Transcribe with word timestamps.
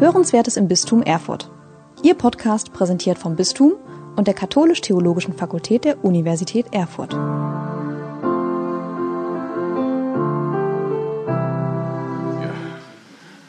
Hörenswertes 0.00 0.56
im 0.56 0.68
Bistum 0.68 1.02
Erfurt. 1.02 1.50
Ihr 2.04 2.14
Podcast 2.14 2.72
präsentiert 2.72 3.18
vom 3.18 3.34
Bistum 3.34 3.72
und 4.14 4.28
der 4.28 4.34
Katholisch-Theologischen 4.34 5.34
Fakultät 5.34 5.84
der 5.84 6.04
Universität 6.04 6.66
Erfurt. 6.70 7.14
Ja, 7.14 7.18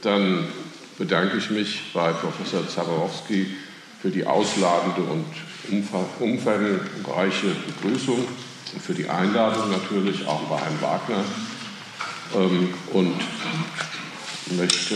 dann 0.02 0.48
bedanke 0.98 1.38
ich 1.38 1.52
mich 1.52 1.92
bei 1.94 2.12
Professor 2.14 2.68
Zaborowski 2.68 3.46
für 4.02 4.10
die 4.10 4.26
ausladende 4.26 5.02
und 5.04 5.26
umfangreiche 6.20 7.56
Begrüßung 7.68 8.26
und 8.74 8.82
für 8.82 8.96
die 8.96 9.08
Einladung 9.08 9.70
natürlich 9.70 10.28
auch 10.28 10.42
bei 10.46 10.58
Herrn 10.58 10.82
Wagner 10.82 11.24
ähm, 12.36 12.74
und 12.92 13.20
möchte 14.58 14.96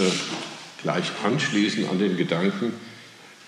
gleich 0.83 1.11
anschließen 1.23 1.89
an 1.89 1.97
den 1.97 2.15
Gedanken, 2.17 2.73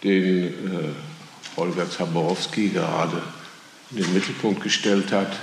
den 0.04 0.48
äh, 0.48 1.58
Holger 1.58 1.90
Zaborowski 1.90 2.70
gerade 2.70 3.22
in 3.92 3.98
den 3.98 4.14
Mittelpunkt 4.14 4.64
gestellt 4.64 5.12
hat. 5.12 5.38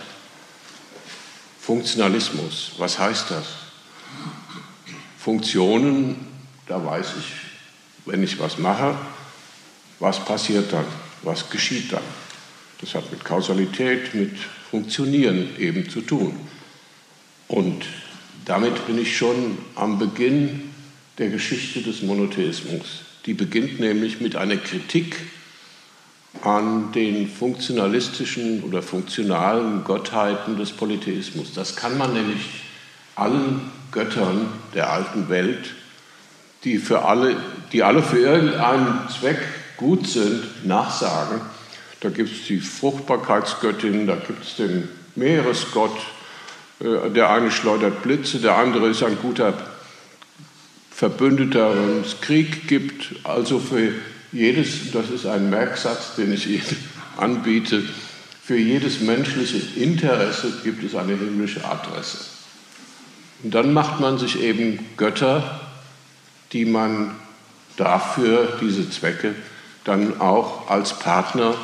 Funktionalismus, 1.61 2.73
was 2.79 2.99
heißt 2.99 3.31
das? 3.31 3.47
Funktionen, 5.19 6.27
da 6.67 6.85
weiß 6.85 7.07
ich, 7.21 7.33
wenn 8.07 8.23
ich 8.23 8.41
was 8.41 8.59
mache, 8.59 8.97
was 10.01 10.25
passiert 10.25 10.73
dann, 10.73 10.87
was 11.23 11.49
geschieht 11.49 11.93
dann. 11.93 12.03
Das 12.81 12.95
hat 12.97 13.11
mit 13.13 13.25
Kausalität, 13.25 14.15
mit 14.15 14.37
Funktionieren 14.71 15.51
eben 15.59 15.89
zu 15.89 16.01
tun. 16.01 16.41
Und 17.47 17.85
damit 18.45 18.87
bin 18.87 18.99
ich 18.99 19.17
schon 19.17 19.59
am 19.77 19.99
Beginn 19.99 20.72
der 21.19 21.29
Geschichte 21.29 21.83
des 21.83 22.03
Monotheismus. 22.03 23.03
Die 23.27 23.35
beginnt 23.35 23.81
nämlich 23.81 24.21
mit 24.21 24.37
einer 24.37 24.57
Kritik 24.57 25.17
an 26.43 26.93
den 26.93 27.29
funktionalistischen 27.29 28.63
oder 28.65 28.83
funktionalen 28.83 29.85
Gottheiten 29.85 30.57
des 30.57 30.73
Polytheismus. 30.73 31.53
Das 31.55 31.77
kann 31.77 31.99
man 31.99 32.15
nämlich 32.15 32.49
allen 33.15 33.71
Göttern 33.93 34.49
der 34.75 34.91
alten 34.91 35.29
Welt, 35.29 35.75
die, 36.65 36.79
für 36.79 37.05
alle, 37.05 37.37
die 37.73 37.83
alle 37.83 38.03
für 38.03 38.19
irgendeinen 38.19 39.09
Zweck 39.09 39.39
gut 39.77 40.07
sind, 40.07 40.67
nachsagen. 40.67 41.41
Da 42.01 42.09
gibt 42.09 42.33
es 42.33 42.47
die 42.47 42.61
Fruchtbarkeitsgöttin, 42.61 44.07
da 44.07 44.17
gibt 44.17 44.45
es 44.45 44.57
den 44.57 44.89
Meeresgott, 45.15 45.97
äh, 46.81 47.11
der 47.11 47.31
eine 47.31 47.51
schleudert 47.51 48.03
Blitze, 48.03 48.39
der 48.39 48.57
andere 48.57 48.89
ist 48.89 49.03
ein 49.03 49.19
guter 49.21 49.53
Verbündeter, 51.03 51.75
es 52.05 52.21
Krieg 52.21 52.69
gibt. 52.69 53.17
Also 53.25 53.59
für 53.59 53.93
jedes, 54.31 54.93
das 54.93 55.11
ist 55.11 55.27
ein 55.27 55.51
Merksatz, 55.51 56.15
den 56.15 56.33
ich 56.33 56.49
Ihnen 56.49 56.77
anbiete, 57.17 57.83
für 58.45 58.57
jedes 58.57 59.01
menschliche 59.01 59.81
Interesse 59.81 60.61
gibt 60.63 60.85
es 60.85 60.95
eine 60.95 61.17
himmlische 61.17 61.65
Adresse. 61.65 62.19
Und 63.43 63.53
dann 63.53 63.73
macht 63.73 63.99
man 63.99 64.17
sich 64.17 64.41
eben 64.41 64.79
Götter, 64.97 65.61
die 66.53 66.67
man 66.67 67.17
dafür, 67.77 68.57
diese 68.61 68.89
Zwecke, 68.89 69.35
dann 69.83 70.21
auch 70.21 70.71
als 70.71 70.97
Partner 71.01 71.57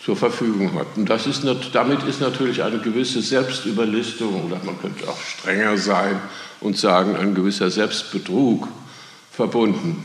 zur 0.00 0.16
Verfügung 0.16 0.74
hat. 0.74 0.86
Und 0.96 1.10
das 1.10 1.26
ist, 1.26 1.44
damit 1.72 2.02
ist 2.04 2.20
natürlich 2.20 2.62
eine 2.62 2.78
gewisse 2.78 3.20
Selbstüberlistung, 3.20 4.44
oder 4.44 4.60
man 4.64 4.80
könnte 4.80 5.08
auch 5.08 5.20
strenger 5.20 5.76
sein 5.76 6.20
und 6.60 6.76
sagen, 6.76 7.16
ein 7.16 7.34
gewisser 7.34 7.70
Selbstbetrug 7.70 8.68
verbunden. 9.32 10.04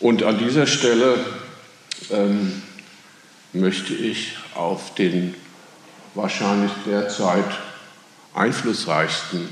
Und 0.00 0.22
an 0.22 0.38
dieser 0.38 0.66
Stelle 0.66 1.16
ähm, 2.10 2.62
möchte 3.52 3.94
ich 3.94 4.36
auf 4.54 4.94
den 4.94 5.34
wahrscheinlich 6.14 6.72
derzeit 6.86 7.58
einflussreichsten 8.34 9.48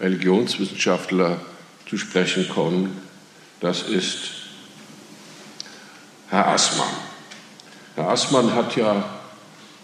Religionswissenschaftler 0.00 1.40
zu 1.88 1.98
sprechen 1.98 2.48
kommen. 2.48 2.96
Das 3.60 3.82
ist 3.82 4.30
Herr 6.28 6.48
Assmann. 6.48 7.09
Herr 8.00 8.08
Assmann 8.08 8.54
hat 8.54 8.76
ja 8.76 9.04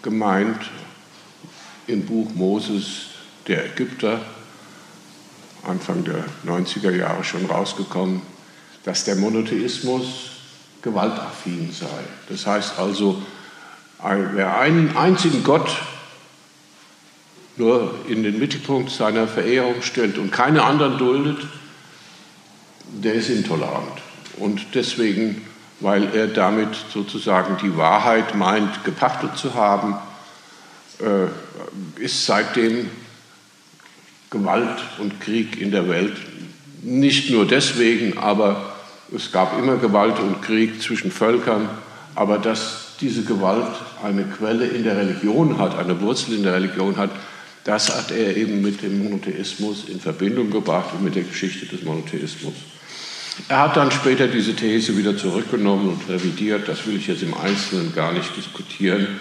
gemeint 0.01 0.57
im 1.85 2.03
Buch 2.03 2.31
Moses 2.33 3.09
der 3.47 3.67
Ägypter, 3.67 4.19
Anfang 5.63 6.03
der 6.03 6.25
90er 6.43 6.89
Jahre 6.89 7.23
schon 7.23 7.45
rausgekommen, 7.45 8.23
dass 8.85 9.03
der 9.03 9.17
Monotheismus 9.17 10.31
gewaltaffin 10.81 11.71
sei. 11.71 11.85
Das 12.27 12.47
heißt 12.47 12.79
also, 12.79 13.21
wer 14.01 14.57
einen 14.57 14.97
einzigen 14.97 15.43
Gott 15.43 15.77
nur 17.55 17.99
in 18.07 18.23
den 18.23 18.39
Mittelpunkt 18.39 18.89
seiner 18.89 19.27
Verehrung 19.27 19.83
stellt 19.83 20.17
und 20.17 20.31
keine 20.31 20.63
anderen 20.63 20.97
duldet, 20.97 21.45
der 22.83 23.13
ist 23.13 23.29
intolerant. 23.29 24.01
Und 24.37 24.65
deswegen 24.73 25.46
weil 25.79 26.15
er 26.15 26.27
damit 26.27 26.69
sozusagen 26.91 27.57
die 27.61 27.77
Wahrheit 27.77 28.35
meint, 28.35 28.83
gepachtet 28.83 29.37
zu 29.37 29.53
haben, 29.53 29.95
äh, 30.99 32.01
ist 32.01 32.25
seitdem 32.25 32.89
Gewalt 34.29 34.83
und 34.99 35.21
Krieg 35.21 35.61
in 35.61 35.71
der 35.71 35.87
Welt. 35.87 36.17
Nicht 36.81 37.29
nur 37.29 37.45
deswegen, 37.45 38.17
aber 38.17 38.73
es 39.15 39.31
gab 39.31 39.57
immer 39.57 39.77
Gewalt 39.77 40.19
und 40.19 40.41
Krieg 40.41 40.81
zwischen 40.81 41.11
Völkern, 41.11 41.69
aber 42.15 42.39
dass 42.39 42.95
diese 42.99 43.23
Gewalt 43.23 43.71
eine 44.03 44.23
Quelle 44.23 44.65
in 44.65 44.83
der 44.83 44.97
Religion 44.97 45.59
hat, 45.59 45.77
eine 45.77 46.01
Wurzel 46.01 46.35
in 46.35 46.43
der 46.43 46.53
Religion 46.53 46.97
hat, 46.97 47.11
das 47.63 47.95
hat 47.95 48.11
er 48.11 48.35
eben 48.35 48.61
mit 48.61 48.81
dem 48.81 49.03
Monotheismus 49.03 49.89
in 49.89 49.99
Verbindung 49.99 50.49
gebracht 50.49 50.93
und 50.93 51.03
mit 51.03 51.15
der 51.15 51.23
Geschichte 51.23 51.65
des 51.65 51.83
Monotheismus. 51.83 52.53
Er 53.49 53.59
hat 53.59 53.77
dann 53.77 53.91
später 53.91 54.27
diese 54.27 54.55
These 54.55 54.97
wieder 54.97 55.17
zurückgenommen 55.17 55.89
und 55.89 56.09
revidiert. 56.09 56.67
Das 56.67 56.85
will 56.85 56.97
ich 56.97 57.07
jetzt 57.07 57.23
im 57.23 57.33
Einzelnen 57.33 57.93
gar 57.93 58.11
nicht 58.11 58.35
diskutieren. 58.35 59.19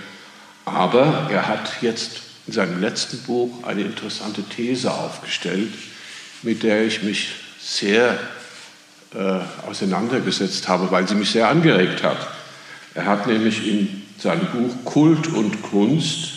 Aber 0.64 1.28
er 1.30 1.46
hat 1.46 1.82
jetzt 1.82 2.22
in 2.46 2.52
seinem 2.52 2.80
letzten 2.80 3.18
Buch 3.22 3.64
eine 3.64 3.82
interessante 3.82 4.42
These 4.42 4.92
aufgestellt, 4.92 5.72
mit 6.42 6.62
der 6.62 6.84
ich 6.84 7.02
mich 7.02 7.28
sehr 7.60 8.18
äh, 9.14 9.40
auseinandergesetzt 9.68 10.68
habe, 10.68 10.90
weil 10.90 11.06
sie 11.06 11.14
mich 11.14 11.30
sehr 11.30 11.48
angeregt 11.48 12.02
hat. 12.02 12.28
Er 12.94 13.06
hat 13.06 13.26
nämlich 13.26 13.66
in 13.66 14.02
seinem 14.18 14.46
Buch 14.46 14.74
Kult 14.84 15.28
und 15.28 15.62
Kunst, 15.62 16.30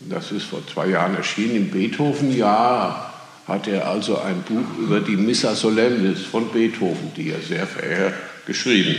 das 0.00 0.32
ist 0.32 0.44
vor 0.44 0.66
zwei 0.66 0.88
Jahren 0.88 1.16
erschienen, 1.16 1.56
im 1.56 1.70
Beethoven-Jahr, 1.70 3.14
hat 3.46 3.68
er 3.68 3.88
also 3.88 4.18
ein 4.18 4.42
Buch 4.42 4.78
über 4.78 5.00
die 5.00 5.16
Missa 5.16 5.54
Solemnis 5.54 6.22
von 6.22 6.50
Beethoven, 6.50 7.12
die 7.14 7.30
er 7.30 7.40
sehr 7.40 7.66
verehrt, 7.66 8.14
geschrieben. 8.44 8.96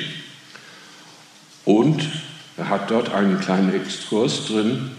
Und 1.65 2.07
er 2.55 2.69
hat 2.69 2.89
dort 2.89 3.13
einen 3.13 3.39
kleinen 3.41 3.73
Exkurs 3.73 4.45
drin, 4.45 4.91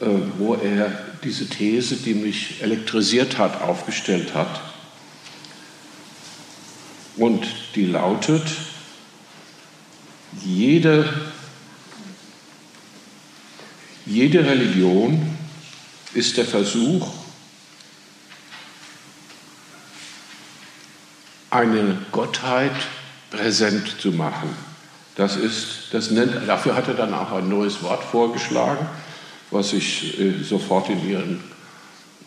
äh, 0.00 0.06
wo 0.38 0.54
er 0.54 0.90
diese 1.22 1.48
These, 1.48 1.96
die 1.96 2.14
mich 2.14 2.60
elektrisiert 2.60 3.38
hat, 3.38 3.62
aufgestellt 3.62 4.34
hat. 4.34 4.60
Und 7.16 7.46
die 7.76 7.86
lautet, 7.86 8.42
jede, 10.44 11.08
jede 14.04 14.44
Religion 14.44 15.36
ist 16.14 16.36
der 16.36 16.44
Versuch, 16.44 17.23
eine 21.54 21.98
Gottheit 22.12 22.72
präsent 23.30 24.00
zu 24.00 24.12
machen. 24.12 24.50
Das 25.16 25.36
ist, 25.36 25.88
das 25.92 26.10
nennt, 26.10 26.48
dafür 26.48 26.74
hat 26.74 26.88
er 26.88 26.94
dann 26.94 27.14
auch 27.14 27.30
ein 27.32 27.48
neues 27.48 27.80
Wort 27.82 28.02
vorgeschlagen, 28.02 28.86
was 29.50 29.72
ich 29.72 30.20
äh, 30.20 30.42
sofort 30.42 30.90
in 30.90 31.08
Ihren 31.08 31.40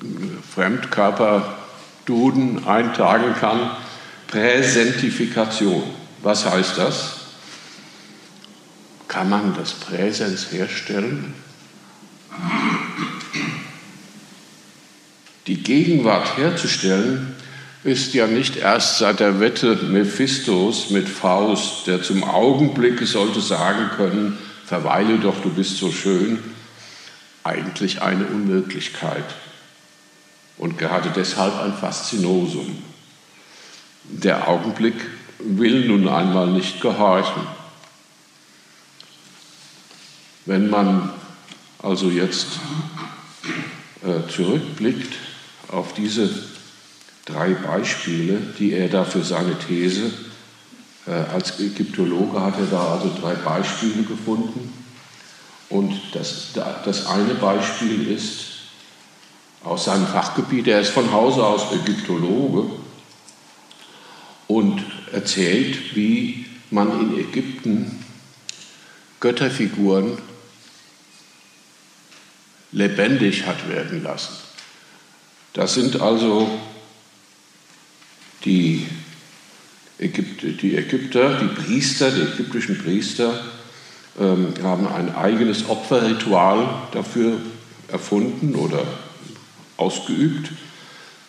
äh, 0.01 0.05
Fremdkörper-Duden 0.53 2.65
eintragen 2.65 3.35
kann. 3.39 3.71
Präsentifikation. 4.27 5.83
Was 6.21 6.49
heißt 6.49 6.77
das? 6.77 7.17
Kann 9.07 9.29
man 9.29 9.55
das 9.55 9.73
Präsens 9.73 10.51
herstellen? 10.51 11.33
Die 15.47 15.63
Gegenwart 15.63 16.37
herzustellen 16.37 17.35
ist 17.87 18.13
ja 18.13 18.27
nicht 18.27 18.57
erst 18.57 18.97
seit 18.97 19.21
der 19.21 19.39
Wette 19.39 19.77
Mephistos 19.77 20.89
mit 20.89 21.07
Faust, 21.07 21.87
der 21.87 22.03
zum 22.03 22.21
Augenblick 22.25 22.99
sollte 23.07 23.39
sagen 23.39 23.91
können, 23.95 24.37
verweile 24.65 25.17
doch, 25.19 25.41
du 25.41 25.49
bist 25.49 25.77
so 25.77 25.89
schön, 25.89 26.43
eigentlich 27.45 28.01
eine 28.01 28.25
Unmöglichkeit 28.25 29.23
und 30.57 30.77
gerade 30.77 31.13
deshalb 31.15 31.57
ein 31.61 31.73
Faszinosum. 31.73 32.77
Der 34.03 34.49
Augenblick 34.49 34.95
will 35.39 35.87
nun 35.87 36.09
einmal 36.09 36.47
nicht 36.47 36.81
gehorchen. 36.81 37.47
Wenn 40.45 40.69
man 40.69 41.09
also 41.81 42.09
jetzt 42.09 42.47
äh, 44.03 44.29
zurückblickt 44.29 45.13
auf 45.69 45.93
diese 45.93 46.29
drei 47.27 47.53
Beispiele, 47.53 48.39
die 48.57 48.73
er 48.73 48.87
da 48.87 49.03
für 49.03 49.23
seine 49.23 49.57
These, 49.59 50.11
äh, 51.05 51.11
als 51.11 51.59
Ägyptologe 51.59 52.41
hat 52.41 52.57
er 52.57 52.65
da 52.65 52.93
also 52.93 53.11
drei 53.19 53.33
Beispiele 53.35 54.03
gefunden. 54.03 54.73
Und 55.69 55.99
das, 56.13 56.53
das 56.53 57.07
eine 57.07 57.35
Beispiel 57.35 58.07
ist 58.07 58.45
aus 59.63 59.85
seinem 59.85 60.07
Fachgebiet, 60.07 60.67
er 60.67 60.79
ist 60.79 60.91
von 60.91 61.11
Hause 61.11 61.45
aus 61.45 61.73
Ägyptologe 61.73 62.71
und 64.47 64.81
erzählt, 65.11 65.95
wie 65.95 66.45
man 66.71 67.01
in 67.01 67.19
Ägypten 67.19 68.05
Götterfiguren 69.19 70.17
lebendig 72.71 73.45
hat 73.45 73.67
werden 73.67 74.03
lassen. 74.03 74.35
Das 75.53 75.73
sind 75.73 75.99
also 75.99 76.49
die, 78.45 78.87
Ägypter, 79.99 80.47
die 80.47 80.75
Ägypter, 80.75 81.39
die 81.39 81.47
Priester, 81.47 82.11
die 82.11 82.21
ägyptischen 82.21 82.77
Priester, 82.77 83.43
ähm, 84.19 84.53
haben 84.63 84.87
ein 84.87 85.15
eigenes 85.15 85.69
Opferritual 85.69 86.67
dafür 86.91 87.37
erfunden 87.87 88.55
oder 88.55 88.83
ausgeübt. 89.77 90.51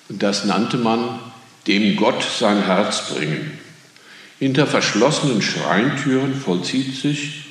Das 0.09 0.45
nannte 0.45 0.79
man 0.79 1.19
dem 1.67 1.97
Gott 1.97 2.23
sein 2.23 2.65
Herz 2.65 3.15
bringen. 3.15 3.59
Hinter 4.39 4.67
verschlossenen 4.67 5.43
Schreintüren 5.43 6.35
vollzieht 6.35 6.95
sich, 6.95 7.45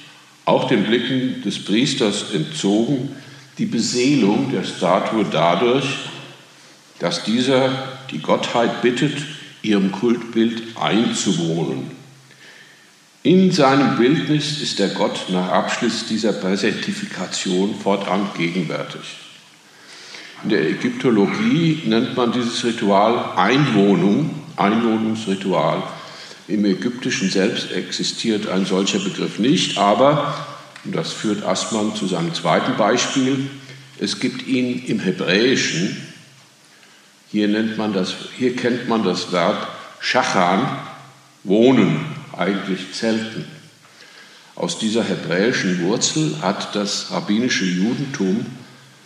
auch 0.46 0.68
den 0.68 0.86
Blicken 0.86 1.42
des 1.42 1.64
Priesters 1.66 2.32
entzogen, 2.34 3.16
die 3.58 3.66
Beseelung 3.66 4.50
der 4.52 4.64
Statue 4.64 5.26
dadurch, 5.30 5.86
dass 7.00 7.24
dieser 7.24 7.70
die 8.12 8.20
Gottheit 8.20 8.82
bittet, 8.82 9.18
ihrem 9.68 9.92
Kultbild 9.92 10.64
einzuwohnen. 10.80 11.92
In 13.24 13.52
seinem 13.52 13.98
Bildnis 13.98 14.62
ist 14.62 14.80
der 14.80 14.90
Gott 14.90 15.26
nach 15.30 15.50
Abschluss 15.50 16.06
dieser 16.08 16.32
Präsentifikation 16.32 17.76
fortan 17.76 18.30
gegenwärtig. 18.38 19.02
In 20.44 20.50
der 20.50 20.70
Ägyptologie 20.70 21.84
nennt 21.86 22.16
man 22.16 22.32
dieses 22.32 22.64
Ritual 22.64 23.34
Einwohnung, 23.36 24.30
Einwohnungsritual. 24.56 25.84
Im 26.48 26.64
Ägyptischen 26.64 27.30
selbst 27.30 27.72
existiert 27.74 28.48
ein 28.48 28.66
solcher 28.66 29.00
Begriff 29.00 29.40
nicht, 29.40 29.78
aber, 29.78 30.34
und 30.86 30.96
das 30.96 31.12
führt 31.12 31.44
Assmann 31.44 31.96
zu 31.96 32.08
seinem 32.08 32.34
zweiten 32.34 32.78
Beispiel, 32.78 33.50
es 34.00 34.20
gibt 34.20 34.48
ihn 34.48 34.86
im 34.86 35.00
Hebräischen. 35.00 35.98
Hier, 37.32 37.48
nennt 37.48 37.78
man 37.78 37.94
das, 37.94 38.14
hier 38.38 38.56
kennt 38.56 38.88
man 38.88 39.04
das 39.04 39.32
Verb 39.32 39.68
Schachan, 40.00 40.66
wohnen, 41.44 42.06
eigentlich 42.38 42.94
Zelten. 42.94 43.46
Aus 44.56 44.80
dieser 44.80 45.04
hebräischen 45.04 45.82
Wurzel 45.82 46.36
hat 46.42 46.76
das 46.76 47.12
rabbinische 47.12 47.66
Judentum, 47.66 48.46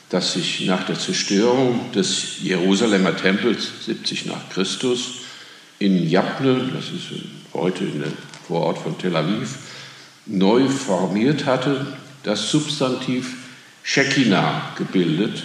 das 0.10 0.34
sich 0.34 0.66
nach 0.66 0.86
der 0.86 1.00
Zerstörung 1.00 1.92
des 1.94 2.42
Jerusalemer 2.42 3.16
Tempels 3.16 3.86
70 3.86 4.28
nach 4.28 4.50
Christus 4.50 5.22
in 5.80 6.08
Jabne, 6.08 6.70
das 6.74 6.86
ist 6.86 7.22
heute 7.54 7.86
in 7.86 8.02
der 8.02 8.12
Vorort 8.48 8.78
von 8.78 8.98
Tel 8.98 9.16
Aviv, 9.16 9.58
neu 10.26 10.68
formiert 10.68 11.46
hatte, 11.46 11.98
das 12.24 12.52
Substantiv 12.52 13.36
Shekinah 13.84 14.74
gebildet 14.78 15.44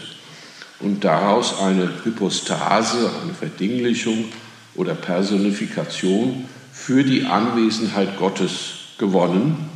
und 0.81 1.05
daraus 1.05 1.61
eine 1.61 1.91
Hypostase, 2.05 3.11
eine 3.23 3.35
Verdinglichung 3.35 4.27
oder 4.75 4.95
Personifikation 4.95 6.45
für 6.73 7.03
die 7.03 7.25
Anwesenheit 7.25 8.19
Gottes 8.19 8.75
gewonnen, 8.99 9.71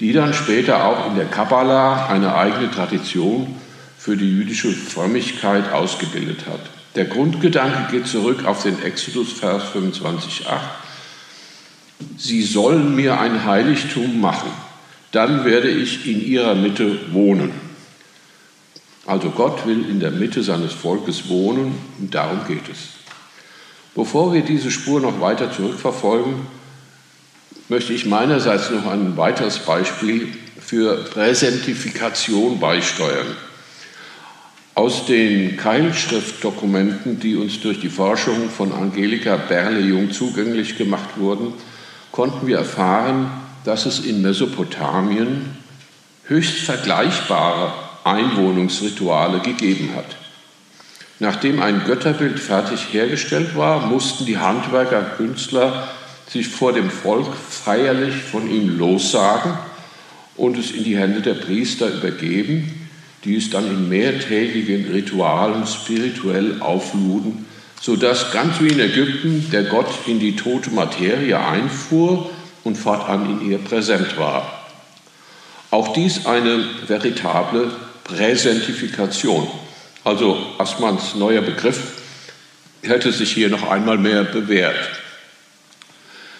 die 0.00 0.12
dann 0.12 0.34
später 0.34 0.84
auch 0.84 1.06
in 1.08 1.16
der 1.16 1.26
Kabbala 1.26 2.06
eine 2.06 2.34
eigene 2.34 2.70
Tradition 2.70 3.56
für 3.98 4.16
die 4.16 4.28
jüdische 4.28 4.72
Frömmigkeit 4.72 5.72
ausgebildet 5.72 6.46
hat. 6.46 6.60
Der 6.94 7.06
Grundgedanke 7.06 7.90
geht 7.90 8.06
zurück 8.06 8.44
auf 8.44 8.64
den 8.64 8.82
Exodus, 8.82 9.32
Vers 9.32 9.62
25,8. 9.74 10.58
Sie 12.18 12.42
sollen 12.42 12.94
mir 12.94 13.18
ein 13.20 13.44
Heiligtum 13.44 14.20
machen, 14.20 14.50
dann 15.12 15.44
werde 15.44 15.68
ich 15.68 16.06
in 16.06 16.24
ihrer 16.24 16.54
Mitte 16.54 17.12
wohnen. 17.12 17.71
Also 19.06 19.30
Gott 19.30 19.66
will 19.66 19.88
in 19.88 20.00
der 20.00 20.12
Mitte 20.12 20.42
seines 20.42 20.72
Volkes 20.72 21.28
wohnen 21.28 21.74
und 21.98 22.14
darum 22.14 22.40
geht 22.46 22.68
es. 22.70 22.78
Bevor 23.94 24.32
wir 24.32 24.42
diese 24.42 24.70
Spur 24.70 25.00
noch 25.00 25.20
weiter 25.20 25.52
zurückverfolgen, 25.52 26.46
möchte 27.68 27.92
ich 27.92 28.06
meinerseits 28.06 28.70
noch 28.70 28.86
ein 28.86 29.16
weiteres 29.16 29.58
Beispiel 29.58 30.28
für 30.60 31.04
Präsentifikation 31.04 32.60
beisteuern. 32.60 33.36
Aus 34.74 35.04
den 35.04 35.56
Keilschriftdokumenten, 35.58 37.20
die 37.20 37.36
uns 37.36 37.60
durch 37.60 37.80
die 37.80 37.90
Forschung 37.90 38.48
von 38.48 38.72
Angelika 38.72 39.36
Berle-Jung 39.36 40.12
zugänglich 40.12 40.78
gemacht 40.78 41.10
wurden, 41.16 41.52
konnten 42.10 42.46
wir 42.46 42.58
erfahren, 42.58 43.30
dass 43.64 43.84
es 43.84 44.00
in 44.00 44.22
Mesopotamien 44.22 45.56
höchst 46.24 46.60
vergleichbare 46.60 47.72
Einwohnungsrituale 48.04 49.40
gegeben 49.40 49.90
hat. 49.94 50.16
Nachdem 51.18 51.62
ein 51.62 51.84
Götterbild 51.86 52.40
fertig 52.40 52.92
hergestellt 52.92 53.56
war, 53.56 53.86
mussten 53.86 54.26
die 54.26 54.38
Handwerker, 54.38 55.02
Künstler 55.02 55.88
sich 56.28 56.48
vor 56.48 56.72
dem 56.72 56.90
Volk 56.90 57.28
feierlich 57.36 58.16
von 58.16 58.50
ihm 58.50 58.78
lossagen 58.78 59.52
und 60.36 60.58
es 60.58 60.70
in 60.70 60.84
die 60.84 60.96
Hände 60.96 61.20
der 61.20 61.34
Priester 61.34 61.88
übergeben, 61.88 62.88
die 63.24 63.36
es 63.36 63.50
dann 63.50 63.66
in 63.66 63.88
mehrtägigen 63.88 64.90
Ritualen 64.90 65.66
spirituell 65.66 66.60
aufluden, 66.60 67.46
sodass 67.80 68.32
ganz 68.32 68.60
wie 68.60 68.68
in 68.68 68.80
Ägypten 68.80 69.48
der 69.52 69.64
Gott 69.64 69.90
in 70.06 70.18
die 70.18 70.34
tote 70.34 70.70
Materie 70.70 71.38
einfuhr 71.38 72.30
und 72.64 72.76
fortan 72.76 73.30
in 73.30 73.50
ihr 73.50 73.58
präsent 73.58 74.18
war. 74.18 74.64
Auch 75.70 75.92
dies 75.92 76.26
eine 76.26 76.64
veritable 76.86 77.70
Präsentifikation. 78.12 79.48
Also 80.04 80.36
Assmanns 80.58 81.14
neuer 81.14 81.40
Begriff 81.40 81.80
hätte 82.82 83.12
sich 83.12 83.32
hier 83.32 83.48
noch 83.48 83.70
einmal 83.70 83.96
mehr 83.96 84.24
bewährt. 84.24 84.76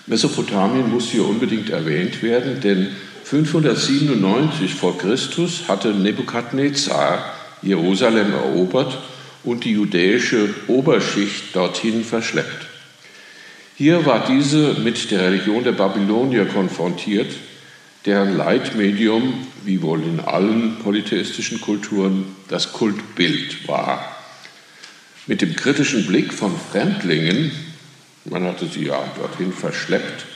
Mesopotamien 0.07 0.91
muss 0.91 1.11
hier 1.11 1.25
unbedingt 1.27 1.71
erwähnt 1.71 2.23
werden, 2.23 2.61
denn 2.61 2.89
597 3.25 4.75
vor 4.75 4.99
Christus 4.99 5.69
hatte 5.69 5.93
Nebukadnezar 5.93 7.25
Jerusalem 7.63 8.33
erobert 8.33 8.99
und 9.45 9.65
die 9.65 9.73
jüdische 9.73 10.53
Oberschicht 10.67 11.55
dorthin 11.55 12.05
verschleppt. 12.05 12.67
Hier 13.77 14.05
war 14.05 14.27
diese 14.27 14.75
mit 14.75 15.11
der 15.11 15.23
Religion 15.23 15.65
der 15.65 15.73
Babylonier 15.73 16.45
konfrontiert, 16.45 17.33
deren 18.05 18.37
Leitmedium, 18.37 19.47
wie 19.65 19.83
wohl 19.83 20.03
in 20.03 20.21
allen 20.21 20.79
polytheistischen 20.79 21.61
Kulturen, 21.61 22.37
das 22.49 22.73
Kultbild 22.73 23.69
war. 23.69 24.17
Mit 25.27 25.41
dem 25.41 25.55
kritischen 25.55 26.07
Blick 26.07 26.33
von 26.33 26.53
Fremdlingen, 26.71 27.53
man 28.25 28.45
hatte 28.45 28.67
sie 28.67 28.87
ja 28.87 29.03
dorthin 29.17 29.53
verschleppt, 29.53 30.27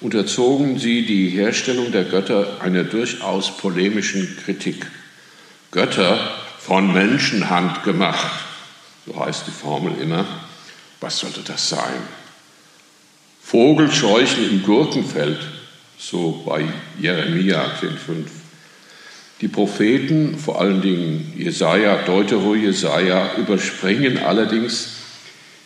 unterzogen 0.00 0.78
sie 0.78 1.06
die 1.06 1.30
Herstellung 1.30 1.92
der 1.92 2.04
Götter 2.04 2.60
einer 2.60 2.84
durchaus 2.84 3.56
polemischen 3.56 4.36
Kritik. 4.44 4.86
Götter 5.70 6.34
von 6.58 6.92
Menschenhand 6.92 7.84
gemacht, 7.84 8.44
so 9.06 9.18
heißt 9.24 9.46
die 9.46 9.52
Formel 9.52 10.00
immer. 10.00 10.24
Was 11.00 11.18
sollte 11.18 11.40
das 11.42 11.68
sein? 11.68 12.02
Vogelscheuchen 13.42 14.50
im 14.50 14.62
Gurkenfeld, 14.62 15.38
so 15.98 16.42
bei 16.44 16.64
Jeremia 17.00 17.64
10,5. 17.80 18.37
Die 19.40 19.48
Propheten, 19.48 20.36
vor 20.36 20.60
allen 20.60 20.82
Dingen 20.82 21.32
Jesaja, 21.36 22.02
Deutero 22.04 22.56
Jesaja, 22.56 23.36
überspringen 23.36 24.18
allerdings 24.18 24.96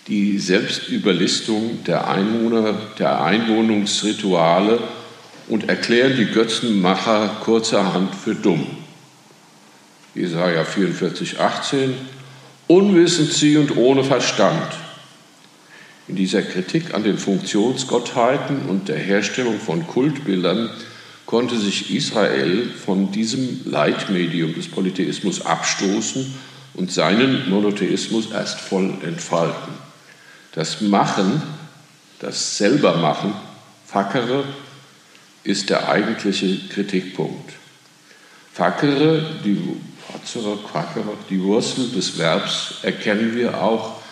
die 0.09 0.39
Selbstüberlistung 0.39 1.83
der 1.85 2.09
Einwohner, 2.09 2.75
der 2.99 3.23
Einwohnungsrituale 3.23 4.79
und 5.49 5.69
erklären 5.69 6.17
die 6.19 6.27
Götzenmacher 6.27 7.37
kurzerhand 7.43 8.15
für 8.15 8.35
dumm. 8.35 8.67
Jesaja 10.15 10.65
44, 10.65 11.41
18. 11.41 11.95
Unwissend 12.67 13.33
sie 13.33 13.57
und 13.57 13.77
ohne 13.77 14.05
Verstand. 14.05 14.77
In 16.09 16.17
dieser 16.17 16.43
Kritik 16.43 16.93
an 16.95 17.05
den 17.05 17.17
Funktionsgottheiten 17.17 18.67
und 18.69 18.89
der 18.89 18.99
Herstellung 18.99 19.59
von 19.59 19.87
Kultbildern 19.87 20.69
konnte 21.33 21.59
sich 21.59 21.91
Israel 21.95 22.69
von 22.69 23.11
diesem 23.11 23.63
Leitmedium 23.65 24.53
des 24.53 24.69
Polytheismus 24.69 25.47
abstoßen 25.47 26.35
und 26.75 26.93
seinen 26.93 27.49
Monotheismus 27.49 28.31
erst 28.31 28.61
voll 28.61 28.99
entfalten. 29.03 29.73
Das 30.55 30.83
Machen, 30.83 31.41
das 32.19 32.59
Selbermachen, 32.59 33.33
Fackere, 33.87 34.45
ist 35.43 35.71
der 35.71 35.89
eigentliche 35.89 36.69
Kritikpunkt. 36.69 37.55
Fackere, 38.53 39.25
die, 39.43 39.57
die 41.31 41.43
Wurzel 41.43 41.89
des 41.93 42.19
Verbs, 42.19 42.75
erkennen 42.83 43.35
wir 43.35 43.59
auch 43.63 44.03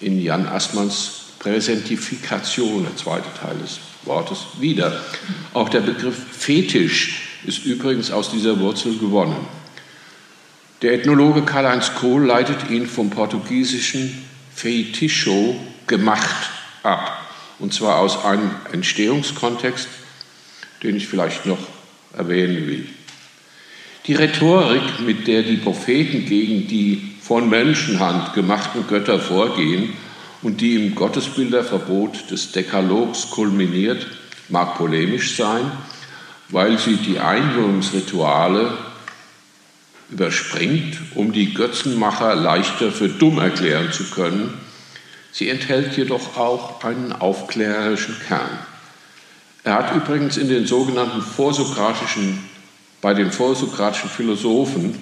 in 0.00 0.20
Jan 0.20 0.46
Assmanns 0.46 1.22
Präsentifikation, 1.38 2.82
der 2.84 2.96
zweite 2.96 3.32
Teil 3.40 3.56
des 3.62 3.78
Wortes, 4.06 4.46
wieder. 4.60 5.00
Auch 5.52 5.68
der 5.68 5.80
Begriff 5.80 6.16
Fetisch 6.32 7.22
ist 7.44 7.64
übrigens 7.64 8.10
aus 8.10 8.30
dieser 8.30 8.58
Wurzel 8.60 8.98
gewonnen. 8.98 9.36
Der 10.82 10.92
Ethnologe 10.92 11.42
Karl-Heinz 11.42 11.94
Kohl 11.94 12.24
leitet 12.24 12.70
ihn 12.70 12.86
vom 12.86 13.10
portugiesischen 13.10 14.24
Feitiço, 14.54 15.56
gemacht, 15.86 16.50
ab. 16.82 17.22
Und 17.58 17.72
zwar 17.72 17.98
aus 17.98 18.24
einem 18.24 18.50
Entstehungskontext, 18.72 19.88
den 20.82 20.96
ich 20.96 21.08
vielleicht 21.08 21.46
noch 21.46 21.58
erwähnen 22.16 22.66
will. 22.66 22.88
Die 24.06 24.14
Rhetorik, 24.14 25.00
mit 25.00 25.26
der 25.26 25.42
die 25.42 25.56
Propheten 25.56 26.26
gegen 26.26 26.68
die 26.68 27.16
von 27.20 27.48
Menschenhand 27.48 28.34
gemachten 28.34 28.86
Götter 28.86 29.18
vorgehen 29.18 29.94
und 30.46 30.60
die 30.60 30.76
im 30.76 30.94
Gottesbilderverbot 30.94 32.30
des 32.30 32.52
Dekalogs 32.52 33.32
kulminiert, 33.32 34.06
mag 34.48 34.76
polemisch 34.76 35.36
sein, 35.36 35.72
weil 36.50 36.78
sie 36.78 36.94
die 36.98 37.18
Einwöhnungsrituale 37.18 38.78
überspringt, 40.08 40.98
um 41.16 41.32
die 41.32 41.52
Götzenmacher 41.52 42.36
leichter 42.36 42.92
für 42.92 43.08
dumm 43.08 43.40
erklären 43.40 43.90
zu 43.90 44.04
können. 44.04 44.54
Sie 45.32 45.48
enthält 45.48 45.96
jedoch 45.96 46.36
auch 46.36 46.84
einen 46.84 47.12
aufklärerischen 47.12 48.14
Kern. 48.28 48.56
Er 49.64 49.74
hat 49.74 49.96
übrigens 49.96 50.36
in 50.36 50.48
den 50.48 50.64
sogenannten 50.64 51.22
vorsokratischen, 51.22 52.38
bei 53.00 53.14
den 53.14 53.32
vorsokratischen 53.32 54.10
Philosophen, 54.10 54.96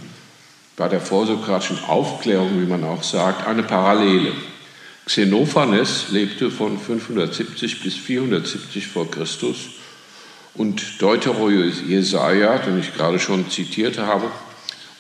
bei 0.79 0.89
der 0.89 1.03
vorsokratischen 1.03 1.85
Aufklärung, 1.87 2.63
wie 2.63 2.67
man 2.67 2.83
auch 2.83 3.03
sagt, 3.03 3.47
eine 3.47 3.63
Parallele. 3.63 4.33
Xenophanes 5.07 6.07
lebte 6.11 6.51
von 6.51 6.79
570 6.79 7.83
bis 7.83 7.95
470 7.95 8.87
vor 8.87 9.11
Christus 9.11 9.57
und 10.55 11.03
Deutero 11.03 11.51
Jesaja, 11.51 12.59
den 12.59 12.79
ich 12.79 12.95
gerade 12.95 13.19
schon 13.19 13.51
zitiert 13.51 13.99
habe, 13.99 14.31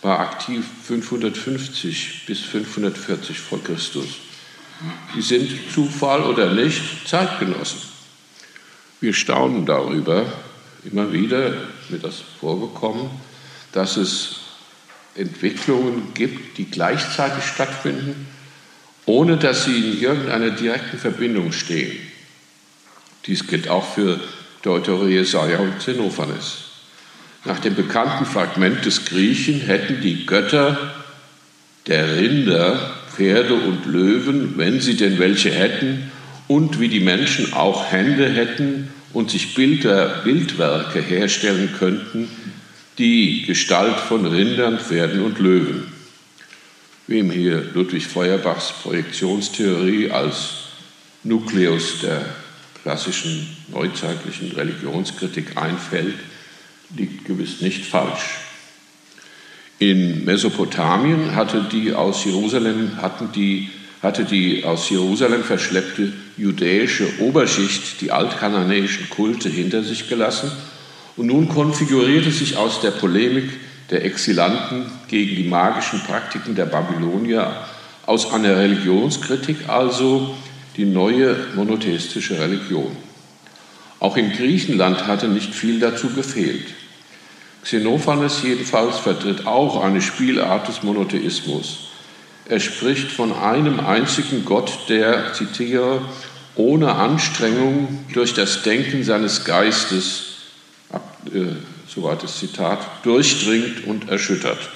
war 0.03 0.21
aktiv 0.21 0.65
550 0.87 2.25
bis 2.27 2.41
540 2.41 3.39
vor 3.39 3.63
Christus. 3.65 4.07
Die 5.15 5.23
sind 5.23 5.51
Zufall 5.73 6.23
oder 6.23 6.53
nicht 6.53 7.09
Zeitgenossen. 7.09 7.81
Wir 9.01 9.15
staunen 9.15 9.65
darüber, 9.65 10.27
immer 10.85 11.13
wieder 11.13 11.49
ist 11.49 11.91
mir 11.91 11.99
das 11.99 12.23
vorgekommen, 12.41 13.09
dass 13.73 13.97
es 13.97 14.37
Entwicklungen 15.15 16.13
gibt, 16.15 16.59
die 16.59 16.67
gleichzeitig 16.67 17.45
stattfinden, 17.45 18.27
ohne 19.07 19.37
dass 19.37 19.65
sie 19.65 19.77
in 19.77 20.01
irgendeiner 20.01 20.51
direkten 20.51 20.99
Verbindung 20.99 21.53
stehen. 21.53 21.93
Dies 23.27 23.47
gilt 23.47 23.69
auch 23.69 23.95
für 23.95 24.21
Deutere 24.63 25.09
Jesaja 25.09 25.59
und 25.59 25.79
Xenophanes. 25.79 26.65
Nach 27.45 27.59
dem 27.59 27.75
bekannten 27.75 28.25
Fragment 28.25 28.85
des 28.87 29.05
Griechen 29.05 29.61
hätten 29.61 30.01
die 30.01 30.25
Götter 30.25 30.95
der 31.87 32.17
Rinder, 32.17 32.95
Pferde 33.15 33.55
und 33.55 33.85
Löwen, 33.85 34.55
wenn 34.57 34.81
sie 34.81 34.97
denn 34.97 35.19
welche 35.19 35.51
hätten, 35.51 36.11
und 36.49 36.81
wie 36.81 36.89
die 36.89 37.01
Menschen 37.01 37.53
auch 37.53 37.91
Hände 37.91 38.29
hätten 38.29 38.89
und 39.13 39.31
sich 39.31 39.55
Bilder, 39.55 40.23
Bildwerke 40.25 41.01
herstellen 41.01 41.71
könnten, 41.79 42.29
die 42.99 43.43
Gestalt 43.47 43.97
von 43.97 44.27
Rindern, 44.27 44.79
Pferden 44.79 45.23
und 45.23 45.39
Löwen. 45.39 45.94
Wem 47.07 47.31
hier 47.31 47.63
Ludwig 47.75 48.07
Feuerbachs 48.07 48.73
Projektionstheorie 48.83 50.11
als 50.11 50.55
Nukleus 51.23 52.01
der 52.01 52.25
klassischen 52.83 53.47
neuzeitlichen 53.71 54.53
Religionskritik 54.53 55.57
einfällt, 55.57 56.17
liegt 56.97 57.27
gewiss 57.27 57.61
nicht 57.61 57.85
falsch. 57.85 58.39
In 59.79 60.25
Mesopotamien 60.25 61.35
hatte 61.35 61.67
die 61.71 61.93
aus 61.93 62.25
Jerusalem, 62.25 62.97
hatten 63.03 63.33
die 63.33 63.69
hatte 64.03 64.25
die 64.25 64.65
aus 64.65 64.89
Jerusalem 64.91 65.45
verschleppte 65.45 66.13
judäische 66.37 67.07
Oberschicht 67.21 68.01
die 68.03 68.13
altkananäischen 68.13 69.09
Kulte 69.09 69.49
hinter 69.49 69.83
sich 69.83 70.09
gelassen 70.09 70.53
und 71.17 71.27
nun 71.27 71.49
konfigurierte 71.49 72.31
sich 72.31 72.57
aus 72.57 72.81
der 72.81 72.91
Polemik 72.91 73.51
der 73.91 74.05
Exilanten 74.05 74.87
gegen 75.09 75.37
die 75.37 75.49
magischen 75.49 76.01
Praktiken 76.01 76.55
der 76.55 76.67
Babylonier 76.67 77.55
aus 78.07 78.33
einer 78.33 78.57
Religionskritik 78.57 79.69
also 79.69 80.35
die 80.77 80.85
neue 80.85 81.37
monotheistische 81.55 82.39
Religion. 82.39 82.97
Auch 84.01 84.17
in 84.17 84.33
Griechenland 84.33 85.07
hatte 85.07 85.29
nicht 85.29 85.55
viel 85.55 85.81
dazu 85.81 86.11
gefehlt. 86.11 86.67
Xenophanes 87.63 88.43
jedenfalls 88.43 88.99
vertritt 88.99 89.47
auch 89.47 89.83
eine 89.83 90.03
Spielart 90.03 90.69
des 90.69 90.83
Monotheismus. 90.83 91.89
Er 92.47 92.61
spricht 92.61 93.11
von 93.11 93.33
einem 93.33 93.81
einzigen 93.81 94.45
Gott, 94.45 94.81
der, 94.91 95.33
zitiere, 95.33 96.03
ohne 96.57 96.95
Anstrengung 96.95 98.05
durch 98.13 98.35
das 98.35 98.63
Denken 98.63 99.03
seines 99.03 99.45
Geistes, 99.45 100.37
äh, 101.33 101.57
soweit 101.95 102.23
das 102.23 102.39
Zitat, 102.39 103.05
durchdringt 103.05 103.87
und 103.87 104.09
erschüttert. 104.09 104.71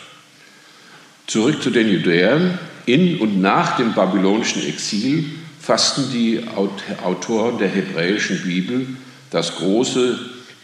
Zurück 1.26 1.62
zu 1.62 1.70
den 1.70 1.88
Judäern. 1.88 2.58
In 2.86 3.20
und 3.20 3.40
nach 3.40 3.76
dem 3.76 3.92
babylonischen 3.92 4.66
Exil 4.66 5.26
fassten 5.60 6.10
die 6.10 6.42
Autoren 7.04 7.58
der 7.58 7.68
hebräischen 7.68 8.42
Bibel 8.42 8.86
das 9.30 9.56
große 9.56 10.18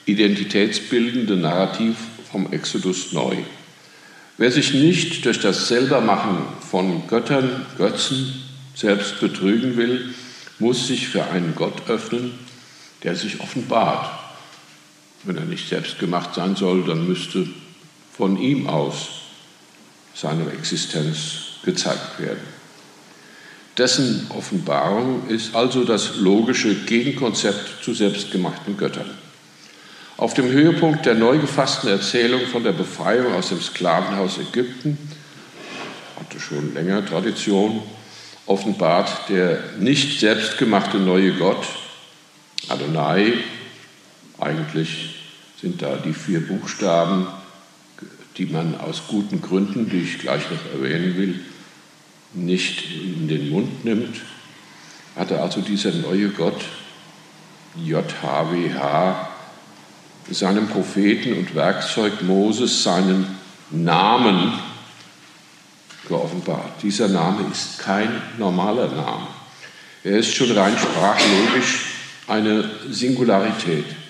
identitätsbildende 0.06 1.36
Narrativ 1.36 1.96
vom 2.32 2.50
Exodus 2.50 3.12
neu. 3.12 3.36
Wer 4.38 4.50
sich 4.50 4.72
nicht 4.72 5.24
durch 5.26 5.38
das 5.40 5.68
Selbermachen 5.68 6.38
von 6.70 7.06
Göttern, 7.06 7.66
Götzen 7.76 8.42
selbst 8.74 9.20
betrügen 9.20 9.76
will, 9.76 10.14
muss 10.58 10.86
sich 10.86 11.08
für 11.08 11.24
einen 11.26 11.54
Gott 11.54 11.88
öffnen, 11.88 12.32
der 13.02 13.16
sich 13.16 13.40
offenbart. 13.40 14.23
Wenn 15.24 15.36
er 15.36 15.44
nicht 15.44 15.68
selbst 15.68 15.98
gemacht 15.98 16.34
sein 16.34 16.54
soll, 16.56 16.84
dann 16.84 17.08
müsste 17.08 17.48
von 18.16 18.36
ihm 18.38 18.68
aus 18.68 19.08
seine 20.14 20.50
Existenz 20.52 21.58
gezeigt 21.64 22.20
werden. 22.20 22.54
Dessen 23.76 24.26
Offenbarung 24.30 25.26
ist 25.28 25.54
also 25.56 25.84
das 25.84 26.16
logische 26.16 26.74
Gegenkonzept 26.84 27.82
zu 27.82 27.92
selbstgemachten 27.92 28.76
Göttern. 28.76 29.10
Auf 30.16 30.34
dem 30.34 30.46
Höhepunkt 30.46 31.06
der 31.06 31.14
neu 31.14 31.38
gefassten 31.38 31.90
Erzählung 31.90 32.42
von 32.46 32.62
der 32.62 32.72
Befreiung 32.72 33.34
aus 33.34 33.48
dem 33.48 33.60
Sklavenhaus 33.60 34.38
Ägypten, 34.38 34.96
hatte 36.16 36.38
schon 36.38 36.72
länger 36.72 37.04
Tradition, 37.04 37.82
offenbart 38.46 39.28
der 39.28 39.58
nicht 39.80 40.20
selbstgemachte 40.20 40.98
neue 40.98 41.32
Gott, 41.32 41.66
Adonai, 42.68 43.32
eigentlich 44.38 45.13
sind 45.64 45.80
da 45.80 45.96
die 45.96 46.12
vier 46.12 46.46
Buchstaben, 46.46 47.26
die 48.36 48.44
man 48.44 48.78
aus 48.78 49.04
guten 49.08 49.40
Gründen, 49.40 49.88
die 49.88 50.02
ich 50.02 50.18
gleich 50.18 50.42
noch 50.50 50.74
erwähnen 50.74 51.16
will, 51.16 51.40
nicht 52.34 52.84
in 52.92 53.28
den 53.28 53.48
Mund 53.48 53.82
nimmt, 53.82 54.20
hatte 55.16 55.40
also 55.40 55.62
dieser 55.62 55.92
neue 55.92 56.28
Gott, 56.28 56.62
JHWH, 57.82 59.30
seinem 60.30 60.68
Propheten 60.68 61.32
und 61.32 61.54
Werkzeug 61.54 62.20
Moses 62.20 62.82
seinen 62.82 63.26
Namen 63.70 64.52
geoffenbart. 66.06 66.82
Dieser 66.82 67.08
Name 67.08 67.46
ist 67.50 67.78
kein 67.78 68.20
normaler 68.36 68.88
Name. 68.88 69.28
Er 70.02 70.18
ist 70.18 70.34
schon 70.34 70.50
rein 70.52 70.76
sprachlogisch 70.76 71.86
eine 72.26 72.70
Singularität. 72.90 74.03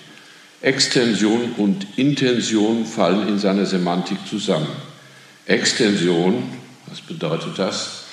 Extension 0.61 1.53
und 1.57 1.85
Intention 1.97 2.85
fallen 2.85 3.27
in 3.27 3.39
seiner 3.39 3.65
Semantik 3.65 4.17
zusammen. 4.29 4.67
Extension, 5.45 6.43
was 6.87 7.01
bedeutet 7.01 7.57
das? 7.57 8.05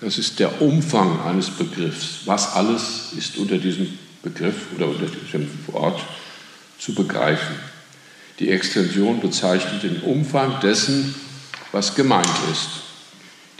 Das 0.00 0.18
ist 0.18 0.38
der 0.38 0.60
Umfang 0.60 1.20
eines 1.22 1.50
Begriffs. 1.50 2.20
Was 2.26 2.54
alles 2.54 3.12
ist 3.16 3.38
unter 3.38 3.58
diesem 3.58 3.98
Begriff 4.22 4.66
oder 4.76 4.88
unter 4.88 5.06
diesem 5.06 5.48
Wort 5.68 6.00
zu 6.78 6.94
begreifen. 6.94 7.56
Die 8.38 8.50
Extension 8.50 9.20
bezeichnet 9.20 9.82
den 9.82 10.00
Umfang 10.02 10.60
dessen, 10.60 11.14
was 11.72 11.94
gemeint 11.94 12.28
ist. 12.52 12.68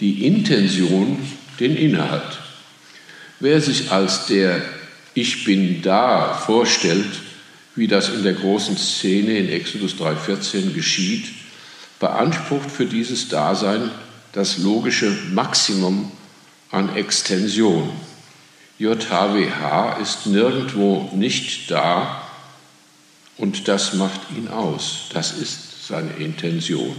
Die 0.01 0.27
Intention 0.27 1.19
den 1.59 1.77
Inhalt. 1.77 2.39
Wer 3.41 3.61
sich 3.61 3.91
als 3.91 4.27
der 4.27 4.63
Ich 5.15 5.45
bin 5.45 5.81
da 5.81 6.35
vorstellt, 6.35 7.07
wie 7.77 7.87
das 7.87 8.09
in 8.09 8.23
der 8.23 8.33
großen 8.33 8.77
Szene 8.77 9.39
in 9.39 9.49
Exodus 9.49 9.95
3.14 9.95 10.73
geschieht, 10.73 11.29
beansprucht 12.01 12.71
für 12.71 12.87
dieses 12.87 13.29
Dasein 13.29 13.91
das 14.33 14.59
logische 14.59 15.11
Maximum 15.33 16.11
an 16.71 16.95
Extension. 16.97 17.91
JHWH 18.79 19.99
ist 20.03 20.27
nirgendwo 20.27 21.11
nicht 21.15 21.71
da 21.71 22.23
und 23.39 23.69
das 23.69 23.95
macht 23.95 24.21
ihn 24.37 24.49
aus. 24.49 25.07
Das 25.13 25.33
ist 25.33 25.87
seine 25.87 26.13
Intention. 26.17 26.97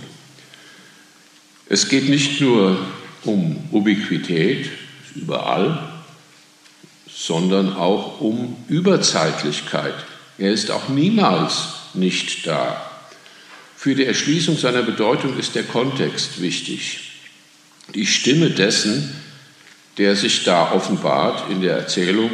Es 1.70 1.90
geht 1.90 2.10
nicht 2.10 2.40
nur 2.40 2.78
um 3.24 3.68
Ubiquität, 3.72 4.70
überall, 5.16 5.90
sondern 7.10 7.76
auch 7.76 8.22
um 8.22 8.56
Überzeitlichkeit. 8.68 9.96
Er 10.38 10.52
ist 10.52 10.72
auch 10.72 10.90
niemals 10.90 11.70
nicht 11.94 12.46
da. 12.46 12.90
Für 13.76 13.96
die 13.96 14.06
Erschließung 14.06 14.58
seiner 14.58 14.84
Bedeutung 14.84 15.38
ist 15.38 15.56
der 15.56 15.64
Kontext 15.64 16.42
wichtig. 16.42 17.12
Die 17.96 18.06
Stimme 18.06 18.50
dessen, 18.50 19.16
der 19.98 20.16
sich 20.16 20.44
da 20.44 20.72
offenbart 20.72 21.50
in 21.50 21.62
der 21.62 21.78
Erzählung, 21.78 22.30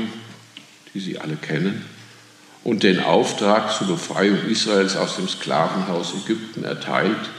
die 0.94 1.00
Sie 1.00 1.20
alle 1.20 1.36
kennen, 1.36 1.86
und 2.64 2.84
den 2.84 3.02
Auftrag 3.02 3.76
zur 3.76 3.88
Befreiung 3.88 4.46
Israels 4.50 4.96
aus 4.96 5.18
dem 5.18 5.28
Sklavenhaus 5.28 6.14
Ägypten 6.24 6.64
erteilt, 6.64 7.30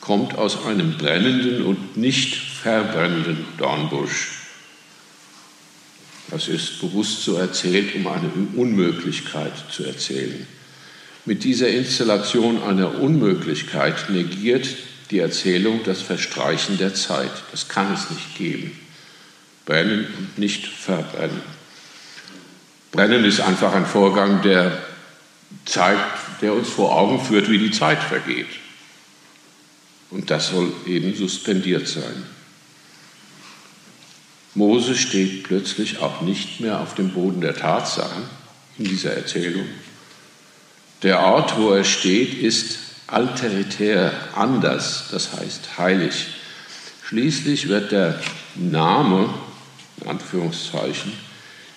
kommt 0.00 0.36
aus 0.36 0.64
einem 0.64 0.96
brennenden 0.96 1.64
und 1.64 1.96
nicht 1.96 2.36
verbrennenden 2.36 3.44
Dornbusch. 3.56 4.37
Das 6.30 6.48
ist 6.48 6.80
bewusst 6.80 7.24
so 7.24 7.36
erzählt, 7.36 7.94
um 7.94 8.06
eine 8.06 8.30
Unmöglichkeit 8.56 9.52
zu 9.70 9.84
erzählen. 9.84 10.46
Mit 11.24 11.44
dieser 11.44 11.68
Installation 11.68 12.62
einer 12.62 13.00
Unmöglichkeit 13.00 14.10
negiert 14.10 14.68
die 15.10 15.18
Erzählung 15.18 15.80
das 15.84 16.02
Verstreichen 16.02 16.78
der 16.78 16.94
Zeit. 16.94 17.32
Das 17.50 17.68
kann 17.68 17.92
es 17.94 18.10
nicht 18.10 18.36
geben 18.36 18.78
brennen 19.68 20.06
und 20.16 20.38
nicht 20.38 20.66
verbrennen. 20.66 21.42
Brennen 22.90 23.24
ist 23.26 23.40
einfach 23.40 23.74
ein 23.74 23.84
Vorgang, 23.84 24.40
der 24.40 24.82
zeigt, 25.66 26.40
der 26.40 26.54
uns 26.54 26.70
vor 26.70 26.96
Augen 26.96 27.20
führt, 27.20 27.50
wie 27.50 27.58
die 27.58 27.70
Zeit 27.70 28.02
vergeht. 28.02 28.48
Und 30.10 30.30
das 30.30 30.48
soll 30.48 30.72
eben 30.86 31.14
suspendiert 31.14 31.86
sein. 31.86 32.24
Mose 34.58 34.96
steht 34.96 35.44
plötzlich 35.44 36.00
auch 36.00 36.20
nicht 36.20 36.60
mehr 36.60 36.80
auf 36.80 36.94
dem 36.94 37.10
Boden 37.10 37.40
der 37.40 37.54
Tatsachen 37.54 38.24
in 38.76 38.84
dieser 38.84 39.14
Erzählung. 39.14 39.66
Der 41.04 41.20
Ort, 41.20 41.56
wo 41.56 41.70
er 41.70 41.84
steht, 41.84 42.34
ist 42.34 42.78
alteritär, 43.06 44.12
anders, 44.34 45.10
das 45.12 45.32
heißt 45.32 45.78
heilig. 45.78 46.26
Schließlich 47.04 47.68
wird 47.68 47.92
der 47.92 48.20
Name 48.56 49.32
in 50.00 50.08
Anführungszeichen, 50.08 51.12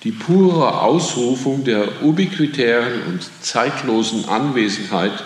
die 0.04 0.12
pure 0.12 0.82
Ausrufung 0.82 1.64
der 1.64 2.02
ubiquitären 2.02 3.04
und 3.04 3.22
zeitlosen 3.42 4.28
Anwesenheit 4.28 5.24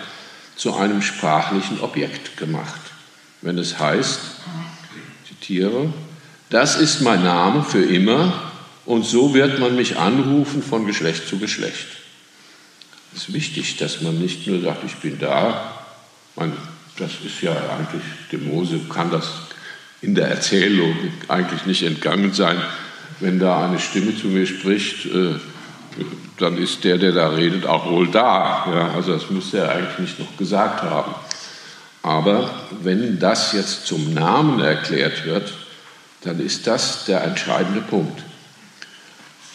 zu 0.56 0.74
einem 0.74 1.00
sprachlichen 1.00 1.80
Objekt 1.80 2.36
gemacht. 2.36 2.80
Wenn 3.40 3.56
es 3.56 3.78
heißt, 3.78 4.20
zitiere, 5.26 5.92
das 6.50 6.76
ist 6.76 7.00
mein 7.00 7.24
Name 7.24 7.62
für 7.62 7.82
immer 7.82 8.32
und 8.84 9.04
so 9.04 9.34
wird 9.34 9.58
man 9.58 9.74
mich 9.76 9.98
anrufen 9.98 10.62
von 10.62 10.86
Geschlecht 10.86 11.28
zu 11.28 11.38
Geschlecht. 11.38 11.86
Es 13.14 13.22
ist 13.22 13.32
wichtig, 13.32 13.76
dass 13.78 14.02
man 14.02 14.18
nicht 14.18 14.46
nur 14.46 14.60
sagt, 14.60 14.84
ich 14.84 14.96
bin 14.96 15.18
da, 15.18 15.72
man, 16.36 16.52
das 16.98 17.12
ist 17.24 17.40
ja 17.42 17.52
eigentlich, 17.52 18.02
dem 18.30 18.48
Mose 18.48 18.80
kann 18.92 19.10
das 19.10 19.26
in 20.02 20.14
der 20.14 20.28
Erzählung 20.28 20.94
eigentlich 21.28 21.66
nicht 21.66 21.82
entgangen 21.82 22.32
sein, 22.32 22.60
wenn 23.20 23.38
da 23.38 23.66
eine 23.66 23.78
Stimme 23.78 24.16
zu 24.16 24.28
mir 24.28 24.46
spricht, 24.46 25.06
äh, 25.06 25.34
dann 26.38 26.58
ist 26.58 26.84
der, 26.84 26.98
der 26.98 27.12
da 27.12 27.30
redet, 27.30 27.64
auch 27.64 27.90
wohl 27.90 28.08
da. 28.08 28.66
Ja, 28.70 28.90
also 28.94 29.12
das 29.14 29.30
müsste 29.30 29.58
er 29.58 29.70
eigentlich 29.70 29.98
nicht 29.98 30.18
noch 30.18 30.36
gesagt 30.36 30.82
haben. 30.82 31.14
Aber 32.02 32.50
wenn 32.82 33.18
das 33.18 33.52
jetzt 33.52 33.86
zum 33.86 34.12
Namen 34.12 34.60
erklärt 34.60 35.24
wird, 35.24 35.52
dann 36.22 36.40
ist 36.40 36.66
das 36.66 37.04
der 37.04 37.22
entscheidende 37.22 37.80
Punkt. 37.80 38.22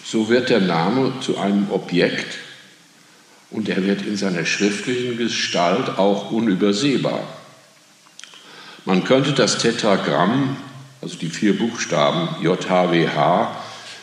So 0.06 0.30
wird 0.30 0.50
der 0.50 0.62
Name 0.62 1.13
zu 1.21 1.38
einem 1.38 1.71
Objekt 1.71 2.38
und 3.50 3.69
er 3.69 3.84
wird 3.84 4.02
in 4.02 4.17
seiner 4.17 4.45
schriftlichen 4.45 5.17
Gestalt 5.17 5.97
auch 5.97 6.32
unübersehbar. 6.32 7.21
Man 8.86 9.04
könnte 9.04 9.34
das 9.34 9.58
Tetragramm 9.58 10.58
also 11.02 11.17
die 11.17 11.30
vier 11.30 11.58
Buchstaben 11.58 12.30
JHWH, 12.41 13.58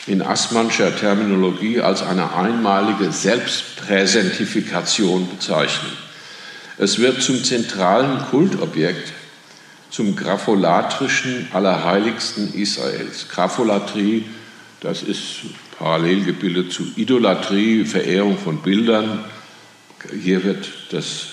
in 0.07 0.23
Assmannscher 0.23 0.97
Terminologie 0.97 1.81
als 1.81 2.03
eine 2.03 2.35
einmalige 2.35 3.13
Selbstpräsentifikation 3.13 5.29
bezeichnen. 5.29 5.93
Es 6.79 6.99
wird 6.99 7.23
zum 7.23 7.45
zentralen 7.45 8.25
Kultobjekt, 8.31 9.13
zum 9.91 10.17
grapholatrischen 10.17 11.49
Allerheiligsten 11.53 12.53
Israels. 12.55 13.29
Grapholatrie, 13.29 14.25
das 14.81 15.03
ist 15.03 15.41
parallel 15.79 16.25
gebildet 16.25 16.73
zu 16.73 16.85
Idolatrie, 16.97 17.85
Verehrung 17.85 18.37
von 18.37 18.59
Bildern. 18.59 19.25
Hier 20.23 20.45
wird 20.45 20.69
das 20.91 21.29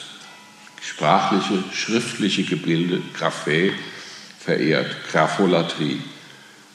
sprachliche, 0.82 1.64
schriftliche 1.74 2.44
Gebilde, 2.44 3.02
Graphä, 3.18 3.74
verehrt, 4.40 4.96
Grapholatrie. 5.12 6.02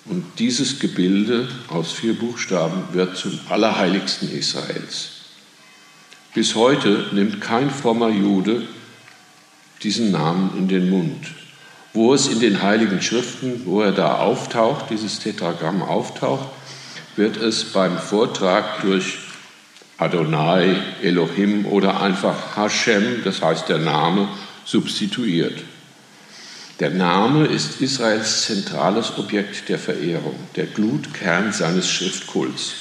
Und 0.06 0.24
dieses 0.38 0.80
Gebilde 0.80 1.48
aus 1.68 1.92
vier 1.92 2.14
Buchstaben 2.14 2.82
wird 2.92 3.16
zum 3.16 3.38
Allerheiligsten 3.48 4.30
Israels. 4.30 5.10
Bis 6.34 6.54
heute 6.54 7.08
nimmt 7.12 7.40
kein 7.40 7.70
frommer 7.70 8.08
Jude 8.08 8.66
diesen 9.82 10.10
Namen 10.10 10.56
in 10.56 10.68
den 10.68 10.90
Mund. 10.90 11.39
Wo 11.92 12.14
es 12.14 12.28
in 12.28 12.40
den 12.40 12.62
heiligen 12.62 13.02
Schriften, 13.02 13.62
wo 13.64 13.82
er 13.82 13.92
da 13.92 14.18
auftaucht, 14.18 14.90
dieses 14.90 15.18
Tetragramm 15.18 15.82
auftaucht, 15.82 16.48
wird 17.16 17.36
es 17.36 17.72
beim 17.72 17.98
Vortrag 17.98 18.82
durch 18.82 19.18
Adonai, 19.98 20.76
Elohim 21.02 21.66
oder 21.66 22.00
einfach 22.00 22.56
Hashem, 22.56 23.22
das 23.24 23.42
heißt 23.42 23.68
der 23.68 23.78
Name, 23.78 24.28
substituiert. 24.64 25.62
Der 26.78 26.90
Name 26.90 27.46
ist 27.46 27.82
Israels 27.82 28.46
zentrales 28.46 29.18
Objekt 29.18 29.68
der 29.68 29.78
Verehrung, 29.78 30.36
der 30.56 30.64
Glutkern 30.64 31.52
seines 31.52 31.90
Schriftkults. 31.90 32.72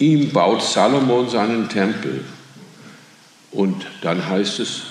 Ihm 0.00 0.32
baut 0.32 0.62
Salomon 0.62 1.30
seinen 1.30 1.68
Tempel. 1.68 2.24
Und 3.52 3.86
dann 4.00 4.26
heißt 4.28 4.58
es, 4.58 4.82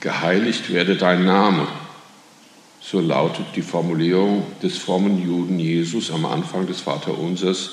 geheiligt 0.00 0.72
werde 0.72 0.96
dein 0.96 1.24
Name. 1.24 1.68
So 2.84 3.00
lautet 3.00 3.46
die 3.54 3.62
Formulierung 3.62 4.44
des 4.62 4.76
frommen 4.78 5.22
Juden 5.22 5.58
Jesus 5.58 6.10
am 6.10 6.26
Anfang 6.26 6.66
des 6.66 6.80
Vaterunsers 6.80 7.70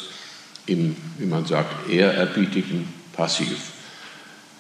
im, 0.68 0.96
wie 1.18 1.26
man 1.26 1.46
sagt, 1.46 1.90
ehrerbietigen 1.90 2.88
Passiv. 3.14 3.72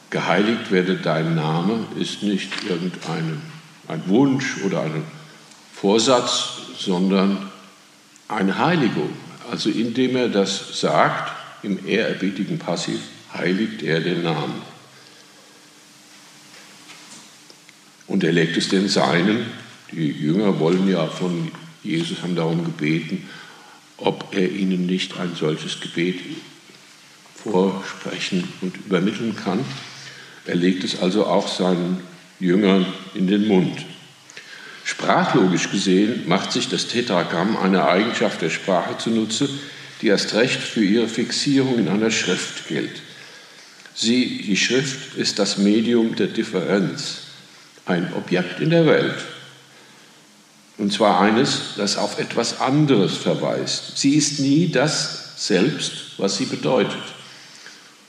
Geheiligt 0.09 0.71
werde 0.71 0.95
dein 0.95 1.35
Name 1.35 1.85
ist 1.99 2.23
nicht 2.23 2.49
irgendein 2.67 3.41
ein 3.87 4.03
Wunsch 4.07 4.57
oder 4.63 4.81
eine 4.81 5.03
Vorsatz, 5.73 6.49
sondern 6.77 7.49
eine 8.27 8.57
Heiligung. 8.57 9.09
Also 9.51 9.69
indem 9.69 10.15
er 10.15 10.29
das 10.29 10.79
sagt, 10.79 11.31
im 11.63 11.85
ehrerbietigen 11.87 12.59
Passiv, 12.59 12.99
heiligt 13.33 13.81
er 13.81 13.99
den 13.99 14.23
Namen. 14.23 14.61
Und 18.07 18.23
er 18.23 18.31
legt 18.31 18.57
es 18.57 18.69
den 18.69 18.87
Seinen. 18.87 19.45
Die 19.91 20.11
Jünger 20.11 20.59
wollen 20.59 20.87
ja 20.87 21.07
von 21.07 21.51
Jesus, 21.83 22.21
haben 22.21 22.35
darum 22.35 22.63
gebeten, 22.63 23.27
ob 23.97 24.35
er 24.35 24.49
ihnen 24.49 24.85
nicht 24.85 25.17
ein 25.17 25.35
solches 25.35 25.79
Gebet 25.79 26.19
vorsprechen 27.35 28.47
und 28.61 28.77
übermitteln 28.77 29.35
kann. 29.35 29.63
Er 30.45 30.55
legt 30.55 30.83
es 30.83 31.01
also 31.01 31.25
auch 31.25 31.47
seinen 31.47 32.01
Jüngern 32.39 32.85
in 33.13 33.27
den 33.27 33.47
Mund. 33.47 33.85
Sprachlogisch 34.83 35.69
gesehen 35.69 36.27
macht 36.27 36.51
sich 36.51 36.67
das 36.67 36.87
Tetragramm 36.87 37.57
eine 37.57 37.87
Eigenschaft 37.87 38.41
der 38.41 38.49
Sprache 38.49 38.97
zunutze, 38.97 39.49
die 40.01 40.07
erst 40.07 40.33
recht 40.33 40.59
für 40.59 40.83
ihre 40.83 41.07
Fixierung 41.07 41.77
in 41.77 41.87
einer 41.87 42.11
Schrift 42.11 42.67
gilt. 42.67 43.01
Sie, 43.93 44.41
die 44.43 44.57
Schrift, 44.57 45.15
ist 45.17 45.39
das 45.39 45.57
Medium 45.57 46.15
der 46.15 46.27
Differenz, 46.27 47.23
ein 47.85 48.13
Objekt 48.13 48.61
in 48.61 48.69
der 48.69 48.85
Welt. 48.85 49.15
Und 50.79 50.93
zwar 50.93 51.19
eines, 51.19 51.73
das 51.75 51.97
auf 51.97 52.19
etwas 52.19 52.61
anderes 52.61 53.17
verweist. 53.17 53.97
Sie 53.97 54.15
ist 54.15 54.39
nie 54.39 54.69
das 54.69 55.33
selbst, 55.35 56.17
was 56.17 56.37
sie 56.37 56.45
bedeutet. 56.45 57.03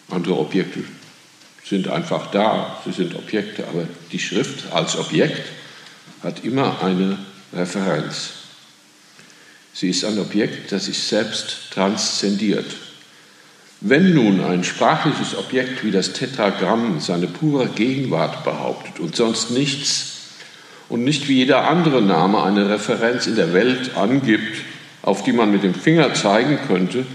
Andere 0.08 0.38
Objekte 0.38 0.84
sind 1.64 1.88
einfach 1.88 2.30
da, 2.30 2.80
sie 2.84 2.92
sind 2.92 3.16
Objekte, 3.16 3.66
aber 3.66 3.88
die 4.12 4.20
Schrift 4.20 4.72
als 4.72 4.96
Objekt 4.96 5.42
hat 6.22 6.44
immer 6.44 6.80
eine 6.82 7.18
Referenz. 7.52 8.30
Sie 9.72 9.90
ist 9.90 10.04
ein 10.04 10.18
Objekt, 10.20 10.70
das 10.70 10.84
sich 10.84 11.02
selbst 11.02 11.72
transzendiert. 11.72 12.76
Wenn 13.80 14.14
nun 14.14 14.44
ein 14.44 14.62
sprachliches 14.62 15.36
Objekt 15.36 15.84
wie 15.84 15.90
das 15.90 16.12
Tetragramm 16.12 17.00
seine 17.00 17.26
pure 17.26 17.66
Gegenwart 17.66 18.44
behauptet 18.44 19.00
und 19.00 19.16
sonst 19.16 19.50
nichts 19.50 20.19
und 20.90 21.04
nicht 21.04 21.28
wie 21.28 21.36
jeder 21.36 21.68
andere 21.70 22.02
Name 22.02 22.42
eine 22.42 22.68
Referenz 22.68 23.26
in 23.26 23.36
der 23.36 23.54
Welt 23.54 23.96
angibt, 23.96 24.64
auf 25.02 25.22
die 25.22 25.32
man 25.32 25.50
mit 25.50 25.62
dem 25.62 25.74
Finger 25.74 26.12
zeigen 26.12 26.58
könnte, 26.66 27.06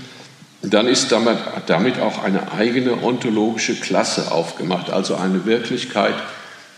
dann 0.61 0.87
ist 0.87 1.11
damit, 1.11 1.37
damit 1.67 1.99
auch 1.99 2.23
eine 2.23 2.53
eigene 2.53 3.03
ontologische 3.03 3.75
Klasse 3.75 4.31
aufgemacht, 4.31 4.89
also 4.89 5.15
eine 5.15 5.45
Wirklichkeit, 5.45 6.15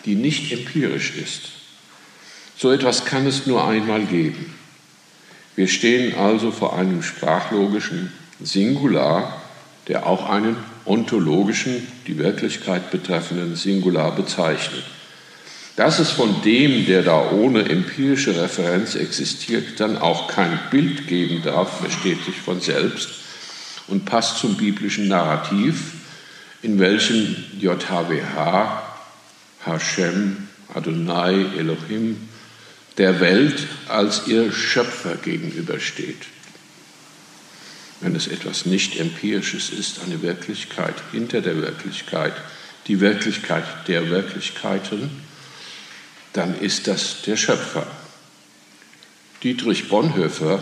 die 0.03 0.15
nicht 0.15 0.51
empirisch 0.51 1.15
ist. 1.15 1.43
So 2.57 2.71
etwas 2.71 3.05
kann 3.05 3.27
es 3.27 3.45
nur 3.45 3.65
einmal 3.65 4.01
geben. 4.01 4.55
Wir 5.55 5.67
stehen 5.67 6.17
also 6.17 6.51
vor 6.51 6.77
einem 6.77 7.03
sprachlogischen 7.03 8.11
Singular, 8.41 9.41
der 9.87 10.07
auch 10.07 10.29
einen 10.29 10.57
ontologischen, 10.85 11.87
die 12.07 12.17
Wirklichkeit 12.17 12.89
betreffenden 12.91 13.55
Singular 13.55 14.15
bezeichnet. 14.15 14.83
Dass 15.77 15.99
es 15.99 16.09
von 16.09 16.41
dem, 16.41 16.87
der 16.87 17.03
da 17.03 17.29
ohne 17.29 17.69
empirische 17.69 18.35
Referenz 18.41 18.95
existiert, 18.95 19.79
dann 19.79 19.95
auch 19.95 20.27
kein 20.27 20.59
Bild 20.71 21.07
geben 21.07 21.43
darf, 21.43 21.81
versteht 21.81 22.25
sich 22.25 22.35
von 22.35 22.59
selbst 22.59 23.09
und 23.87 24.03
passt 24.03 24.39
zum 24.39 24.57
biblischen 24.57 25.07
Narrativ, 25.07 25.93
in 26.63 26.79
welchem 26.79 27.35
JHWH, 27.59 28.81
Hashem, 29.67 30.47
Adonai, 30.73 31.45
Elohim, 31.55 32.27
der 32.97 33.19
Welt 33.19 33.67
als 33.87 34.25
ihr 34.25 34.51
Schöpfer 34.51 35.15
gegenübersteht. 35.17 36.25
Wenn 38.01 38.15
es 38.15 38.25
etwas 38.25 38.65
nicht 38.65 38.99
Empirisches 38.99 39.69
ist, 39.69 39.99
eine 40.03 40.23
Wirklichkeit 40.23 40.95
hinter 41.11 41.41
der 41.41 41.61
Wirklichkeit, 41.61 42.33
die 42.87 42.99
Wirklichkeit 42.99 43.63
der 43.87 44.09
Wirklichkeiten, 44.09 45.26
dann 46.37 46.59
ist 46.59 46.87
das 46.87 47.23
der 47.23 47.35
Schöpfer. 47.35 47.87
Dietrich 49.41 49.89
Bonhoeffer 49.89 50.61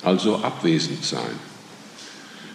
also 0.02 0.42
abwesend 0.42 1.04
sein. 1.04 1.38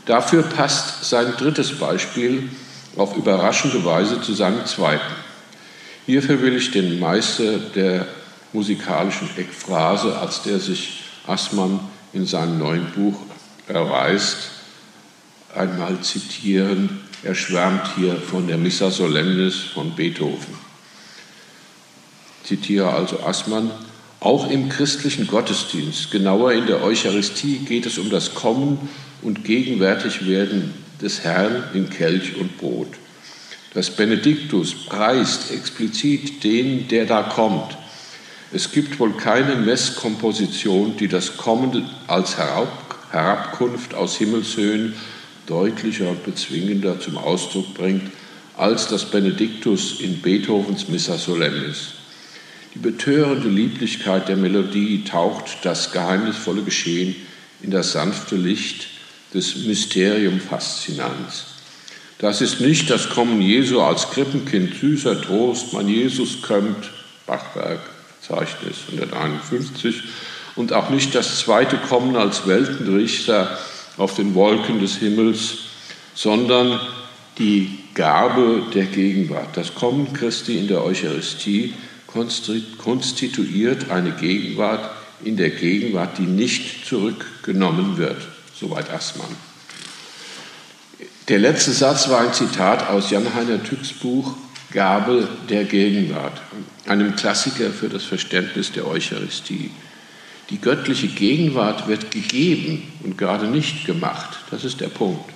Dafür 0.05 0.41
passt 0.41 1.05
sein 1.05 1.33
drittes 1.37 1.77
Beispiel 1.77 2.49
auf 2.95 3.15
überraschende 3.15 3.85
Weise 3.85 4.21
zu 4.21 4.33
seinem 4.33 4.65
zweiten. 4.65 5.13
Hierfür 6.07 6.41
will 6.41 6.55
ich 6.55 6.71
den 6.71 6.99
Meister 6.99 7.59
der 7.59 8.07
musikalischen 8.53 9.29
Ekphrase, 9.37 10.17
als 10.17 10.41
der 10.41 10.59
sich 10.59 11.03
Assmann 11.27 11.79
in 12.11 12.25
seinem 12.25 12.57
neuen 12.57 12.91
Buch 12.91 13.19
erweist, 13.67 14.49
einmal 15.55 15.99
zitieren. 16.01 17.01
Er 17.23 17.35
schwärmt 17.35 17.95
hier 17.95 18.15
von 18.15 18.47
der 18.47 18.57
Missa 18.57 18.89
Solemnis 18.89 19.55
von 19.55 19.95
Beethoven. 19.95 20.55
Zitiere 22.43 22.89
also 22.91 23.19
Assmann. 23.21 23.71
Auch 24.19 24.49
im 24.49 24.69
christlichen 24.69 25.27
Gottesdienst, 25.27 26.11
genauer 26.11 26.53
in 26.53 26.67
der 26.67 26.83
Eucharistie, 26.83 27.59
geht 27.59 27.85
es 27.85 27.97
um 27.97 28.09
das 28.09 28.35
Kommen 28.35 28.89
und 29.21 29.43
Gegenwärtigwerden 29.43 30.73
des 31.01 31.23
Herrn 31.23 31.63
in 31.73 31.89
Kelch 31.89 32.37
und 32.37 32.57
Brot. 32.57 32.89
Das 33.73 33.89
Benediktus 33.91 34.73
preist 34.85 35.51
explizit 35.51 36.43
den, 36.43 36.87
der 36.87 37.05
da 37.05 37.23
kommt. 37.23 37.77
Es 38.51 38.71
gibt 38.71 38.99
wohl 38.99 39.13
keine 39.13 39.55
Messkomposition, 39.55 40.97
die 40.97 41.07
das 41.07 41.37
Kommen 41.37 41.89
als 42.07 42.37
Herabkunft 42.37 43.93
aus 43.93 44.17
Himmelshöhen 44.17 44.93
deutlicher 45.47 46.09
und 46.09 46.23
bezwingender 46.23 46.99
zum 46.99 47.17
Ausdruck 47.17 47.73
bringt, 47.73 48.11
als 48.57 48.87
das 48.87 49.05
Benediktus 49.05 49.99
in 49.99 50.21
Beethovens 50.21 50.87
Missa 50.87 51.17
Solemnis. 51.17 51.93
Die 52.73 52.79
betörende 52.79 53.49
Lieblichkeit 53.49 54.29
der 54.29 54.37
Melodie 54.37 55.03
taucht 55.03 55.57
das 55.63 55.91
geheimnisvolle 55.91 56.61
Geschehen 56.61 57.15
in 57.61 57.71
das 57.71 57.91
sanfte 57.91 58.35
Licht 58.35 58.87
des 59.33 59.65
Mysterium 59.65 60.39
Faszinans. 60.39 61.45
Das 62.19 62.41
ist 62.41 62.61
nicht 62.61 62.89
das 62.89 63.09
Kommen 63.09 63.41
Jesu 63.41 63.81
als 63.81 64.11
Krippenkind, 64.11 64.75
süßer 64.75 65.21
Trost, 65.21 65.73
mein 65.73 65.87
Jesus 65.87 66.41
kommt, 66.41 66.91
Bachwerk, 67.25 67.79
Zeichnis 68.21 68.77
151, 68.91 70.03
und 70.55 70.71
auch 70.71 70.89
nicht 70.91 71.15
das 71.15 71.39
zweite 71.39 71.77
Kommen 71.77 72.15
als 72.15 72.45
Weltenrichter 72.45 73.57
auf 74.01 74.15
den 74.15 74.33
Wolken 74.33 74.79
des 74.79 74.95
Himmels, 74.95 75.59
sondern 76.15 76.79
die 77.37 77.77
Gabe 77.93 78.63
der 78.73 78.85
Gegenwart. 78.85 79.55
Das 79.55 79.75
Kommen 79.75 80.11
Christi 80.11 80.57
in 80.57 80.67
der 80.67 80.83
Eucharistie 80.83 81.73
konstituiert 82.07 83.91
eine 83.91 84.11
Gegenwart 84.11 84.89
in 85.23 85.37
der 85.37 85.51
Gegenwart, 85.51 86.17
die 86.17 86.23
nicht 86.23 86.85
zurückgenommen 86.85 87.97
wird. 87.97 88.27
Soweit 88.59 88.89
Assmann. 88.89 89.35
Der 91.27 91.37
letzte 91.37 91.71
Satz 91.71 92.09
war 92.09 92.21
ein 92.21 92.33
Zitat 92.33 92.89
aus 92.89 93.11
Jan-Heiner 93.11 93.63
Tücks 93.63 93.93
Buch 93.93 94.33
Gabe 94.71 95.27
der 95.49 95.65
Gegenwart, 95.65 96.41
einem 96.87 97.15
Klassiker 97.15 97.69
für 97.69 97.89
das 97.89 98.03
Verständnis 98.03 98.71
der 98.71 98.87
Eucharistie. 98.87 99.69
Die 100.51 100.59
göttliche 100.59 101.07
Gegenwart 101.07 101.87
wird 101.87 102.11
gegeben 102.11 102.83
und 103.03 103.17
gerade 103.17 103.47
nicht 103.47 103.85
gemacht. 103.85 104.39
Das 104.51 104.65
ist 104.65 104.81
der 104.81 104.89
Punkt. 104.89 105.31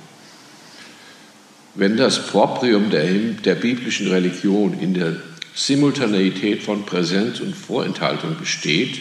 Wenn 1.73 1.95
das 1.95 2.27
Proprium 2.27 2.89
der, 2.89 3.05
der 3.05 3.55
biblischen 3.55 4.09
Religion 4.09 4.77
in 4.77 4.93
der 4.93 5.15
Simultaneität 5.53 6.63
von 6.63 6.85
Präsenz 6.85 7.39
und 7.39 7.55
Vorenthaltung 7.55 8.37
besteht, 8.37 8.99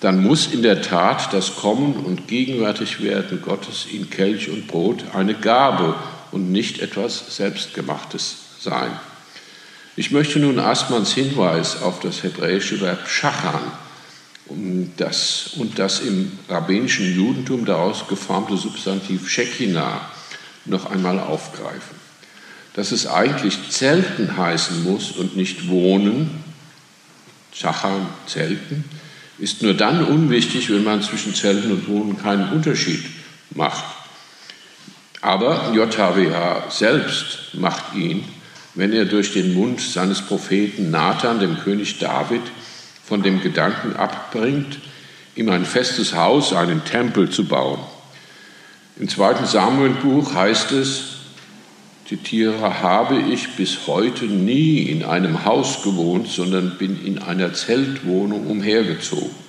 dann 0.00 0.20
muss 0.20 0.48
in 0.52 0.62
der 0.62 0.82
Tat 0.82 1.32
das 1.32 1.54
Kommen 1.54 1.94
und 1.94 2.26
Gegenwärtigwerden 2.26 3.40
Gottes 3.40 3.86
in 3.90 4.10
Kelch 4.10 4.50
und 4.50 4.66
Brot 4.66 5.04
eine 5.14 5.34
Gabe 5.34 5.94
und 6.32 6.50
nicht 6.50 6.80
etwas 6.80 7.36
Selbstgemachtes 7.36 8.36
sein. 8.58 8.90
Ich 9.94 10.10
möchte 10.10 10.40
nun 10.40 10.58
Asmans 10.58 11.14
Hinweis 11.14 11.82
auf 11.82 12.00
das 12.00 12.24
hebräische 12.24 12.80
Verb 12.80 13.08
schachan 13.08 13.62
das, 14.96 15.52
und 15.56 15.78
das 15.78 16.00
im 16.00 16.32
rabbinischen 16.48 17.14
Judentum 17.14 17.64
daraus 17.64 18.06
geformte 18.08 18.56
Substantiv 18.56 19.28
Shekinah 19.28 20.00
noch 20.64 20.90
einmal 20.90 21.18
aufgreifen. 21.18 21.96
Dass 22.74 22.92
es 22.92 23.06
eigentlich 23.06 23.70
Zelten 23.70 24.36
heißen 24.36 24.84
muss 24.84 25.12
und 25.12 25.36
nicht 25.36 25.68
Wohnen, 25.68 26.44
Schachan, 27.52 28.06
Zelten, 28.26 28.84
ist 29.38 29.62
nur 29.62 29.74
dann 29.74 30.04
unwichtig, 30.04 30.70
wenn 30.70 30.84
man 30.84 31.02
zwischen 31.02 31.34
Zelten 31.34 31.72
und 31.72 31.88
Wohnen 31.88 32.18
keinen 32.18 32.52
Unterschied 32.52 33.04
macht. 33.50 33.84
Aber 35.22 35.72
JHWH 35.74 36.70
selbst 36.70 37.54
macht 37.54 37.94
ihn, 37.94 38.24
wenn 38.74 38.92
er 38.92 39.06
durch 39.06 39.32
den 39.32 39.54
Mund 39.54 39.80
seines 39.80 40.22
Propheten 40.22 40.90
Nathan, 40.90 41.40
dem 41.40 41.58
König 41.58 41.98
David, 41.98 42.42
von 43.06 43.22
dem 43.22 43.40
Gedanken 43.40 43.94
abbringt, 43.94 44.78
ihm 45.36 45.48
ein 45.50 45.64
festes 45.64 46.14
Haus, 46.14 46.52
einen 46.52 46.84
Tempel 46.84 47.30
zu 47.30 47.44
bauen. 47.44 47.78
Im 48.98 49.08
zweiten 49.08 49.46
Samuelbuch 49.46 50.34
heißt 50.34 50.72
es, 50.72 51.02
zitiere, 52.08 52.82
habe 52.82 53.18
ich 53.20 53.56
bis 53.56 53.86
heute 53.86 54.24
nie 54.24 54.82
in 54.82 55.04
einem 55.04 55.44
Haus 55.44 55.82
gewohnt, 55.82 56.28
sondern 56.28 56.78
bin 56.78 57.04
in 57.04 57.18
einer 57.18 57.52
Zeltwohnung 57.52 58.46
umhergezogen. 58.46 59.46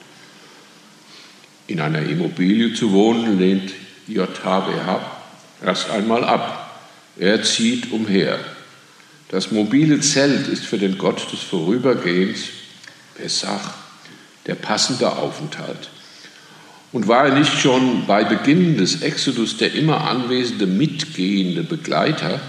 In 1.67 1.79
einer 1.79 2.03
Immobilie 2.03 2.73
zu 2.73 2.91
wohnen 2.91 3.39
lehnt 3.39 3.71
JHWH 4.07 4.99
erst 5.65 5.89
einmal 5.89 6.23
ab. 6.23 6.81
Er 7.17 7.41
zieht 7.41 7.91
umher. 7.91 8.39
Das 9.29 9.51
mobile 9.51 9.99
Zelt 9.99 10.47
ist 10.47 10.65
für 10.65 10.77
den 10.77 10.97
Gott 10.97 11.31
des 11.31 11.41
Vorübergehens, 11.41 12.49
Pesach, 13.17 13.73
der 14.45 14.55
passende 14.55 15.11
Aufenthalt. 15.11 15.89
Und 16.91 17.07
war 17.07 17.25
er 17.27 17.35
nicht 17.35 17.59
schon 17.59 18.05
bei 18.07 18.23
Beginn 18.23 18.77
des 18.77 19.01
Exodus 19.01 19.57
der 19.57 19.73
immer 19.73 20.07
anwesende, 20.07 20.65
mitgehende 20.65 21.63
Begleiter? 21.63 22.39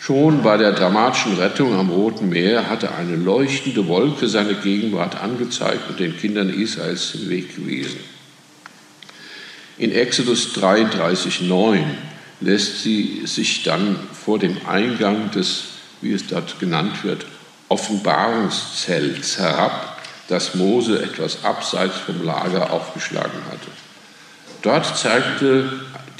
Schon 0.00 0.42
bei 0.42 0.56
der 0.56 0.72
dramatischen 0.72 1.36
Rettung 1.36 1.74
am 1.74 1.90
Roten 1.90 2.28
Meer 2.28 2.68
hatte 2.68 2.94
eine 2.94 3.16
leuchtende 3.16 3.88
Wolke 3.88 4.28
seine 4.28 4.54
Gegenwart 4.54 5.20
angezeigt 5.20 5.88
und 5.88 5.98
den 5.98 6.16
Kindern 6.16 6.50
Israels 6.50 7.12
den 7.12 7.28
Weg 7.28 7.56
gewiesen. 7.56 7.98
In 9.78 9.92
Exodus 9.92 10.52
33, 10.54 11.42
9 11.42 11.84
lässt 12.40 12.82
sie 12.82 13.22
sich 13.24 13.62
dann 13.62 13.96
vor 14.12 14.38
dem 14.38 14.56
Eingang 14.66 15.30
des, 15.30 15.64
wie 16.00 16.12
es 16.12 16.26
dort 16.26 16.58
genannt 16.60 17.04
wird, 17.04 17.26
Offenbarungszelts 17.68 19.38
herab 19.38 19.98
das 20.28 20.54
Mose 20.54 21.02
etwas 21.02 21.44
abseits 21.44 21.96
vom 21.96 22.22
Lager 22.22 22.70
aufgeschlagen 22.72 23.40
hatte. 23.50 23.70
Dort 24.62 24.98
zeigte 24.98 25.70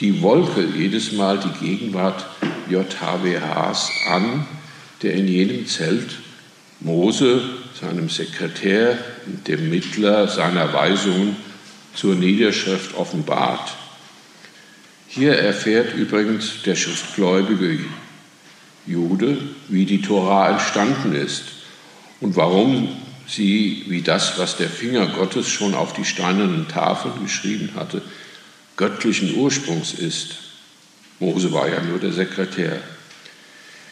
die 0.00 0.22
Wolke 0.22 0.64
jedes 0.64 1.12
Mal 1.12 1.38
die 1.38 1.66
Gegenwart 1.66 2.24
JHWHs 2.68 3.90
an, 4.08 4.46
der 5.02 5.14
in 5.14 5.28
jenem 5.28 5.66
Zelt 5.66 6.18
Mose, 6.80 7.42
seinem 7.80 8.08
Sekretär, 8.08 8.98
dem 9.46 9.70
Mittler 9.70 10.28
seiner 10.28 10.72
Weisungen 10.72 11.36
zur 11.94 12.14
Niederschrift 12.14 12.94
offenbart. 12.94 13.74
Hier 15.08 15.34
erfährt 15.34 15.94
übrigens 15.94 16.62
der 16.64 16.76
schriftgläubige 16.76 17.80
Jude, 18.88 19.38
wie 19.68 19.84
die 19.84 20.00
Tora 20.00 20.50
entstanden 20.50 21.14
ist 21.14 21.44
und 22.20 22.36
warum 22.36 22.88
sie, 23.26 23.84
wie 23.88 24.02
das, 24.02 24.38
was 24.38 24.56
der 24.56 24.70
Finger 24.70 25.06
Gottes 25.06 25.48
schon 25.48 25.74
auf 25.74 25.92
die 25.92 26.04
steinernen 26.04 26.66
Tafeln 26.68 27.22
geschrieben 27.22 27.70
hatte, 27.76 28.00
göttlichen 28.76 29.34
Ursprungs 29.36 29.92
ist. 29.92 30.36
Mose 31.18 31.52
war 31.52 31.68
ja 31.68 31.82
nur 31.82 31.98
der 31.98 32.12
Sekretär. 32.12 32.80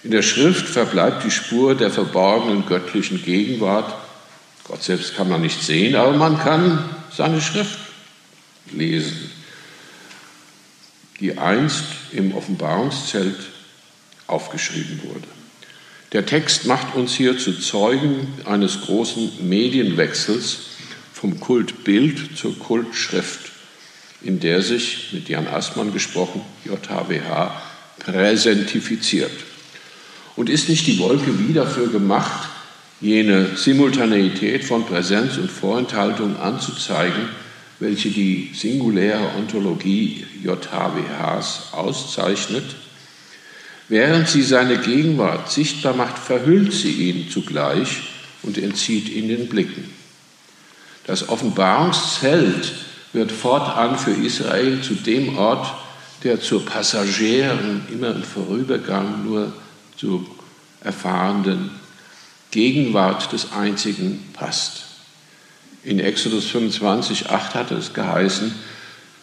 In 0.02 0.12
der 0.12 0.22
Schrift 0.22 0.66
verbleibt 0.66 1.24
die 1.24 1.30
Spur 1.30 1.74
der 1.74 1.90
verborgenen 1.90 2.64
göttlichen 2.66 3.22
Gegenwart. 3.22 3.94
Gott 4.64 4.82
selbst 4.82 5.16
kann 5.16 5.28
man 5.28 5.42
nicht 5.42 5.62
sehen, 5.62 5.96
aber 5.96 6.12
man 6.12 6.38
kann 6.38 6.88
seine 7.14 7.40
Schrift 7.40 7.78
lesen, 8.72 9.30
die 11.20 11.36
einst 11.36 11.84
im 12.12 12.34
Offenbarungszelt 12.34 13.36
aufgeschrieben 14.26 15.00
wurde. 15.04 15.26
Der 16.12 16.24
Text 16.24 16.66
macht 16.66 16.94
uns 16.94 17.14
hier 17.14 17.36
zu 17.36 17.52
Zeugen 17.58 18.28
eines 18.44 18.82
großen 18.82 19.48
Medienwechsels 19.48 20.58
vom 21.12 21.40
Kultbild 21.40 22.36
zur 22.36 22.58
Kultschrift, 22.58 23.50
in 24.22 24.40
der 24.40 24.62
sich, 24.62 25.08
mit 25.12 25.28
Jan 25.28 25.46
Assmann 25.46 25.92
gesprochen, 25.92 26.42
JHWH 26.64 27.62
präsentifiziert. 27.98 29.32
Und 30.36 30.48
ist 30.48 30.68
nicht 30.68 30.86
die 30.86 30.98
Wolke 30.98 31.38
wie 31.38 31.52
dafür 31.52 31.88
gemacht, 31.88 32.48
jene 33.00 33.56
Simultaneität 33.56 34.64
von 34.64 34.86
Präsenz 34.86 35.36
und 35.38 35.50
Vorenthaltung 35.50 36.36
anzuzeigen, 36.36 37.28
welche 37.78 38.10
die 38.10 38.52
singuläre 38.54 39.34
Ontologie 39.36 40.24
JHWHs 40.42 41.72
auszeichnet? 41.72 42.64
Während 43.88 44.28
sie 44.28 44.42
seine 44.42 44.78
Gegenwart 44.78 45.50
sichtbar 45.50 45.94
macht, 45.94 46.18
verhüllt 46.18 46.72
sie 46.72 47.08
ihn 47.08 47.30
zugleich 47.30 48.02
und 48.42 48.58
entzieht 48.58 49.08
ihn 49.08 49.28
den 49.28 49.48
Blicken. 49.48 49.92
Das 51.04 51.28
Offenbarungszelt 51.28 52.72
wird 53.12 53.30
fortan 53.30 53.96
für 53.96 54.10
Israel 54.10 54.82
zu 54.82 54.94
dem 54.94 55.38
Ort, 55.38 55.72
der 56.24 56.40
zur 56.40 56.64
Passagieren 56.64 57.82
immer 57.92 58.10
im 58.10 58.24
Vorübergang 58.24 59.24
nur 59.24 59.52
zu 59.96 60.26
erfahrenden 60.80 61.70
Gegenwart 62.50 63.32
des 63.32 63.52
Einzigen 63.52 64.24
passt. 64.32 64.84
In 65.84 66.00
Exodus 66.00 66.46
25, 66.46 67.30
8 67.30 67.54
hat 67.54 67.70
es 67.70 67.94
geheißen, 67.94 68.52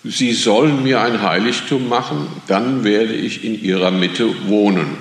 Sie 0.03 0.33
sollen 0.33 0.83
mir 0.83 1.01
ein 1.01 1.21
Heiligtum 1.21 1.87
machen, 1.87 2.27
dann 2.47 2.83
werde 2.83 3.13
ich 3.13 3.45
in 3.45 3.61
ihrer 3.61 3.91
Mitte 3.91 4.49
wohnen. 4.49 4.97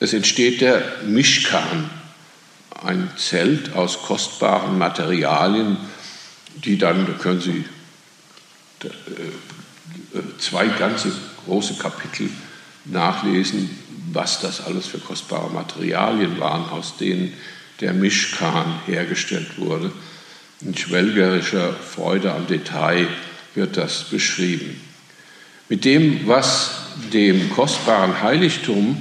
Es 0.00 0.12
entsteht 0.12 0.60
der 0.60 0.82
Mishkan, 1.06 1.90
ein 2.84 3.10
Zelt 3.16 3.72
aus 3.72 4.02
kostbaren 4.02 4.76
Materialien, 4.76 5.78
die 6.56 6.76
dann, 6.76 7.06
da 7.06 7.12
können 7.12 7.40
Sie 7.40 7.64
äh, 8.84 8.88
zwei 10.38 10.66
ganze 10.66 11.12
große 11.46 11.74
Kapitel 11.74 12.28
nachlesen, 12.84 13.70
was 14.12 14.40
das 14.40 14.64
alles 14.64 14.86
für 14.86 14.98
kostbare 14.98 15.50
Materialien 15.50 16.38
waren, 16.38 16.68
aus 16.68 16.98
denen 16.98 17.32
der 17.80 17.94
Mishkan 17.94 18.80
hergestellt 18.86 19.58
wurde. 19.58 19.90
In 20.60 20.76
schwelgerischer 20.76 21.72
Freude 21.72 22.32
am 22.32 22.46
Detail 22.46 23.08
wird 23.56 23.76
das 23.76 24.04
beschrieben. 24.04 24.80
Mit 25.68 25.84
dem, 25.84 26.26
was 26.26 26.70
dem 27.12 27.50
kostbaren 27.50 28.22
Heiligtum, 28.22 28.96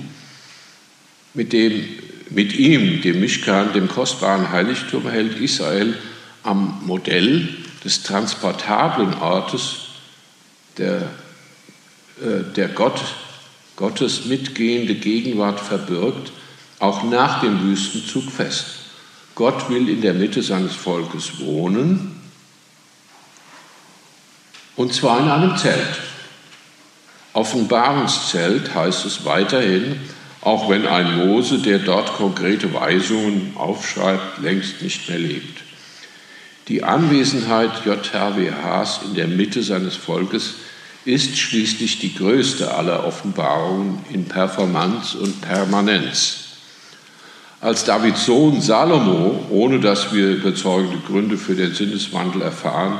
mit, 1.33 1.53
dem, 1.53 1.85
mit 2.29 2.55
ihm, 2.55 3.01
dem 3.01 3.19
Mischkan, 3.19 3.73
dem 3.73 3.87
kostbaren 3.87 4.51
Heiligtum, 4.51 5.07
hält 5.07 5.39
Israel 5.39 5.95
am 6.43 6.81
Modell 6.85 7.49
des 7.83 8.03
transportablen 8.03 9.13
Ortes, 9.15 9.89
der, 10.77 11.01
äh, 12.21 12.53
der 12.55 12.69
Gott, 12.69 13.01
Gottes 13.75 14.25
mitgehende 14.25 14.95
Gegenwart 14.95 15.59
verbirgt, 15.59 16.31
auch 16.79 17.03
nach 17.03 17.41
dem 17.41 17.61
Wüstenzug 17.63 18.31
fest. 18.31 18.65
Gott 19.35 19.69
will 19.69 19.89
in 19.89 20.01
der 20.01 20.13
Mitte 20.13 20.41
seines 20.41 20.73
Volkes 20.73 21.39
wohnen, 21.39 22.14
und 24.75 24.93
zwar 24.93 25.19
in 25.19 25.29
einem 25.29 25.57
Zelt. 25.57 26.01
Offenbarungszelt 27.33 28.73
heißt 28.73 29.05
es 29.05 29.25
weiterhin, 29.25 29.99
auch 30.41 30.69
wenn 30.69 30.85
ein 30.85 31.27
Mose, 31.27 31.59
der 31.59 31.79
dort 31.79 32.15
konkrete 32.15 32.73
Weisungen 32.73 33.53
aufschreibt, 33.55 34.41
längst 34.41 34.81
nicht 34.81 35.09
mehr 35.09 35.19
lebt. 35.19 35.63
Die 36.67 36.83
Anwesenheit 36.83 37.85
JHWHs 37.85 39.01
in 39.05 39.15
der 39.15 39.27
Mitte 39.27 39.63
seines 39.63 39.95
Volkes 39.95 40.55
ist 41.03 41.37
schließlich 41.37 41.99
die 41.99 42.15
größte 42.15 42.73
aller 42.73 43.05
Offenbarungen 43.05 43.99
in 44.11 44.25
Performance 44.25 45.17
und 45.17 45.41
Permanenz. 45.41 46.37
Als 47.61 47.83
Davids 47.83 48.25
Sohn 48.25 48.61
Salomo, 48.61 49.45
ohne 49.49 49.79
dass 49.79 50.13
wir 50.13 50.29
überzeugende 50.29 50.97
Gründe 51.05 51.37
für 51.37 51.55
den 51.55 51.73
Sinneswandel 51.73 52.41
erfahren, 52.41 52.99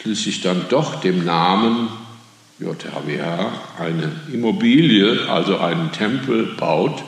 schließlich 0.00 0.40
dann 0.40 0.66
doch 0.68 1.00
dem 1.00 1.24
Namen 1.24 1.88
JHWH 2.58 3.52
eine 3.78 4.12
Immobilie, 4.32 5.28
also 5.28 5.58
einen 5.58 5.92
Tempel 5.92 6.56
baut, 6.56 7.02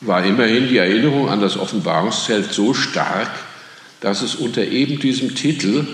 war 0.00 0.24
immerhin 0.24 0.68
die 0.68 0.78
Erinnerung 0.78 1.28
an 1.28 1.40
das 1.40 1.58
Offenbarungszelt 1.58 2.52
so 2.52 2.72
stark, 2.72 3.30
dass 4.00 4.22
es 4.22 4.36
unter 4.36 4.64
eben 4.64 4.98
diesem 4.98 5.34
Titel 5.34 5.86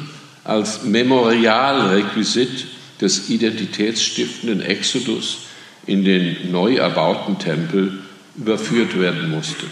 als 0.45 0.85
Memorialrequisit 0.85 2.67
des 3.01 3.29
identitätsstiftenden 3.31 4.61
Exodus 4.61 5.39
in 5.87 6.05
den 6.05 6.51
neu 6.51 6.77
erbauten 6.77 7.39
Tempel 7.39 7.99
überführt 8.37 8.99
werden 8.99 9.31
musste. 9.31 9.67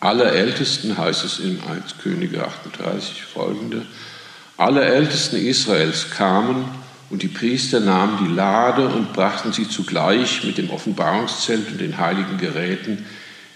Alle 0.00 0.30
Ältesten, 0.30 0.96
heißt 0.96 1.24
es 1.24 1.40
im 1.40 1.58
1 1.68 1.98
Könige 2.02 2.46
38 2.46 3.22
folgende, 3.22 3.84
alle 4.58 4.84
Ältesten 4.84 5.36
Israels 5.36 6.10
kamen 6.10 6.64
und 7.10 7.22
die 7.22 7.28
Priester 7.28 7.80
nahmen 7.80 8.26
die 8.26 8.34
Lade 8.34 8.88
und 8.88 9.12
brachten 9.12 9.52
sie 9.52 9.68
zugleich 9.68 10.44
mit 10.44 10.58
dem 10.58 10.70
Offenbarungszelt 10.70 11.70
und 11.70 11.80
den 11.80 11.96
heiligen 11.96 12.38
Geräten, 12.38 13.06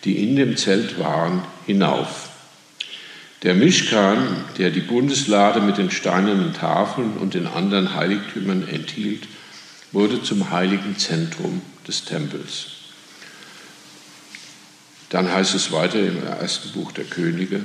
die 0.04 0.22
in 0.22 0.36
dem 0.36 0.56
Zelt 0.56 0.98
waren, 0.98 1.42
hinauf. 1.66 2.30
Der 3.42 3.54
Mischkan, 3.54 4.44
der 4.58 4.70
die 4.70 4.80
Bundeslade 4.80 5.60
mit 5.60 5.76
den 5.76 5.90
steinernen 5.90 6.54
Tafeln 6.54 7.16
und 7.18 7.34
den 7.34 7.48
anderen 7.48 7.96
Heiligtümern 7.96 8.68
enthielt, 8.68 9.26
wurde 9.90 10.22
zum 10.22 10.52
heiligen 10.52 10.96
Zentrum 10.96 11.62
des 11.86 12.04
Tempels. 12.04 12.68
Dann 15.10 15.30
heißt 15.30 15.56
es 15.56 15.72
weiter 15.72 15.98
im 15.98 16.24
ersten 16.24 16.70
Buch 16.70 16.92
der 16.92 17.04
Könige, 17.04 17.62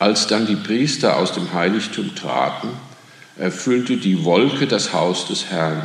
als 0.00 0.26
dann 0.26 0.46
die 0.46 0.56
Priester 0.56 1.18
aus 1.18 1.32
dem 1.32 1.52
Heiligtum 1.52 2.14
traten, 2.16 2.70
erfüllte 3.36 3.98
die 3.98 4.24
Wolke 4.24 4.66
das 4.66 4.94
Haus 4.94 5.28
des 5.28 5.50
Herrn. 5.50 5.82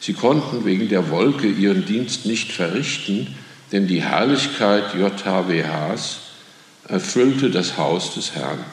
Sie 0.00 0.14
konnten 0.14 0.64
wegen 0.64 0.88
der 0.88 1.10
Wolke 1.10 1.48
ihren 1.48 1.84
Dienst 1.84 2.24
nicht 2.24 2.52
verrichten, 2.52 3.34
denn 3.72 3.88
die 3.88 4.02
Herrlichkeit 4.02 4.94
JHWHs 4.94 6.20
erfüllte 6.86 7.50
das 7.50 7.76
Haus 7.76 8.14
des 8.14 8.36
Herrn. 8.36 8.64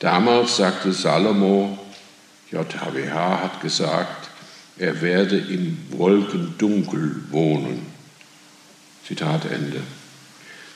Damals 0.00 0.56
sagte 0.56 0.92
Salomo, 0.92 1.78
JHWH 2.50 3.40
hat 3.40 3.60
gesagt, 3.60 4.30
er 4.78 5.00
werde 5.00 5.38
im 5.38 5.78
Wolkendunkel 5.90 7.22
wohnen. 7.30 7.86
Zitat 9.06 9.44
Ende. 9.44 9.80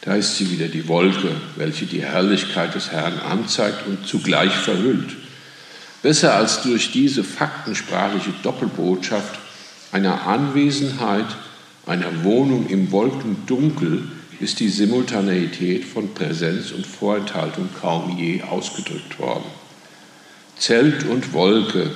Da 0.03 0.15
ist 0.15 0.37
sie 0.37 0.51
wieder 0.51 0.69
die 0.69 0.89
Wolke, 0.89 1.31
welche 1.57 1.87
die 1.87 2.03
Herrlichkeit 2.03 2.75
des 2.75 2.91
Herrn 2.91 3.19
anzeigt 3.19 3.87
und 3.87 4.07
zugleich 4.07 4.53
verhüllt. 4.53 5.17
Besser 6.03 6.35
als 6.35 6.63
durch 6.63 6.93
diese 6.93 7.23
faktensprachliche 7.23 8.33
Doppelbotschaft 8.43 9.39
einer 9.93 10.27
Anwesenheit, 10.27 11.27
einer 11.87 12.25
Wohnung 12.25 12.69
im 12.69 12.91
Wolkendunkel 12.93 14.05
ist 14.41 14.61
die 14.61 14.71
Simultaneität 14.71 15.85
von 15.85 16.15
Präsenz 16.15 16.71
und 16.71 16.87
Vorenthaltung 16.87 17.69
kaum 17.79 18.17
je 18.17 18.43
ausgedrückt 18.43 19.19
worden. 19.19 19.45
Zelt 20.57 21.05
und 21.05 21.35
Wolke, 21.35 21.91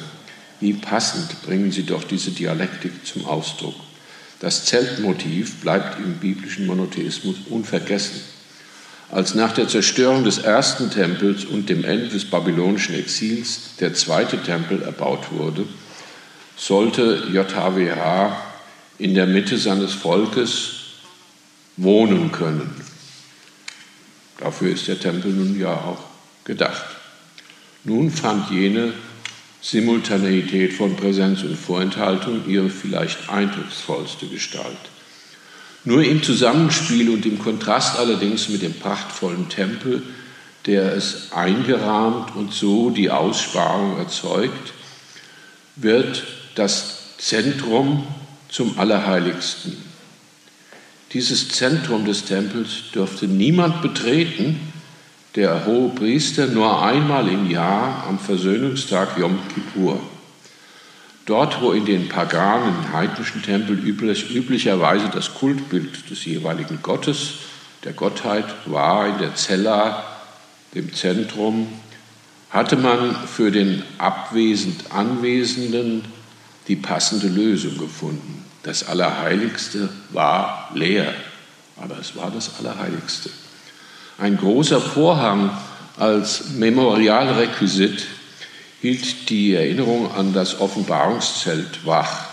wie 0.60 0.74
passend 0.74 1.42
bringen 1.42 1.72
sie 1.72 1.84
doch 1.84 2.04
diese 2.04 2.32
Dialektik 2.32 3.06
zum 3.06 3.24
Ausdruck. 3.24 3.74
Das 4.44 4.66
Zeltmotiv 4.66 5.62
bleibt 5.62 5.98
im 5.98 6.18
biblischen 6.18 6.66
Monotheismus 6.66 7.36
unvergessen. 7.48 8.20
Als 9.10 9.34
nach 9.34 9.52
der 9.52 9.68
Zerstörung 9.68 10.22
des 10.22 10.36
ersten 10.36 10.90
Tempels 10.90 11.46
und 11.46 11.70
dem 11.70 11.82
Ende 11.82 12.08
des 12.08 12.26
babylonischen 12.26 12.94
Exils 12.94 13.70
der 13.80 13.94
zweite 13.94 14.42
Tempel 14.42 14.82
erbaut 14.82 15.32
wurde, 15.32 15.64
sollte 16.58 17.26
JHWH 17.32 18.36
in 18.98 19.14
der 19.14 19.26
Mitte 19.26 19.56
seines 19.56 19.94
Volkes 19.94 20.72
wohnen 21.78 22.30
können. 22.30 22.70
Dafür 24.40 24.74
ist 24.74 24.88
der 24.88 25.00
Tempel 25.00 25.32
nun 25.32 25.58
ja 25.58 25.72
auch 25.72 26.04
gedacht. 26.44 26.84
Nun 27.84 28.10
fand 28.10 28.50
jene 28.50 28.92
Simultaneität 29.64 30.74
von 30.74 30.94
Präsenz 30.94 31.42
und 31.42 31.56
Vorenthaltung 31.56 32.46
ihre 32.46 32.68
vielleicht 32.68 33.30
eindrucksvollste 33.30 34.26
Gestalt. 34.26 34.76
Nur 35.84 36.04
im 36.04 36.22
Zusammenspiel 36.22 37.08
und 37.08 37.24
im 37.24 37.38
Kontrast 37.38 37.98
allerdings 37.98 38.50
mit 38.50 38.60
dem 38.60 38.74
prachtvollen 38.74 39.48
Tempel, 39.48 40.02
der 40.66 40.94
es 40.94 41.32
eingerahmt 41.32 42.36
und 42.36 42.52
so 42.52 42.90
die 42.90 43.10
Aussparung 43.10 43.96
erzeugt, 43.96 44.74
wird 45.76 46.24
das 46.56 47.16
Zentrum 47.16 48.06
zum 48.50 48.78
Allerheiligsten. 48.78 49.78
Dieses 51.14 51.48
Zentrum 51.48 52.04
des 52.04 52.26
Tempels 52.26 52.90
dürfte 52.94 53.26
niemand 53.26 53.80
betreten, 53.80 54.60
der 55.34 55.66
hohe 55.66 55.88
Priester 55.90 56.46
nur 56.46 56.82
einmal 56.82 57.28
im 57.28 57.50
Jahr 57.50 58.04
am 58.08 58.18
Versöhnungstag 58.18 59.18
Yom 59.18 59.38
Kippur. 59.52 60.00
Dort, 61.26 61.60
wo 61.60 61.72
in 61.72 61.86
den 61.86 62.08
paganen, 62.08 62.92
heidnischen 62.92 63.42
Tempeln 63.42 63.82
üblich, 63.82 64.34
üblicherweise 64.34 65.08
das 65.08 65.34
Kultbild 65.34 66.08
des 66.10 66.24
jeweiligen 66.24 66.80
Gottes, 66.82 67.34
der 67.82 67.94
Gottheit 67.94 68.44
war, 68.66 69.08
in 69.08 69.18
der 69.18 69.34
Zella, 69.34 70.04
dem 70.74 70.92
Zentrum, 70.92 71.66
hatte 72.50 72.76
man 72.76 73.16
für 73.26 73.50
den 73.50 73.82
abwesend 73.98 74.92
Anwesenden 74.92 76.04
die 76.68 76.76
passende 76.76 77.28
Lösung 77.28 77.78
gefunden. 77.78 78.44
Das 78.62 78.86
Allerheiligste 78.86 79.88
war 80.10 80.70
leer, 80.74 81.12
aber 81.76 81.98
es 81.98 82.14
war 82.16 82.30
das 82.30 82.58
Allerheiligste. 82.58 83.30
Ein 84.18 84.36
großer 84.36 84.80
Vorhang 84.80 85.50
als 85.96 86.50
Memorialrequisit 86.50 88.06
hielt 88.80 89.28
die 89.28 89.54
Erinnerung 89.54 90.12
an 90.12 90.32
das 90.32 90.60
Offenbarungszelt 90.60 91.84
wach. 91.84 92.26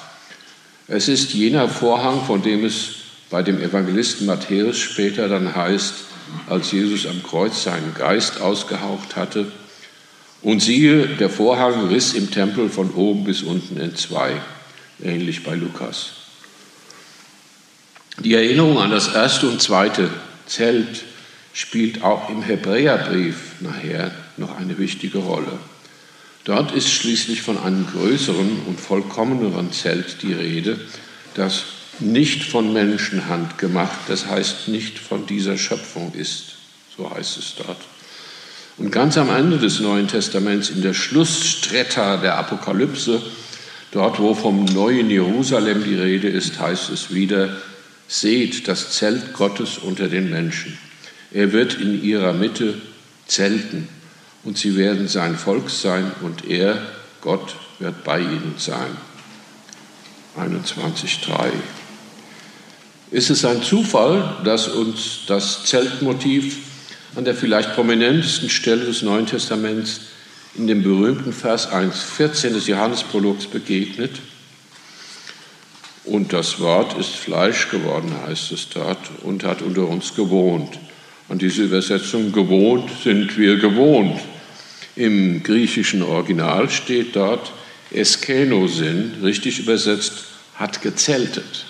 Es 0.87 1.07
ist 1.07 1.33
jener 1.33 1.69
Vorhang, 1.69 2.23
von 2.25 2.41
dem 2.41 2.65
es 2.65 2.95
bei 3.29 3.41
dem 3.41 3.61
Evangelisten 3.61 4.27
Matthäus 4.27 4.77
später 4.77 5.29
dann 5.29 5.55
heißt, 5.55 5.93
als 6.47 6.71
Jesus 6.71 7.07
am 7.07 7.23
Kreuz 7.23 7.63
seinen 7.63 7.93
Geist 7.93 8.41
ausgehaucht 8.41 9.15
hatte. 9.15 9.51
Und 10.41 10.61
siehe, 10.61 11.07
der 11.07 11.29
Vorhang 11.29 11.87
riss 11.87 12.13
im 12.13 12.29
Tempel 12.29 12.69
von 12.69 12.91
oben 12.91 13.23
bis 13.23 13.41
unten 13.41 13.77
in 13.77 13.95
zwei, 13.95 14.41
ähnlich 15.01 15.43
bei 15.43 15.55
Lukas. 15.55 16.13
Die 18.19 18.33
Erinnerung 18.33 18.77
an 18.79 18.91
das 18.91 19.13
erste 19.13 19.47
und 19.47 19.61
zweite 19.61 20.09
Zelt 20.45 21.05
spielt 21.53 22.03
auch 22.03 22.29
im 22.29 22.41
Hebräerbrief 22.41 23.59
nachher 23.59 24.11
noch 24.37 24.57
eine 24.57 24.77
wichtige 24.77 25.19
Rolle. 25.19 25.59
Dort 26.43 26.71
ist 26.71 26.91
schließlich 26.91 27.41
von 27.41 27.57
einem 27.57 27.85
größeren 27.85 28.61
und 28.65 28.79
vollkommeneren 28.79 29.71
Zelt 29.71 30.23
die 30.23 30.33
Rede, 30.33 30.79
das 31.35 31.63
nicht 31.99 32.43
von 32.43 32.73
Menschenhand 32.73 33.57
gemacht, 33.57 33.99
das 34.07 34.25
heißt 34.25 34.67
nicht 34.69 34.97
von 34.97 35.27
dieser 35.27 35.57
Schöpfung 35.57 36.13
ist. 36.13 36.55
So 36.97 37.09
heißt 37.09 37.37
es 37.37 37.55
dort. 37.57 37.77
Und 38.77 38.91
ganz 38.91 39.17
am 39.17 39.29
Ende 39.29 39.59
des 39.59 39.79
Neuen 39.79 40.07
Testaments, 40.07 40.69
in 40.69 40.81
der 40.81 40.93
Schlussstretta 40.93 42.17
der 42.17 42.37
Apokalypse, 42.37 43.21
dort 43.91 44.19
wo 44.19 44.33
vom 44.33 44.65
neuen 44.65 45.09
Jerusalem 45.09 45.83
die 45.83 45.95
Rede 45.95 46.29
ist, 46.29 46.59
heißt 46.59 46.89
es 46.89 47.13
wieder, 47.13 47.57
seht 48.07 48.67
das 48.67 48.91
Zelt 48.91 49.33
Gottes 49.33 49.77
unter 49.77 50.07
den 50.07 50.31
Menschen. 50.31 50.77
Er 51.33 51.53
wird 51.53 51.75
in 51.75 52.03
ihrer 52.03 52.33
Mitte 52.33 52.75
zelten 53.25 53.87
und 54.43 54.57
sie 54.57 54.75
werden 54.75 55.07
sein 55.07 55.37
Volk 55.37 55.69
sein 55.69 56.11
und 56.21 56.45
er, 56.49 56.81
Gott, 57.21 57.55
wird 57.79 58.03
bei 58.03 58.19
ihnen 58.19 58.55
sein. 58.57 58.97
21.3. 60.37 61.51
Ist 63.11 63.29
es 63.29 63.43
ein 63.45 63.61
Zufall, 63.61 64.37
dass 64.43 64.67
uns 64.67 65.21
das 65.27 65.65
Zeltmotiv 65.65 66.57
an 67.15 67.25
der 67.25 67.35
vielleicht 67.35 67.75
prominentesten 67.75 68.49
Stelle 68.49 68.85
des 68.85 69.01
Neuen 69.01 69.25
Testaments 69.25 70.01
in 70.55 70.67
dem 70.67 70.83
berühmten 70.83 71.33
Vers 71.33 71.69
1.14 71.69 72.49
des 72.49 72.67
Johannesprologs 72.67 73.47
begegnet? 73.47 74.19
Und 76.03 76.33
das 76.33 76.59
Wort 76.59 76.97
ist 76.97 77.15
Fleisch 77.15 77.69
geworden, 77.69 78.13
heißt 78.25 78.51
es 78.53 78.69
dort, 78.69 79.11
und 79.23 79.43
hat 79.43 79.61
unter 79.61 79.87
uns 79.87 80.15
gewohnt. 80.15 80.79
Und 81.31 81.41
diese 81.41 81.63
Übersetzung 81.63 82.33
gewohnt 82.33 82.91
sind 83.05 83.37
wir 83.37 83.55
gewohnt. 83.55 84.19
Im 84.97 85.41
griechischen 85.41 86.03
Original 86.03 86.69
steht 86.69 87.15
dort 87.15 87.53
Eskenosin, 87.89 89.13
richtig 89.23 89.59
übersetzt, 89.59 90.25
hat 90.55 90.81
gezeltet. 90.81 91.67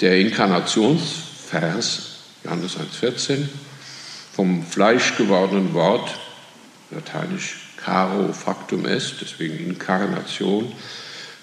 Der 0.00 0.18
Inkarnationsvers, 0.18 2.16
Johannes 2.42 2.76
1,14, 3.00 3.46
vom 4.32 4.66
Fleisch 4.66 5.16
gewordenen 5.16 5.72
Wort, 5.72 6.18
lateinisch 6.90 7.60
caro 7.76 8.32
factum 8.32 8.86
est, 8.86 9.20
deswegen 9.20 9.56
Inkarnation, 9.56 10.72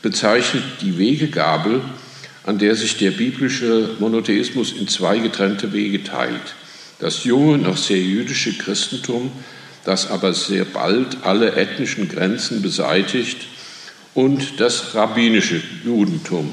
bezeichnet 0.02 0.66
die 0.82 0.98
Wegegabel, 0.98 1.82
an 2.48 2.58
der 2.58 2.76
sich 2.76 2.98
der 2.98 3.12
biblische 3.12 3.89
Monotheismus 4.00 4.72
in 4.72 4.88
zwei 4.88 5.20
getrennte 5.20 5.74
Wege 5.74 6.02
teilt. 6.04 6.56
Das 6.98 7.26
junge, 7.26 7.58
noch 7.58 7.76
sehr 7.76 8.00
jüdische 8.00 8.58
Christentum, 8.58 9.32
das 9.84 10.10
aber 10.10 10.34
sehr 10.34 10.64
bald 10.64 11.18
alle 11.24 11.58
ethnischen 11.58 12.08
Grenzen 12.08 12.62
beseitigt, 12.62 13.38
und 14.14 14.62
das 14.62 14.95
rabbinische 14.95 15.62
Judentum. 15.86 16.50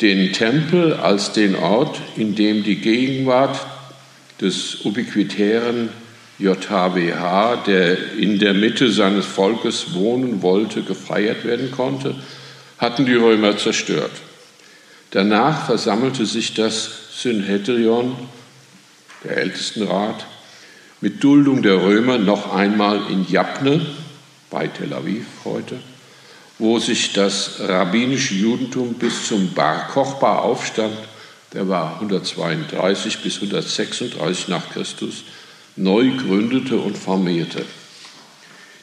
Den 0.00 0.32
Tempel 0.32 0.94
als 0.94 1.32
den 1.32 1.56
Ort, 1.56 2.00
in 2.16 2.36
dem 2.36 2.62
die 2.62 2.76
Gegenwart 2.76 3.60
des 4.40 4.84
ubiquitären 4.84 5.90
JHWH, 6.38 7.64
der 7.66 8.14
in 8.14 8.38
der 8.38 8.54
Mitte 8.54 8.92
seines 8.92 9.26
Volkes 9.26 9.92
wohnen 9.92 10.40
wollte, 10.40 10.82
gefeiert 10.82 11.44
werden 11.44 11.72
konnte, 11.72 12.14
hatten 12.78 13.04
die 13.04 13.14
Römer 13.14 13.58
zerstört. 13.58 14.12
Danach 15.12 15.66
versammelte 15.66 16.24
sich 16.24 16.54
das 16.54 16.88
Synhedrion, 17.20 18.16
der 19.24 19.36
Ältestenrat, 19.36 20.26
mit 21.02 21.22
Duldung 21.22 21.62
der 21.62 21.82
Römer 21.82 22.16
noch 22.16 22.54
einmal 22.54 23.02
in 23.10 23.26
Jabne, 23.28 23.84
bei 24.50 24.68
Tel 24.68 24.94
Aviv 24.94 25.26
heute, 25.44 25.78
wo 26.58 26.78
sich 26.78 27.12
das 27.12 27.60
rabbinische 27.60 28.34
Judentum 28.34 28.94
bis 28.94 29.26
zum 29.26 29.52
Bar 29.52 29.88
Kochba 29.88 30.38
aufstand, 30.38 30.96
der 31.52 31.68
war 31.68 31.96
132 31.96 33.18
bis 33.18 33.36
136 33.36 34.48
nach 34.48 34.70
Christus, 34.70 35.24
neu 35.76 36.10
gründete 36.16 36.78
und 36.78 36.96
formierte. 36.96 37.66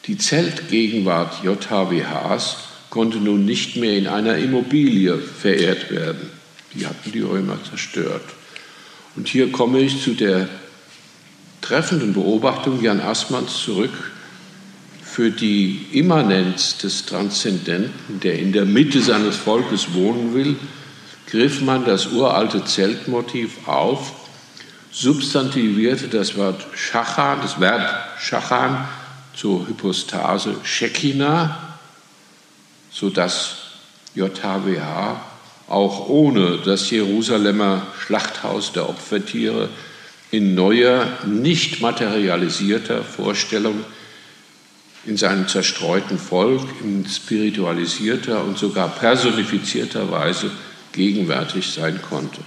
Die 0.05 0.17
Zeltgegenwart 0.19 1.43
JHWHs 1.43 2.68
konnte 2.89 3.17
nun 3.17 3.45
nicht 3.45 3.75
mehr 3.75 3.97
in 3.97 4.07
einer 4.07 4.37
Immobilie 4.37 5.17
verehrt 5.17 5.91
werden. 5.91 6.29
Die 6.73 6.85
hatten 6.85 7.11
die 7.11 7.21
Römer 7.21 7.57
zerstört. 7.67 8.23
Und 9.15 9.27
hier 9.27 9.51
komme 9.51 9.79
ich 9.79 10.03
zu 10.03 10.11
der 10.11 10.47
treffenden 11.61 12.13
Beobachtung 12.13 12.81
Jan 12.81 13.01
Assmanns 13.01 13.63
zurück. 13.63 14.11
Für 15.03 15.31
die 15.31 15.87
Immanenz 15.91 16.77
des 16.77 17.05
Transzendenten, 17.05 18.19
der 18.21 18.39
in 18.39 18.53
der 18.53 18.65
Mitte 18.65 19.01
seines 19.01 19.35
Volkes 19.35 19.93
wohnen 19.93 20.33
will, 20.33 20.55
griff 21.27 21.61
man 21.61 21.83
das 21.83 22.07
uralte 22.07 22.63
Zeltmotiv 22.63 23.67
auf 23.67 24.13
substantivierte 24.91 26.07
das 26.07 26.35
Wort 26.37 26.65
Schachan, 26.75 27.39
das 27.41 27.59
Verb 27.59 28.17
Schachan 28.19 28.87
zur 29.35 29.67
Hypostase 29.67 30.55
Shekinah, 30.63 31.68
sodass 32.91 33.57
JHWH 34.15 35.21
auch 35.67 36.09
ohne 36.09 36.57
das 36.65 36.89
Jerusalemer 36.89 37.85
Schlachthaus 37.99 38.73
der 38.73 38.89
Opfertiere 38.89 39.69
in 40.31 40.55
neuer, 40.55 41.07
nicht 41.25 41.81
materialisierter 41.81 43.03
Vorstellung 43.03 43.83
in 45.05 45.17
seinem 45.17 45.47
zerstreuten 45.47 46.17
Volk 46.17 46.61
in 46.83 47.05
spiritualisierter 47.07 48.43
und 48.43 48.57
sogar 48.57 48.89
personifizierter 48.89 50.11
Weise 50.11 50.51
gegenwärtig 50.91 51.71
sein 51.71 52.01
konnte. 52.01 52.41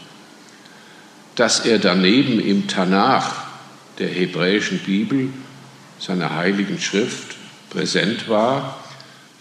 Dass 1.34 1.60
er 1.60 1.78
daneben 1.78 2.40
im 2.40 2.68
Tanach 2.68 3.46
der 3.98 4.08
hebräischen 4.08 4.80
Bibel, 4.80 5.30
seiner 5.98 6.34
heiligen 6.34 6.80
Schrift, 6.80 7.36
präsent 7.70 8.28
war, 8.28 8.81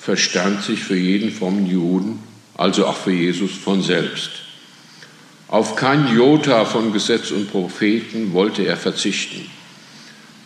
verstand 0.01 0.63
sich 0.63 0.83
für 0.83 0.97
jeden 0.97 1.31
frommen 1.31 1.67
Juden, 1.67 2.19
also 2.55 2.87
auch 2.87 2.97
für 2.97 3.11
Jesus 3.11 3.51
von 3.51 3.83
selbst. 3.83 4.31
Auf 5.47 5.75
kein 5.75 6.15
Jota 6.15 6.65
von 6.65 6.91
Gesetz 6.91 7.29
und 7.29 7.51
Propheten 7.51 8.33
wollte 8.33 8.63
er 8.63 8.77
verzichten. 8.77 9.45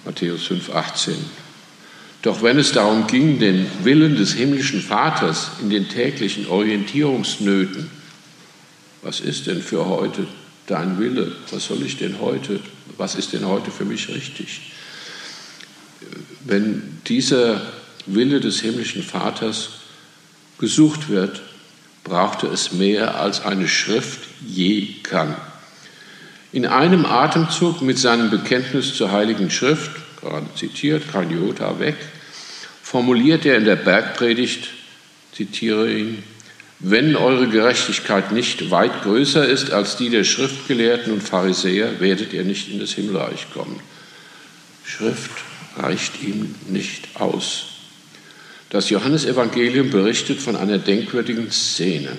Matthäus 0.03 0.41
5,18. 0.49 1.11
Doch 2.21 2.43
wenn 2.43 2.59
es 2.59 2.73
darum 2.73 3.07
ging, 3.07 3.39
den 3.39 3.65
Willen 3.83 4.17
des 4.17 4.33
himmlischen 4.33 4.81
Vaters 4.81 5.51
in 5.61 5.69
den 5.69 5.87
täglichen 5.87 6.47
Orientierungsnöten, 6.47 7.89
was 9.03 9.21
ist 9.21 9.47
denn 9.47 9.61
für 9.61 9.85
heute 9.85 10.27
dein 10.67 10.99
Wille, 10.99 11.33
was 11.51 11.65
soll 11.65 11.81
ich 11.83 11.97
denn 11.97 12.19
heute, 12.19 12.59
was 12.97 13.15
ist 13.15 13.31
denn 13.31 13.45
heute 13.45 13.71
für 13.71 13.85
mich 13.85 14.09
richtig? 14.09 14.73
Wenn 16.43 16.99
dieser 17.07 17.61
Wille 18.05 18.39
des 18.39 18.61
himmlischen 18.61 19.03
Vaters 19.03 19.69
gesucht 20.59 21.09
wird, 21.09 21.41
brauchte 22.03 22.47
es 22.47 22.71
mehr 22.71 23.19
als 23.19 23.41
eine 23.41 23.67
Schrift 23.67 24.19
je 24.45 24.87
kann. 25.03 25.35
In 26.53 26.65
einem 26.65 27.05
Atemzug 27.05 27.81
mit 27.81 27.97
seinem 27.97 28.29
Bekenntnis 28.29 28.95
zur 28.95 29.11
Heiligen 29.11 29.49
Schrift, 29.49 29.91
gerade 30.21 30.47
zitiert, 30.55 31.11
kein 31.11 31.29
Jota 31.29 31.79
weg, 31.79 31.97
formuliert 32.81 33.45
er 33.45 33.57
in 33.57 33.65
der 33.65 33.75
Bergpredigt, 33.75 34.69
zitiere 35.33 35.91
ihn, 35.91 36.23
wenn 36.79 37.15
eure 37.15 37.47
Gerechtigkeit 37.49 38.31
nicht 38.31 38.69
weit 38.69 39.03
größer 39.03 39.45
ist 39.45 39.71
als 39.71 39.97
die 39.97 40.09
der 40.09 40.23
Schriftgelehrten 40.23 41.11
und 41.11 41.23
Pharisäer, 41.23 41.99
werdet 41.99 42.31
ihr 42.33 42.43
nicht 42.43 42.69
in 42.69 42.79
das 42.79 42.91
Himmelreich 42.91 43.47
kommen. 43.53 43.79
Schrift 44.85 45.31
reicht 45.77 46.21
ihm 46.21 46.55
nicht 46.69 47.07
aus. 47.15 47.74
Das 48.75 48.89
Johannesevangelium 48.89 49.89
berichtet 49.89 50.41
von 50.41 50.57
einer 50.57 50.77
denkwürdigen 50.77 51.49
Szene. 51.49 52.09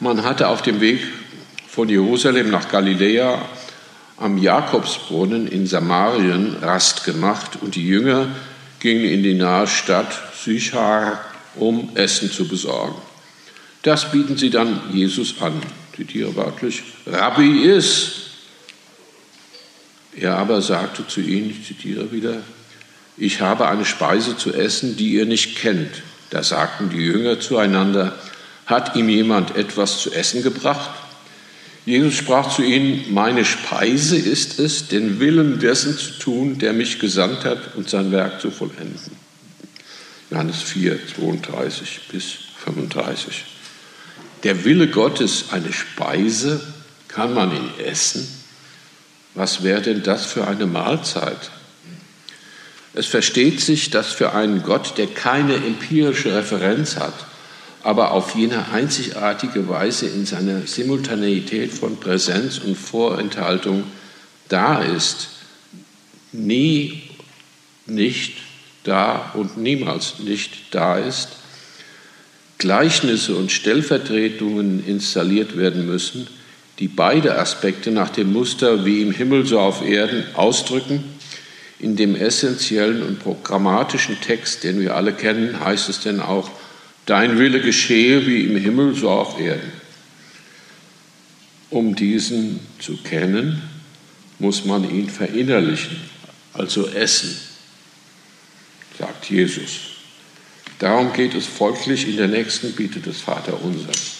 Man 0.00 0.24
hatte 0.24 0.48
auf 0.48 0.60
dem 0.60 0.80
Weg 0.80 0.98
von 1.68 1.88
Jerusalem 1.88 2.50
nach 2.50 2.68
Galiläa 2.68 3.40
am 4.16 4.38
Jakobsbrunnen 4.38 5.46
in 5.46 5.68
Samarien 5.68 6.56
Rast 6.60 7.04
gemacht 7.04 7.58
und 7.60 7.76
die 7.76 7.86
Jünger 7.86 8.26
gingen 8.80 9.04
in 9.04 9.22
die 9.22 9.34
nahe 9.34 9.68
Stadt 9.68 10.12
Sychar 10.36 11.24
um 11.54 11.90
Essen 11.94 12.28
zu 12.28 12.48
besorgen. 12.48 13.00
Das 13.82 14.10
bieten 14.10 14.36
sie 14.36 14.50
dann 14.50 14.80
Jesus 14.92 15.40
an. 15.40 15.62
Zitiere 15.94 16.34
wörtlich, 16.34 16.82
Rabbi 17.06 17.60
ist. 17.60 18.14
Er 20.16 20.38
aber 20.38 20.60
sagte 20.60 21.06
zu 21.06 21.20
ihnen, 21.20 21.50
ich 21.50 21.64
zitiere 21.64 22.10
wieder, 22.10 22.38
ich 23.16 23.40
habe 23.40 23.68
eine 23.68 23.84
Speise 23.84 24.36
zu 24.36 24.52
essen, 24.52 24.96
die 24.96 25.14
ihr 25.14 25.26
nicht 25.26 25.56
kennt. 25.56 26.02
Da 26.30 26.42
sagten 26.42 26.90
die 26.90 26.98
Jünger 26.98 27.38
zueinander, 27.38 28.16
hat 28.66 28.96
ihm 28.96 29.08
jemand 29.08 29.56
etwas 29.56 30.00
zu 30.00 30.12
essen 30.12 30.42
gebracht? 30.42 30.90
Jesus 31.86 32.14
sprach 32.14 32.54
zu 32.54 32.62
ihnen, 32.62 33.12
meine 33.12 33.44
Speise 33.44 34.16
ist 34.16 34.58
es, 34.58 34.88
den 34.88 35.20
Willen 35.20 35.60
dessen 35.60 35.98
zu 35.98 36.12
tun, 36.18 36.58
der 36.58 36.72
mich 36.72 36.98
gesandt 36.98 37.44
hat 37.44 37.74
und 37.76 37.90
sein 37.90 38.10
Werk 38.10 38.40
zu 38.40 38.50
vollenden. 38.50 39.16
Johannes 40.30 40.62
4, 40.62 40.98
32 41.14 42.00
bis 42.10 42.32
35. 42.64 43.44
Der 44.44 44.64
Wille 44.64 44.88
Gottes, 44.88 45.46
eine 45.52 45.72
Speise, 45.72 46.60
kann 47.08 47.34
man 47.34 47.54
ihn 47.54 47.70
essen? 47.84 48.26
Was 49.34 49.62
wäre 49.62 49.82
denn 49.82 50.02
das 50.02 50.26
für 50.26 50.46
eine 50.46 50.66
Mahlzeit? 50.66 51.50
Es 52.94 53.06
versteht 53.06 53.60
sich, 53.60 53.90
dass 53.90 54.12
für 54.12 54.32
einen 54.32 54.62
Gott, 54.62 54.96
der 54.98 55.08
keine 55.08 55.56
empirische 55.56 56.34
Referenz 56.34 56.96
hat, 56.96 57.14
aber 57.82 58.12
auf 58.12 58.34
jene 58.34 58.70
einzigartige 58.72 59.68
Weise 59.68 60.06
in 60.06 60.24
seiner 60.24 60.66
Simultaneität 60.66 61.72
von 61.72 61.98
Präsenz 61.98 62.58
und 62.58 62.76
Vorenthaltung 62.76 63.84
da 64.48 64.82
ist, 64.82 65.28
nie 66.32 67.02
nicht 67.86 68.34
da 68.84 69.32
und 69.34 69.56
niemals 69.56 70.20
nicht 70.20 70.52
da 70.70 70.98
ist, 70.98 71.28
Gleichnisse 72.58 73.34
und 73.34 73.52
Stellvertretungen 73.52 74.86
installiert 74.86 75.56
werden 75.56 75.86
müssen, 75.86 76.28
die 76.78 76.88
beide 76.88 77.38
Aspekte 77.38 77.90
nach 77.90 78.10
dem 78.10 78.32
Muster 78.32 78.84
wie 78.84 79.02
im 79.02 79.12
Himmel 79.12 79.46
so 79.46 79.60
auf 79.60 79.84
Erden 79.84 80.24
ausdrücken. 80.34 81.04
In 81.78 81.96
dem 81.96 82.14
essentiellen 82.14 83.02
und 83.02 83.18
programmatischen 83.18 84.20
Text, 84.20 84.64
den 84.64 84.80
wir 84.80 84.94
alle 84.94 85.12
kennen, 85.12 85.58
heißt 85.60 85.88
es 85.88 86.00
denn 86.00 86.20
auch, 86.20 86.50
Dein 87.06 87.38
Wille 87.38 87.60
geschehe 87.60 88.26
wie 88.26 88.44
im 88.44 88.56
Himmel 88.56 88.94
so 88.94 89.10
auf 89.10 89.38
Erden. 89.38 89.72
Um 91.68 91.94
diesen 91.94 92.60
zu 92.78 92.96
kennen, 92.98 93.62
muss 94.38 94.64
man 94.64 94.88
ihn 94.88 95.10
verinnerlichen, 95.10 95.98
also 96.54 96.88
essen, 96.88 97.36
sagt 98.98 99.28
Jesus. 99.28 99.80
Darum 100.78 101.12
geht 101.12 101.34
es 101.34 101.46
folglich 101.46 102.08
in 102.08 102.16
der 102.16 102.28
nächsten 102.28 102.72
Bitte 102.72 103.00
des 103.00 103.20
Vaterunsers. 103.20 104.12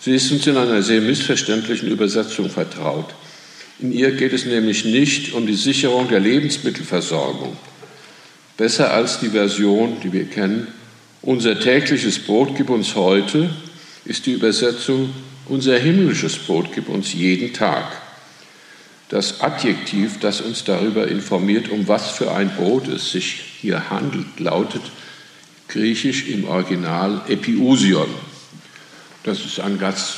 Sie 0.00 0.14
ist 0.14 0.30
uns 0.32 0.46
in 0.46 0.56
einer 0.56 0.82
sehr 0.82 1.00
missverständlichen 1.00 1.88
Übersetzung 1.88 2.50
vertraut. 2.50 3.14
In 3.82 3.92
ihr 3.92 4.12
geht 4.12 4.32
es 4.32 4.46
nämlich 4.46 4.84
nicht 4.84 5.32
um 5.32 5.44
die 5.44 5.54
Sicherung 5.54 6.08
der 6.08 6.20
Lebensmittelversorgung. 6.20 7.56
Besser 8.56 8.92
als 8.92 9.18
die 9.18 9.30
Version, 9.30 9.96
die 10.04 10.12
wir 10.12 10.26
kennen, 10.26 10.68
unser 11.20 11.58
tägliches 11.58 12.20
Brot 12.20 12.54
gib 12.56 12.70
uns 12.70 12.94
heute, 12.94 13.50
ist 14.04 14.26
die 14.26 14.32
Übersetzung 14.32 15.12
unser 15.46 15.76
himmlisches 15.76 16.38
Brot 16.38 16.68
gib 16.72 16.88
uns 16.88 17.12
jeden 17.12 17.52
Tag. 17.52 18.00
Das 19.08 19.40
Adjektiv, 19.40 20.20
das 20.20 20.40
uns 20.40 20.62
darüber 20.62 21.08
informiert, 21.08 21.68
um 21.68 21.88
was 21.88 22.12
für 22.12 22.32
ein 22.32 22.54
Brot 22.54 22.86
es 22.86 23.10
sich 23.10 23.42
hier 23.60 23.90
handelt, 23.90 24.38
lautet 24.38 24.82
griechisch 25.66 26.28
im 26.28 26.44
Original 26.44 27.22
Epiusion. 27.28 28.08
Das 29.24 29.44
ist 29.44 29.58
ein 29.58 29.78
ganz, 29.78 30.16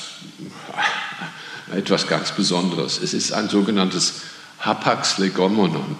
etwas 1.72 2.06
ganz 2.06 2.32
Besonderes. 2.32 3.00
Es 3.02 3.14
ist 3.14 3.32
ein 3.32 3.48
sogenanntes 3.48 4.22
Hapax 4.60 5.18
legomenon, 5.18 5.96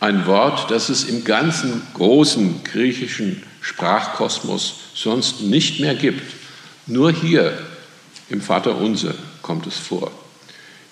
ein 0.00 0.26
Wort, 0.26 0.70
das 0.70 0.88
es 0.88 1.04
im 1.04 1.24
ganzen 1.24 1.82
großen 1.94 2.64
griechischen 2.64 3.42
Sprachkosmos 3.60 4.74
sonst 4.94 5.42
nicht 5.42 5.80
mehr 5.80 5.94
gibt. 5.94 6.22
Nur 6.86 7.12
hier 7.12 7.58
im 8.28 8.40
Vater 8.40 8.76
Unser 8.76 9.14
kommt 9.42 9.66
es 9.66 9.76
vor. 9.76 10.12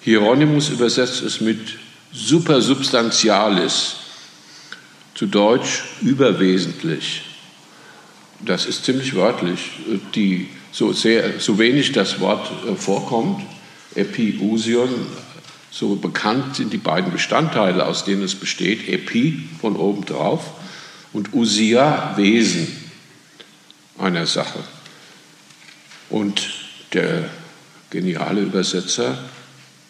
Hieronymus 0.01 0.69
übersetzt 0.69 1.23
es 1.23 1.41
mit 1.41 1.79
supersubstantialis, 2.13 3.97
zu 5.15 5.27
Deutsch 5.27 5.85
überwesentlich. 6.03 7.23
Das 8.41 8.67
ist 8.67 8.85
ziemlich 8.85 9.15
wörtlich. 9.15 9.71
Die, 10.15 10.49
so, 10.73 10.93
sehr, 10.93 11.39
so 11.39 11.59
wenig 11.59 11.93
das 11.93 12.21
Wort 12.21 12.51
äh, 12.69 12.75
vorkommt, 12.75 13.43
Epiusion, 13.95 14.91
so 15.71 15.97
bekannt 15.97 16.57
sind 16.57 16.73
die 16.73 16.79
beiden 16.79 17.13
Bestandteile, 17.13 17.87
aus 17.87 18.05
denen 18.05 18.23
es 18.23 18.35
besteht, 18.35 18.89
Epi 18.89 19.49
von 19.61 19.77
oben 19.77 20.05
drauf 20.05 20.53
und 21.13 21.33
Usia 21.35 22.17
Wesen 22.17 22.69
einer 23.99 24.27
Sache. 24.27 24.61
Und 26.11 26.49
der 26.93 27.29
geniale 27.91 28.43
Übersetzer 28.43 29.19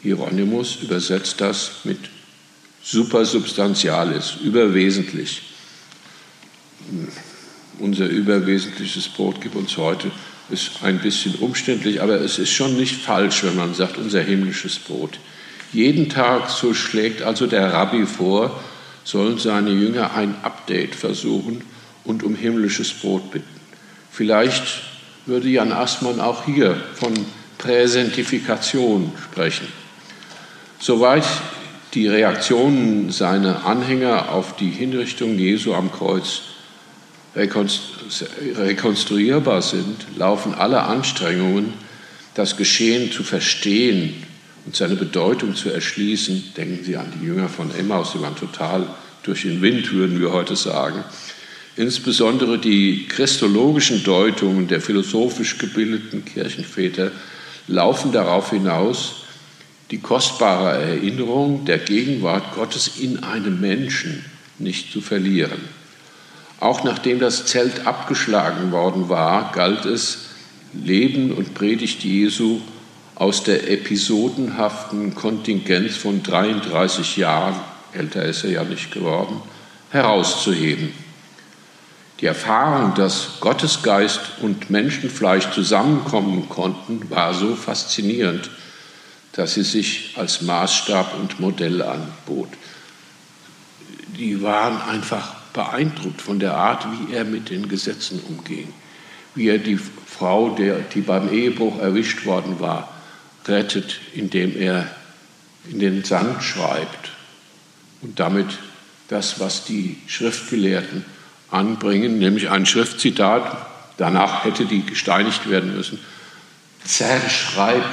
Hieronymus 0.02 0.76
übersetzt 0.82 1.40
das 1.40 1.84
mit 1.84 1.98
supersubstantialis, 2.82 4.36
überwesentlich. 4.42 5.42
Unser 7.78 8.07
überwesentliches 8.07 9.09
Brot 9.09 9.40
gibt 9.40 9.57
uns 9.57 9.76
heute, 9.78 10.11
ist 10.51 10.82
ein 10.82 10.99
bisschen 10.99 11.34
umständlich, 11.36 12.03
aber 12.03 12.20
es 12.20 12.38
ist 12.38 12.53
schon 12.53 12.76
nicht 12.76 12.97
falsch, 12.97 13.45
wenn 13.45 13.57
man 13.57 13.74
sagt, 13.74 13.97
unser 13.97 14.20
himmlisches 14.22 14.78
Brot. 14.78 15.18
Jeden 15.72 16.09
Tag, 16.09 16.51
so 16.51 16.74
schlägt 16.74 17.22
also 17.22 17.47
der 17.47 17.72
Rabbi 17.72 18.07
vor, 18.07 18.61
sollen 19.05 19.38
seine 19.38 19.70
Jünger 19.70 20.14
ein 20.14 20.34
Update 20.42 20.95
versuchen 20.95 21.62
und 22.05 22.22
um 22.22 22.34
himmlisches 22.34 22.92
Brot 22.92 23.30
bitten. 23.30 23.61
Vielleicht 24.11 24.82
würde 25.26 25.49
Jan 25.49 25.72
Assmann 25.72 26.20
auch 26.20 26.45
hier 26.45 26.80
von 26.95 27.12
Präsentifikation 27.59 29.12
sprechen. 29.22 29.66
Soweit 30.78 31.24
die 31.95 32.09
Reaktionen 32.09 33.11
seiner 33.11 33.64
Anhänger 33.64 34.30
auf 34.30 34.57
die 34.57 34.70
Hinrichtung 34.70 35.38
Jesu 35.38 35.74
am 35.74 35.90
Kreuz 35.90 36.42
rekonstruierbar 37.37 39.62
sind, 39.62 40.07
laufen 40.16 40.55
alle 40.55 40.82
Anstrengungen, 40.82 41.74
das 42.35 42.57
Geschehen 42.57 43.12
zu 43.12 43.22
verstehen 43.22 44.24
und 44.66 44.76
seine 44.76 44.97
Bedeutung 44.97 45.55
zu 45.55 45.70
erschließen, 45.70 46.53
denken 46.57 46.85
Sie 46.85 46.97
an 46.97 47.12
die 47.20 47.26
Jünger 47.26 47.49
von 47.49 47.72
Emmaus, 47.74 48.12
die 48.12 48.20
waren 48.20 48.37
total 48.37 48.87
durch 49.22 49.43
den 49.43 49.62
Wind, 49.62 49.93
würden 49.93 50.20
wir 50.20 50.32
heute 50.32 50.57
sagen. 50.57 51.05
Insbesondere 51.76 52.59
die 52.59 53.07
christologischen 53.09 54.05
Deutungen 54.05 54.68
der 54.68 54.80
philosophisch 54.80 55.59
gebildeten 55.59 56.24
Kirchenväter 56.24 57.11
laufen 57.66 58.12
darauf 58.12 58.51
hinaus, 58.51 59.24
die 59.91 59.99
kostbare 59.99 60.80
Erinnerung 60.80 61.64
der 61.64 61.78
Gegenwart 61.78 62.55
Gottes 62.55 62.93
in 63.01 63.24
einem 63.24 63.61
Menschen 63.61 64.24
nicht 64.59 64.93
zu 64.93 65.01
verlieren. 65.01 65.61
Auch 66.64 66.82
nachdem 66.82 67.18
das 67.18 67.44
Zelt 67.44 67.86
abgeschlagen 67.86 68.72
worden 68.72 69.10
war, 69.10 69.52
galt 69.52 69.84
es, 69.84 70.30
Leben 70.72 71.32
und 71.32 71.52
Predigt 71.52 72.02
Jesu 72.04 72.62
aus 73.14 73.42
der 73.42 73.70
episodenhaften 73.70 75.14
Kontingenz 75.14 75.98
von 75.98 76.22
33 76.22 77.18
Jahren, 77.18 77.54
älter 77.92 78.24
ist 78.24 78.44
er 78.44 78.50
ja 78.50 78.64
nicht 78.64 78.90
geworden, 78.92 79.42
herauszuheben. 79.90 80.94
Die 82.22 82.26
Erfahrung, 82.26 82.94
dass 82.94 83.40
Gottesgeist 83.40 84.20
und 84.40 84.70
Menschenfleisch 84.70 85.50
zusammenkommen 85.50 86.48
konnten, 86.48 87.10
war 87.10 87.34
so 87.34 87.56
faszinierend, 87.56 88.48
dass 89.32 89.52
sie 89.52 89.64
sich 89.64 90.14
als 90.16 90.40
Maßstab 90.40 91.14
und 91.20 91.40
Modell 91.40 91.82
anbot. 91.82 92.48
Die 94.16 94.42
waren 94.42 94.80
einfach 94.80 95.43
beeindruckt 95.55 96.20
von 96.20 96.38
der 96.38 96.55
Art, 96.55 96.84
wie 96.84 97.14
er 97.14 97.24
mit 97.24 97.48
den 97.48 97.68
Gesetzen 97.68 98.20
umging, 98.28 98.70
wie 99.34 99.48
er 99.48 99.59
die 99.59 99.78
Frau, 99.78 100.50
der, 100.50 100.80
die 100.80 101.00
beim 101.00 101.32
Ehebruch 101.32 101.78
erwischt 101.80 102.26
worden 102.26 102.61
war, 102.61 102.92
rettet, 103.46 104.00
indem 104.12 104.55
er 104.57 104.86
in 105.70 105.78
den 105.78 106.05
Sand 106.05 106.42
schreibt 106.42 107.12
und 108.02 108.20
damit 108.20 108.59
das, 109.09 109.40
was 109.40 109.64
die 109.64 109.96
Schriftgelehrten 110.07 111.05
anbringen, 111.50 112.18
nämlich 112.18 112.50
ein 112.50 112.66
Schriftzitat, 112.66 113.66
danach 113.96 114.44
hätte 114.44 114.66
die 114.66 114.84
gesteinigt 114.84 115.48
werden 115.48 115.74
müssen, 115.74 115.98
zerschreibt. 116.84 117.84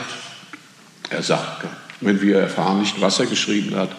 Er 1.10 1.24
sagt, 1.24 1.66
wenn 2.02 2.22
wir 2.22 2.40
erfahren 2.40 2.80
nicht, 2.80 3.00
was 3.02 3.20
er 3.20 3.28
geschrieben 3.28 3.76
hat, 3.76 3.92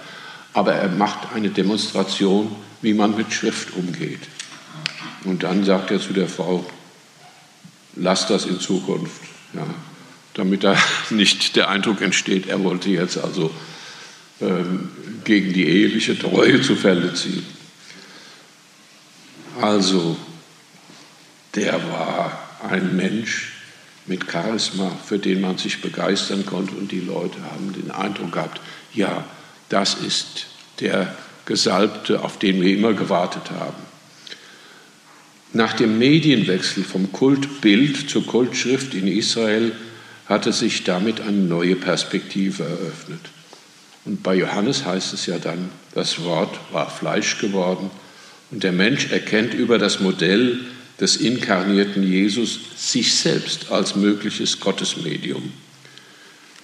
aber 0.53 0.75
er 0.75 0.89
macht 0.89 1.33
eine 1.35 1.51
Demonstration, 1.51 2.55
wie 2.83 2.95
man 2.95 3.17
mit 3.17 3.33
Schrift 3.33 3.75
umgeht. 3.75 4.21
Und 5.25 5.45
dann 5.45 5.65
sagt 5.65 5.91
er 5.91 6.01
zu 6.01 6.13
der 6.13 6.29
Frau, 6.29 6.65
lass 7.97 8.27
das 8.27 8.45
in 8.45 8.61
Zukunft. 8.61 9.23
Ja 9.55 9.67
damit 10.35 10.65
da 10.65 10.77
nicht 11.11 11.57
der 11.57 11.69
Eindruck 11.69 12.01
entsteht, 12.01 12.47
er 12.47 12.63
wollte 12.63 12.91
jetzt 12.91 13.19
also 13.19 13.51
ähm, 14.41 14.91
gegen 15.25 15.53
die 15.53 15.67
eheliche 15.67 16.19
Treue 16.19 16.61
zu 16.63 16.75
Fälle 16.75 17.15
ziehen. 17.15 17.47
Also, 19.61 20.17
der 21.55 21.75
war 21.91 22.39
ein 22.69 22.97
Mensch 22.97 23.53
mit 24.07 24.31
Charisma, 24.31 24.91
für 25.07 25.19
den 25.19 25.41
man 25.41 25.59
sich 25.59 25.81
begeistern 25.83 26.47
konnte 26.47 26.75
und 26.75 26.91
die 26.91 27.01
Leute 27.01 27.39
haben 27.45 27.73
den 27.73 27.91
Eindruck 27.91 28.33
gehabt, 28.33 28.61
ja, 28.95 29.25
das 29.69 29.95
ist 29.95 30.47
der 30.81 31.15
Gesalbte, 31.47 32.23
auf 32.23 32.39
den 32.39 32.61
wir 32.61 32.75
immer 32.75 32.93
gewartet 32.93 33.51
haben. 33.51 33.83
Nach 35.53 35.75
dem 35.75 35.99
Medienwechsel 35.99 36.83
vom 36.83 37.13
Kultbild 37.13 38.09
zur 38.09 38.27
Kultschrift 38.27 38.95
in 38.95 39.07
Israel 39.07 39.73
hatte 40.27 40.53
sich 40.53 40.85
damit 40.85 41.21
eine 41.21 41.37
neue 41.37 41.77
Perspektive 41.77 42.63
eröffnet. 42.63 43.21
Und 44.05 44.23
bei 44.23 44.35
Johannes 44.35 44.85
heißt 44.85 45.13
es 45.13 45.27
ja 45.27 45.39
dann, 45.39 45.71
das 45.95 46.25
Wort 46.25 46.59
war 46.73 46.91
Fleisch 46.91 47.39
geworden 47.39 47.91
und 48.51 48.63
der 48.63 48.73
Mensch 48.73 49.11
erkennt 49.13 49.55
über 49.55 49.79
das 49.79 50.01
Modell 50.01 50.61
des 51.01 51.17
inkarnierten 51.17 52.03
Jesus 52.03 52.61
sich 52.77 53.15
selbst 53.15 53.71
als 53.71 53.95
mögliches 53.95 54.61
Gottesmedium. 54.61 55.53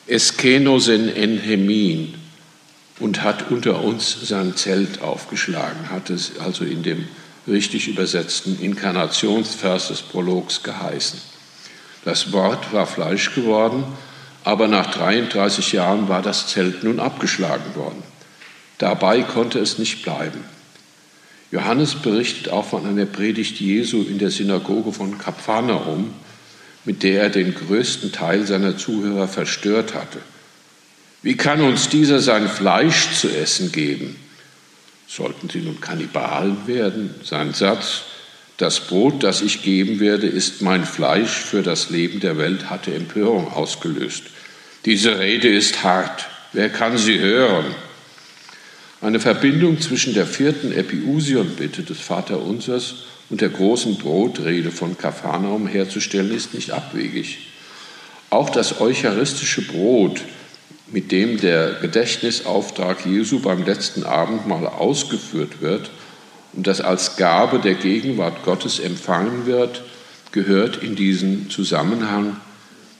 Eskenosen 0.06 1.14
enhemin, 1.14 2.14
und 3.00 3.22
hat 3.22 3.50
unter 3.50 3.82
uns 3.82 4.28
sein 4.28 4.56
Zelt 4.56 5.02
aufgeschlagen, 5.02 5.90
hat 5.90 6.10
es 6.10 6.38
also 6.40 6.64
in 6.64 6.82
dem 6.82 7.06
richtig 7.46 7.88
übersetzten 7.88 8.60
Inkarnationsvers 8.60 9.88
des 9.88 10.02
Prologs 10.02 10.62
geheißen. 10.62 11.20
Das 12.04 12.32
Wort 12.32 12.72
war 12.72 12.86
Fleisch 12.86 13.34
geworden, 13.34 13.84
aber 14.44 14.68
nach 14.68 14.90
33 14.92 15.72
Jahren 15.72 16.08
war 16.08 16.22
das 16.22 16.48
Zelt 16.48 16.84
nun 16.84 17.00
abgeschlagen 17.00 17.74
worden. 17.74 18.02
Dabei 18.78 19.22
konnte 19.22 19.58
es 19.58 19.78
nicht 19.78 20.02
bleiben. 20.02 20.44
Johannes 21.50 21.94
berichtet 21.94 22.50
auch 22.50 22.66
von 22.66 22.86
einer 22.86 23.06
Predigt 23.06 23.58
Jesu 23.58 24.02
in 24.02 24.18
der 24.18 24.30
Synagoge 24.30 24.92
von 24.92 25.18
Kapharnaum, 25.18 26.12
mit 26.84 27.02
der 27.02 27.22
er 27.22 27.30
den 27.30 27.54
größten 27.54 28.12
Teil 28.12 28.46
seiner 28.46 28.76
Zuhörer 28.76 29.28
verstört 29.28 29.94
hatte. 29.94 30.18
Wie 31.22 31.36
kann 31.36 31.60
uns 31.60 31.88
dieser 31.88 32.20
sein 32.20 32.48
Fleisch 32.48 33.12
zu 33.14 33.28
essen 33.28 33.72
geben? 33.72 34.16
Sollten 35.08 35.48
sie 35.48 35.60
nun 35.60 35.80
Kannibalen 35.80 36.66
werden? 36.66 37.14
Sein 37.24 37.54
Satz, 37.54 38.02
das 38.58 38.80
Brot, 38.80 39.22
das 39.22 39.40
ich 39.40 39.62
geben 39.62 40.00
werde, 40.00 40.26
ist 40.26 40.62
mein 40.62 40.84
Fleisch 40.84 41.30
für 41.30 41.62
das 41.62 41.90
Leben 41.90 42.20
der 42.20 42.38
Welt, 42.38 42.70
hatte 42.70 42.94
Empörung 42.94 43.52
ausgelöst. 43.52 44.24
Diese 44.84 45.18
Rede 45.18 45.48
ist 45.48 45.82
hart. 45.82 46.28
Wer 46.52 46.68
kann 46.68 46.98
sie 46.98 47.18
hören? 47.18 47.66
Eine 49.00 49.20
Verbindung 49.20 49.80
zwischen 49.80 50.14
der 50.14 50.26
vierten 50.26 50.72
Epiusion-Bitte 50.72 51.82
des 51.84 52.00
Vaterunsers 52.00 53.04
und 53.30 53.40
der 53.40 53.48
großen 53.48 53.96
Brotrede 53.96 54.70
von 54.70 54.98
Kapharnaum 54.98 55.66
herzustellen, 55.66 56.34
ist 56.34 56.54
nicht 56.54 56.72
abwegig. 56.72 57.38
Auch 58.30 58.50
das 58.50 58.80
eucharistische 58.80 59.62
Brot, 59.62 60.20
mit 60.90 61.12
dem 61.12 61.38
der 61.38 61.74
Gedächtnisauftrag 61.80 63.04
Jesu 63.04 63.40
beim 63.40 63.64
letzten 63.64 64.04
Abendmahl 64.04 64.66
ausgeführt 64.66 65.60
wird 65.60 65.90
und 66.54 66.66
das 66.66 66.80
als 66.80 67.16
Gabe 67.16 67.58
der 67.58 67.74
Gegenwart 67.74 68.42
Gottes 68.44 68.78
empfangen 68.78 69.46
wird, 69.46 69.82
gehört 70.32 70.82
in 70.82 70.96
diesen 70.96 71.50
Zusammenhang, 71.50 72.36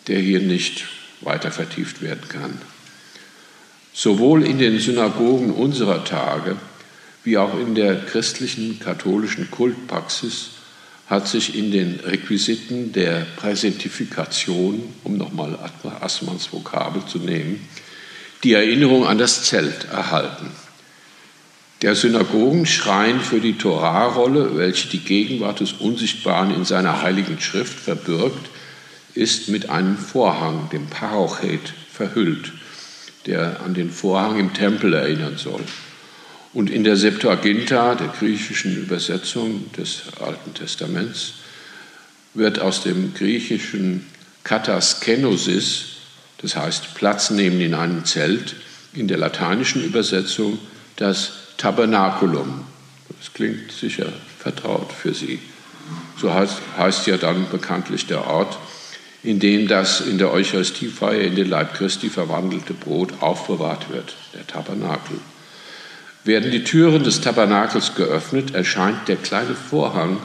der 0.07 0.19
hier 0.19 0.41
nicht 0.41 0.87
weiter 1.21 1.51
vertieft 1.51 2.03
werden 2.03 2.29
kann. 2.29 2.61
Sowohl 3.93 4.45
in 4.45 4.59
den 4.59 4.79
Synagogen 4.79 5.51
unserer 5.51 6.05
Tage 6.05 6.57
wie 7.25 7.37
auch 7.37 7.59
in 7.59 7.75
der 7.75 7.97
christlichen 7.97 8.79
katholischen 8.79 9.51
Kultpraxis 9.51 10.51
hat 11.09 11.27
sich 11.27 11.57
in 11.57 11.71
den 11.71 12.01
Requisiten 12.01 12.93
der 12.93 13.27
Präsentifikation, 13.37 14.83
um 15.05 15.17
nochmal 15.17 15.59
Assmanns 16.01 16.53
Vokabel 16.53 17.05
zu 17.07 17.19
nehmen, 17.19 17.67
die 18.45 18.53
Erinnerung 18.53 19.07
an 19.07 19.19
das 19.19 19.45
Zelt 19.45 19.87
erhalten. 19.91 20.51
Der 21.83 21.95
Synagogenschrein 21.95 23.21
für 23.21 23.41
die 23.41 23.57
Torahrolle, 23.57 24.57
welche 24.57 24.89
die 24.89 24.99
Gegenwart 24.99 25.61
des 25.61 25.73
Unsichtbaren 25.73 26.55
in 26.55 26.65
seiner 26.65 27.03
heiligen 27.03 27.41
Schrift 27.41 27.79
verbirgt, 27.79 28.51
ist 29.15 29.49
mit 29.49 29.71
einem 29.71 29.97
Vorhang, 29.97 30.69
dem 30.71 30.87
Parochet, 30.87 31.73
verhüllt 31.93 32.53
der 33.29 33.61
an 33.61 33.75
den 33.75 33.91
Vorhang 33.91 34.39
im 34.39 34.55
Tempel 34.55 34.95
erinnern 34.95 35.37
soll. 35.37 35.61
Und 36.59 36.71
in 36.71 36.83
der 36.83 36.97
Septuaginta, 36.97 37.95
der 37.95 38.09
griechischen 38.09 38.77
Übersetzung 38.77 39.71
des 39.75 40.03
Alten 40.19 40.55
Testaments, 40.55 41.35
wird 42.35 42.59
aus 42.59 42.83
dem 42.83 43.15
griechischen 43.15 44.05
Kataskenosis, 44.43 45.85
das 46.39 46.57
heißt 46.57 46.97
Platz 46.97 47.31
nehmen 47.31 47.61
in 47.61 47.75
einem 47.75 48.05
Zelt, 48.05 48.57
in 48.93 49.07
der 49.07 49.19
lateinischen 49.19 49.85
Übersetzung 49.85 50.59
das 50.97 51.31
Tabernakulum. 51.59 52.65
Das 53.21 53.33
klingt 53.33 53.71
sicher 53.71 54.13
vertraut 54.41 54.93
für 54.93 55.15
Sie. 55.15 55.39
So 56.21 56.35
heißt, 56.35 56.57
heißt 56.77 57.07
ja 57.07 57.19
dann 57.19 57.49
bekanntlich 57.53 58.07
der 58.07 58.27
Ort, 58.27 58.59
in 59.23 59.39
dem 59.39 59.69
das 59.69 60.01
in 60.01 60.19
der 60.19 60.33
Eucharistiefeier 60.33 61.21
in 61.21 61.37
den 61.37 61.49
Leib 61.49 61.75
Christi 61.75 62.11
verwandelte 62.11 62.75
Brot 62.75 63.23
aufbewahrt 63.23 63.91
wird, 63.91 64.17
der 64.35 64.45
Tabernakel. 64.45 65.21
Werden 66.25 66.51
die 66.51 66.65
Türen 66.65 67.05
des 67.05 67.21
Tabernakels 67.21 67.95
geöffnet, 67.95 68.55
erscheint 68.55 69.09
der 69.09 69.17
kleine 69.17 69.55
Vorhang, 69.55 70.19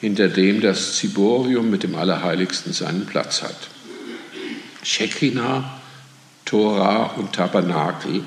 hinter 0.00 0.28
dem 0.28 0.60
das 0.60 0.94
Ziborium 0.96 1.70
mit 1.70 1.82
dem 1.82 1.94
Allerheiligsten 1.94 2.72
seinen 2.72 3.06
Platz 3.06 3.42
hat. 3.42 3.68
Shekinah, 4.82 5.80
Tora 6.44 7.14
und 7.16 7.32
Tabernakel. 7.32 8.22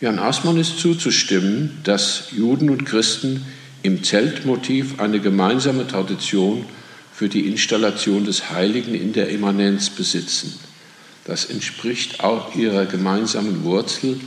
Jan 0.00 0.18
Asmann 0.18 0.58
ist 0.58 0.78
zuzustimmen, 0.78 1.78
dass 1.82 2.30
Juden 2.30 2.70
und 2.70 2.86
Christen 2.86 3.44
im 3.82 4.04
Zeltmotiv 4.04 5.00
eine 5.00 5.20
gemeinsame 5.20 5.86
Tradition 5.86 6.64
für 7.12 7.28
die 7.28 7.48
Installation 7.48 8.24
des 8.24 8.50
Heiligen 8.50 8.94
in 8.94 9.12
der 9.12 9.28
Immanenz 9.28 9.90
besitzen. 9.90 10.58
Das 11.24 11.46
entspricht 11.46 12.22
auch 12.22 12.54
ihrer 12.54 12.86
gemeinsamen 12.86 13.64
Wurzel 13.64 14.20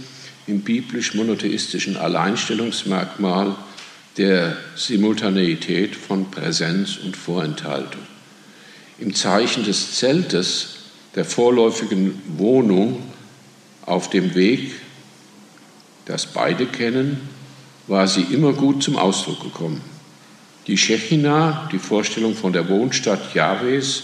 im 0.52 0.62
biblisch-monotheistischen 0.62 1.96
Alleinstellungsmerkmal 1.96 3.56
der 4.18 4.58
Simultaneität 4.76 5.96
von 5.96 6.30
Präsenz 6.30 6.98
und 6.98 7.16
Vorenthaltung. 7.16 8.02
Im 9.00 9.16
Zeichen 9.16 9.64
des 9.64 9.96
Zeltes, 9.96 10.76
der 11.16 11.24
vorläufigen 11.24 12.22
Wohnung 12.38 13.02
auf 13.86 14.10
dem 14.10 14.36
Weg, 14.36 14.74
das 16.06 16.26
beide 16.26 16.66
kennen, 16.66 17.30
war 17.88 18.08
sie 18.08 18.24
immer 18.24 18.52
gut 18.52 18.84
zum 18.84 18.98
Ausdruck 18.98 19.42
gekommen. 19.42 19.82
Die 20.68 20.78
Shechina, 20.78 21.70
die 21.72 21.80
Vorstellung 21.80 22.36
von 22.36 22.52
der 22.52 22.68
Wohnstadt 22.68 23.34
Jahwes 23.34 24.04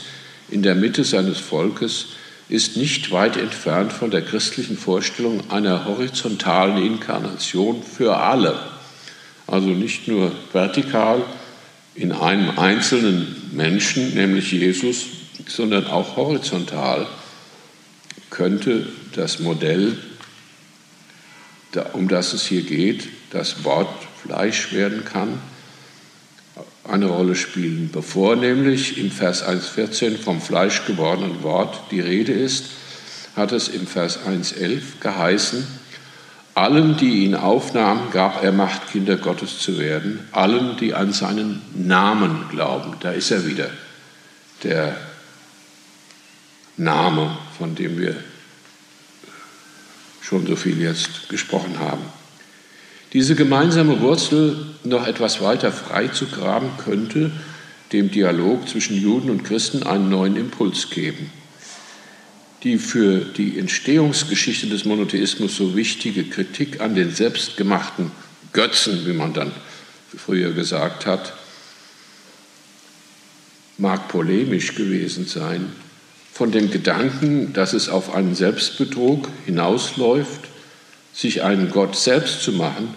in 0.49 0.63
der 0.63 0.75
Mitte 0.75 1.03
seines 1.03 1.39
Volkes, 1.39 2.07
ist 2.49 2.77
nicht 2.77 3.11
weit 3.11 3.35
entfernt 3.35 3.91
von 3.91 4.09
der 4.09 4.21
christlichen 4.21 4.77
Vorstellung 4.77 5.49
einer 5.51 5.85
horizontalen 5.85 6.83
Inkarnation 6.83 7.83
für 7.83 8.17
alle. 8.17 8.57
Also 9.47 9.69
nicht 9.69 10.07
nur 10.07 10.31
vertikal 10.53 11.23
in 11.95 12.11
einem 12.11 12.57
einzelnen 12.57 13.49
Menschen, 13.51 14.13
nämlich 14.13 14.51
Jesus, 14.51 15.05
sondern 15.47 15.87
auch 15.87 16.15
horizontal 16.15 17.07
könnte 18.29 18.87
das 19.13 19.39
Modell, 19.39 19.97
um 21.93 22.07
das 22.07 22.33
es 22.33 22.45
hier 22.45 22.61
geht, 22.63 23.07
das 23.31 23.63
Wort 23.63 23.89
Fleisch 24.23 24.73
werden 24.73 25.05
kann, 25.05 25.39
eine 26.89 27.07
Rolle 27.07 27.35
spielen. 27.35 27.89
Bevor 27.91 28.35
nämlich 28.35 28.97
im 28.97 29.11
Vers 29.11 29.45
1.14 29.45 30.17
vom 30.17 30.41
Fleisch 30.41 30.85
gewordenen 30.85 31.43
Wort 31.43 31.91
die 31.91 31.99
Rede 31.99 32.31
ist, 32.31 32.65
hat 33.35 33.51
es 33.51 33.67
im 33.67 33.85
Vers 33.87 34.19
1.11 34.25 34.81
geheißen, 34.99 35.65
allen, 36.55 36.97
die 36.97 37.23
ihn 37.23 37.35
aufnahmen, 37.35 38.09
gab 38.11 38.43
er 38.43 38.51
Macht, 38.51 38.91
Kinder 38.91 39.15
Gottes 39.15 39.59
zu 39.59 39.77
werden, 39.77 40.27
allen, 40.31 40.75
die 40.77 40.95
an 40.95 41.13
seinen 41.13 41.61
Namen 41.75 42.45
glauben. 42.49 42.95
Da 42.99 43.11
ist 43.11 43.29
er 43.29 43.45
wieder, 43.45 43.69
der 44.63 44.97
Name, 46.75 47.37
von 47.57 47.75
dem 47.75 47.99
wir 47.99 48.15
schon 50.21 50.47
so 50.47 50.55
viel 50.55 50.81
jetzt 50.81 51.29
gesprochen 51.29 51.77
haben. 51.79 52.16
Diese 53.13 53.35
gemeinsame 53.35 54.01
Wurzel 54.01 54.57
noch 54.83 55.07
etwas 55.07 55.41
weiter 55.41 55.71
freizugraben 55.71 56.69
könnte 56.77 57.31
dem 57.93 58.11
Dialog 58.11 58.67
zwischen 58.67 59.01
Juden 59.01 59.29
und 59.29 59.43
Christen 59.43 59.83
einen 59.83 60.09
neuen 60.09 60.35
Impuls 60.35 60.89
geben. 60.89 61.31
Die 62.63 62.77
für 62.77 63.19
die 63.19 63.57
Entstehungsgeschichte 63.57 64.67
des 64.67 64.83
Monotheismus 64.83 65.55
so 65.55 65.75
wichtige 65.75 66.25
Kritik 66.25 66.81
an 66.81 66.95
den 66.95 67.11
selbstgemachten 67.11 68.11
Götzen, 68.51 69.05
wie 69.05 69.13
man 69.13 69.33
dann 69.33 69.51
früher 70.17 70.51
gesagt 70.51 71.05
hat, 71.05 71.33
mag 73.77 74.07
polemisch 74.07 74.75
gewesen 74.75 75.27
sein, 75.27 75.71
von 76.33 76.51
dem 76.51 76.71
Gedanken, 76.71 77.53
dass 77.53 77.73
es 77.73 77.89
auf 77.89 78.13
einen 78.13 78.35
Selbstbetrug 78.35 79.29
hinausläuft 79.45 80.41
sich 81.17 81.41
einen 81.41 81.71
Gott 81.71 81.95
selbst 81.95 82.43
zu 82.43 82.51
machen, 82.51 82.93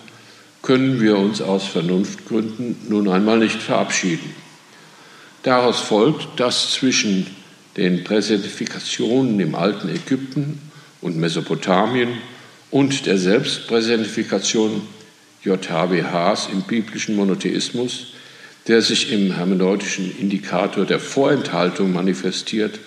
können 0.60 1.00
wir 1.00 1.16
uns 1.16 1.40
aus 1.40 1.66
Vernunftgründen 1.66 2.76
nun 2.88 3.08
einmal 3.08 3.38
nicht 3.38 3.62
verabschieden. 3.62 4.34
Daraus 5.42 5.80
folgt, 5.80 6.38
dass 6.38 6.72
zwischen 6.72 7.26
den 7.78 8.04
Präsentifikationen 8.04 9.40
im 9.40 9.54
alten 9.54 9.88
Ägypten 9.88 10.60
und 11.00 11.16
Mesopotamien 11.16 12.18
und 12.70 13.06
der 13.06 13.16
Selbstpräsentifikation 13.16 14.82
JHWHs 15.42 16.48
im 16.52 16.60
biblischen 16.62 17.16
Monotheismus, 17.16 18.08
der 18.68 18.82
sich 18.82 19.10
im 19.10 19.32
hermeneutischen 19.32 20.14
Indikator 20.18 20.84
der 20.84 21.00
Vorenthaltung 21.00 21.94
manifestiert, 21.94 22.78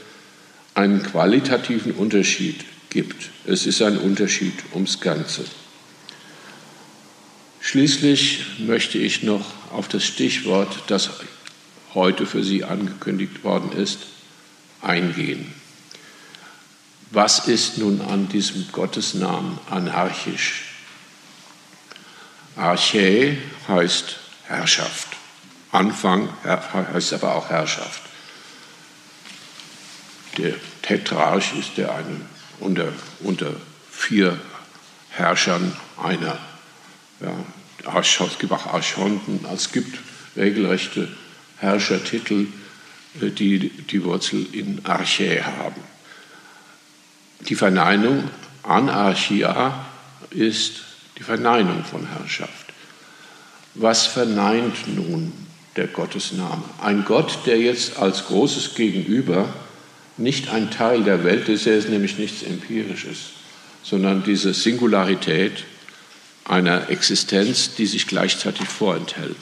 einen 0.75 1.01
qualitativen 1.01 1.91
Unterschied 1.93 2.63
gibt. 2.93 3.31
Es 3.45 3.65
ist 3.65 3.81
ein 3.81 3.97
Unterschied 3.97 4.53
ums 4.73 5.01
Ganze. 5.01 5.43
Schließlich 7.59 8.59
möchte 8.59 8.97
ich 8.97 9.23
noch 9.23 9.45
auf 9.71 9.87
das 9.87 10.03
Stichwort, 10.03 10.83
das 10.87 11.09
heute 11.93 12.25
für 12.25 12.43
Sie 12.43 12.63
angekündigt 12.63 13.43
worden 13.43 13.71
ist, 13.71 13.99
eingehen. 14.81 15.53
Was 17.11 17.47
ist 17.47 17.77
nun 17.77 18.01
an 18.01 18.29
diesem 18.29 18.67
Gottesnamen 18.71 19.59
anarchisch? 19.69 20.65
Archä 22.55 23.37
heißt 23.67 24.17
Herrschaft. 24.45 25.09
Anfang 25.71 26.29
heißt 26.43 27.13
aber 27.13 27.35
auch 27.35 27.49
Herrschaft. 27.49 28.01
Der 30.37 30.55
Tetrarch 30.81 31.53
ist 31.57 31.77
der 31.77 31.95
eine 31.95 32.21
unter, 32.59 32.93
unter 33.21 33.53
vier 33.89 34.39
Herrschern 35.09 35.75
einer. 36.01 36.39
Ja, 37.19 37.99
es 37.99 38.39
gibt 38.39 38.51
auch 38.51 38.73
Archonten, 38.73 39.45
es 39.53 39.71
gibt 39.71 39.99
regelrechte 40.35 41.07
Herrschertitel, 41.57 42.47
äh, 43.21 43.29
die 43.29 43.69
die 43.69 44.03
Wurzel 44.03 44.45
in 44.53 44.85
Archä 44.85 45.41
haben. 45.41 45.81
Die 47.41 47.55
Verneinung 47.55 48.29
Anarchia 48.63 49.85
ist 50.29 50.83
die 51.17 51.23
Verneinung 51.23 51.83
von 51.83 52.07
Herrschaft. 52.07 52.67
Was 53.75 54.05
verneint 54.05 54.87
nun 54.87 55.33
der 55.75 55.87
Gottesname? 55.87 56.63
Ein 56.81 57.03
Gott, 57.05 57.39
der 57.45 57.59
jetzt 57.59 57.97
als 57.97 58.25
großes 58.27 58.75
Gegenüber 58.75 59.53
nicht 60.17 60.49
ein 60.49 60.71
Teil 60.71 61.03
der 61.03 61.23
Welt 61.23 61.49
ist, 61.49 61.65
er 61.67 61.77
ist 61.77 61.89
nämlich 61.89 62.17
nichts 62.17 62.43
Empirisches, 62.43 63.31
sondern 63.83 64.23
diese 64.23 64.53
Singularität 64.53 65.65
einer 66.45 66.89
Existenz, 66.89 67.75
die 67.75 67.85
sich 67.85 68.07
gleichzeitig 68.07 68.67
vorenthält, 68.67 69.37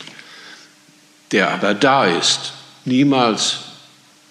der 1.32 1.52
aber 1.52 1.74
da 1.74 2.06
ist, 2.06 2.54
niemals 2.86 3.60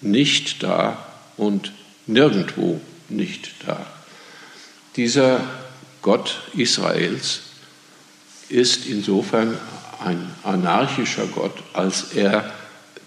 nicht 0.01 0.63
da 0.63 1.05
und 1.37 1.71
nirgendwo 2.07 2.81
nicht 3.09 3.51
da. 3.65 3.85
Dieser 4.95 5.41
Gott 6.01 6.41
Israels 6.55 7.41
ist 8.49 8.85
insofern 8.87 9.57
ein 10.03 10.33
anarchischer 10.43 11.27
Gott, 11.27 11.53
als 11.73 12.13
er 12.15 12.51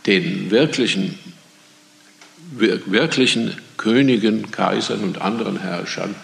den 0.07 0.51
wirklichen, 0.51 1.19
wirklichen 2.59 3.55
Königen, 3.77 4.51
Kaisern 4.51 5.01
und 5.01 5.21
anderen 5.21 5.61
Herrschern 5.61 6.15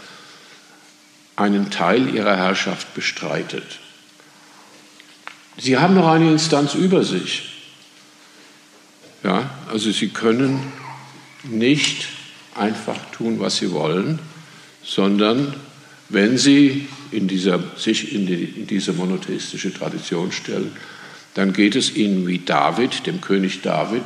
einen 1.37 1.71
Teil 1.71 2.15
ihrer 2.15 2.37
Herrschaft 2.37 2.95
bestreitet. 2.95 3.81
Sie 5.57 5.79
haben 5.79 5.95
noch 5.95 6.09
eine 6.09 6.31
Instanz 6.31 6.75
über 6.75 7.03
sich. 7.05 7.51
Ja, 9.23 9.51
also 9.71 9.91
sie 9.91 10.09
können 10.09 10.73
nicht 11.45 12.09
einfach 12.55 12.99
tun, 13.13 13.41
was 13.41 13.57
sie 13.57 13.73
wollen, 13.73 14.19
sondern 14.83 15.55
wenn 16.09 16.39
sie 16.39 16.89
in 17.11 17.29
dieser, 17.29 17.63
sich 17.77 18.15
in, 18.15 18.27
die, 18.27 18.45
in 18.45 18.67
diese 18.67 18.93
monotheistische 18.93 19.73
Tradition 19.73 20.33
stellen, 20.33 20.73
dann 21.35 21.53
geht 21.53 21.77
es 21.77 21.95
ihnen 21.95 22.27
wie 22.27 22.39
David, 22.39 23.07
dem 23.07 23.21
König 23.21 23.63
David. 23.63 24.03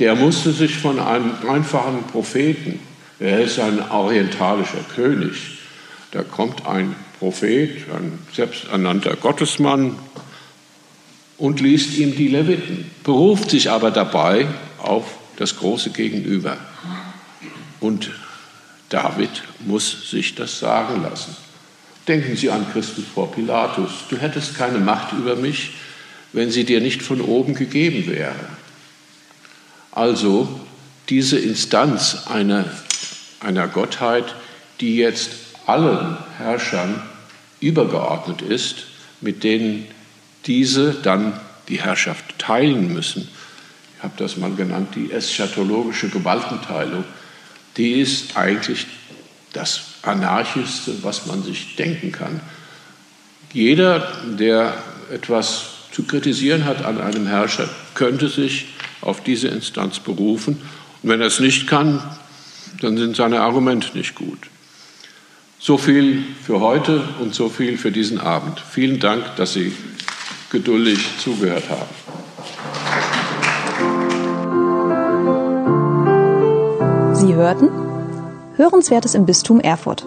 Der 0.00 0.14
musste 0.14 0.52
sich 0.52 0.78
von 0.78 0.98
einem 0.98 1.32
einfachen 1.46 2.04
Propheten, 2.04 2.80
er 3.18 3.42
ist 3.42 3.58
ein 3.58 3.90
orientalischer 3.90 4.82
König, 4.94 5.58
da 6.10 6.22
kommt 6.22 6.66
ein 6.66 6.96
Prophet, 7.18 7.84
ein 7.94 8.18
selbsternannter 8.34 9.14
Gottesmann 9.16 9.98
und 11.36 11.60
liest 11.60 11.98
ihm 11.98 12.16
die 12.16 12.28
Leviten, 12.28 12.90
beruft 13.04 13.50
sich 13.50 13.70
aber 13.70 13.90
dabei 13.90 14.46
auf 14.78 15.04
das 15.36 15.56
große 15.56 15.90
Gegenüber. 15.90 16.56
Und 17.78 18.10
David 18.88 19.42
muss 19.66 20.10
sich 20.10 20.34
das 20.34 20.58
sagen 20.58 21.02
lassen. 21.02 21.36
Denken 22.08 22.36
Sie 22.36 22.50
an 22.50 22.66
Christus 22.72 23.04
vor 23.14 23.30
Pilatus. 23.32 23.90
Du 24.08 24.16
hättest 24.16 24.56
keine 24.56 24.78
Macht 24.78 25.12
über 25.12 25.36
mich, 25.36 25.72
wenn 26.32 26.50
sie 26.50 26.64
dir 26.64 26.80
nicht 26.80 27.02
von 27.02 27.20
oben 27.20 27.54
gegeben 27.54 28.06
wäre. 28.06 28.34
Also 29.92 30.48
diese 31.08 31.38
Instanz 31.38 32.26
einer, 32.26 32.64
einer 33.40 33.68
Gottheit, 33.68 34.34
die 34.80 34.96
jetzt 34.96 35.30
allen 35.66 36.16
Herrschern 36.38 37.02
übergeordnet 37.60 38.42
ist, 38.42 38.84
mit 39.20 39.44
denen 39.44 39.86
diese 40.46 40.94
dann 40.94 41.38
die 41.68 41.80
Herrschaft 41.80 42.38
teilen 42.38 42.92
müssen. 42.92 43.28
Ich 43.96 44.02
habe 44.02 44.14
das 44.16 44.36
mal 44.36 44.54
genannt, 44.54 44.94
die 44.94 45.12
eschatologische 45.12 46.08
Gewaltenteilung 46.08 47.04
die 47.76 48.00
ist 48.00 48.36
eigentlich 48.36 48.86
das 49.52 49.82
Anarchischste, 50.02 51.02
was 51.02 51.26
man 51.26 51.42
sich 51.42 51.76
denken 51.76 52.12
kann. 52.12 52.40
Jeder, 53.52 54.12
der 54.38 54.74
etwas 55.12 55.66
zu 55.92 56.04
kritisieren 56.04 56.64
hat 56.64 56.84
an 56.84 57.00
einem 57.00 57.26
Herrscher, 57.26 57.68
könnte 57.94 58.28
sich 58.28 58.66
auf 59.00 59.22
diese 59.22 59.48
Instanz 59.48 59.98
berufen. 59.98 60.60
Und 61.02 61.10
wenn 61.10 61.20
er 61.20 61.26
es 61.28 61.40
nicht 61.40 61.66
kann, 61.66 62.02
dann 62.80 62.96
sind 62.96 63.16
seine 63.16 63.40
Argumente 63.40 63.96
nicht 63.96 64.14
gut. 64.14 64.38
So 65.58 65.76
viel 65.76 66.24
für 66.42 66.60
heute 66.60 67.02
und 67.20 67.34
so 67.34 67.48
viel 67.48 67.76
für 67.76 67.92
diesen 67.92 68.18
Abend. 68.18 68.60
Vielen 68.60 68.98
Dank, 68.98 69.36
dass 69.36 69.52
Sie 69.52 69.72
geduldig 70.50 70.98
zugehört 71.18 71.64
haben. 71.68 71.90
Sie 77.14 77.34
hörten 77.34 77.68
Hörenswertes 78.56 79.14
im 79.14 79.26
Bistum 79.26 79.60
Erfurt. 79.60 80.06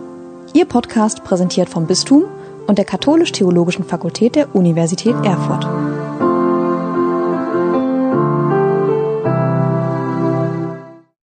Ihr 0.53 0.65
Podcast 0.65 1.23
präsentiert 1.23 1.69
vom 1.69 1.87
Bistum 1.87 2.25
und 2.67 2.77
der 2.77 2.85
Katholisch-Theologischen 2.85 3.85
Fakultät 3.85 4.35
der 4.35 4.55
Universität 4.55 5.15
Erfurt. 5.23 5.67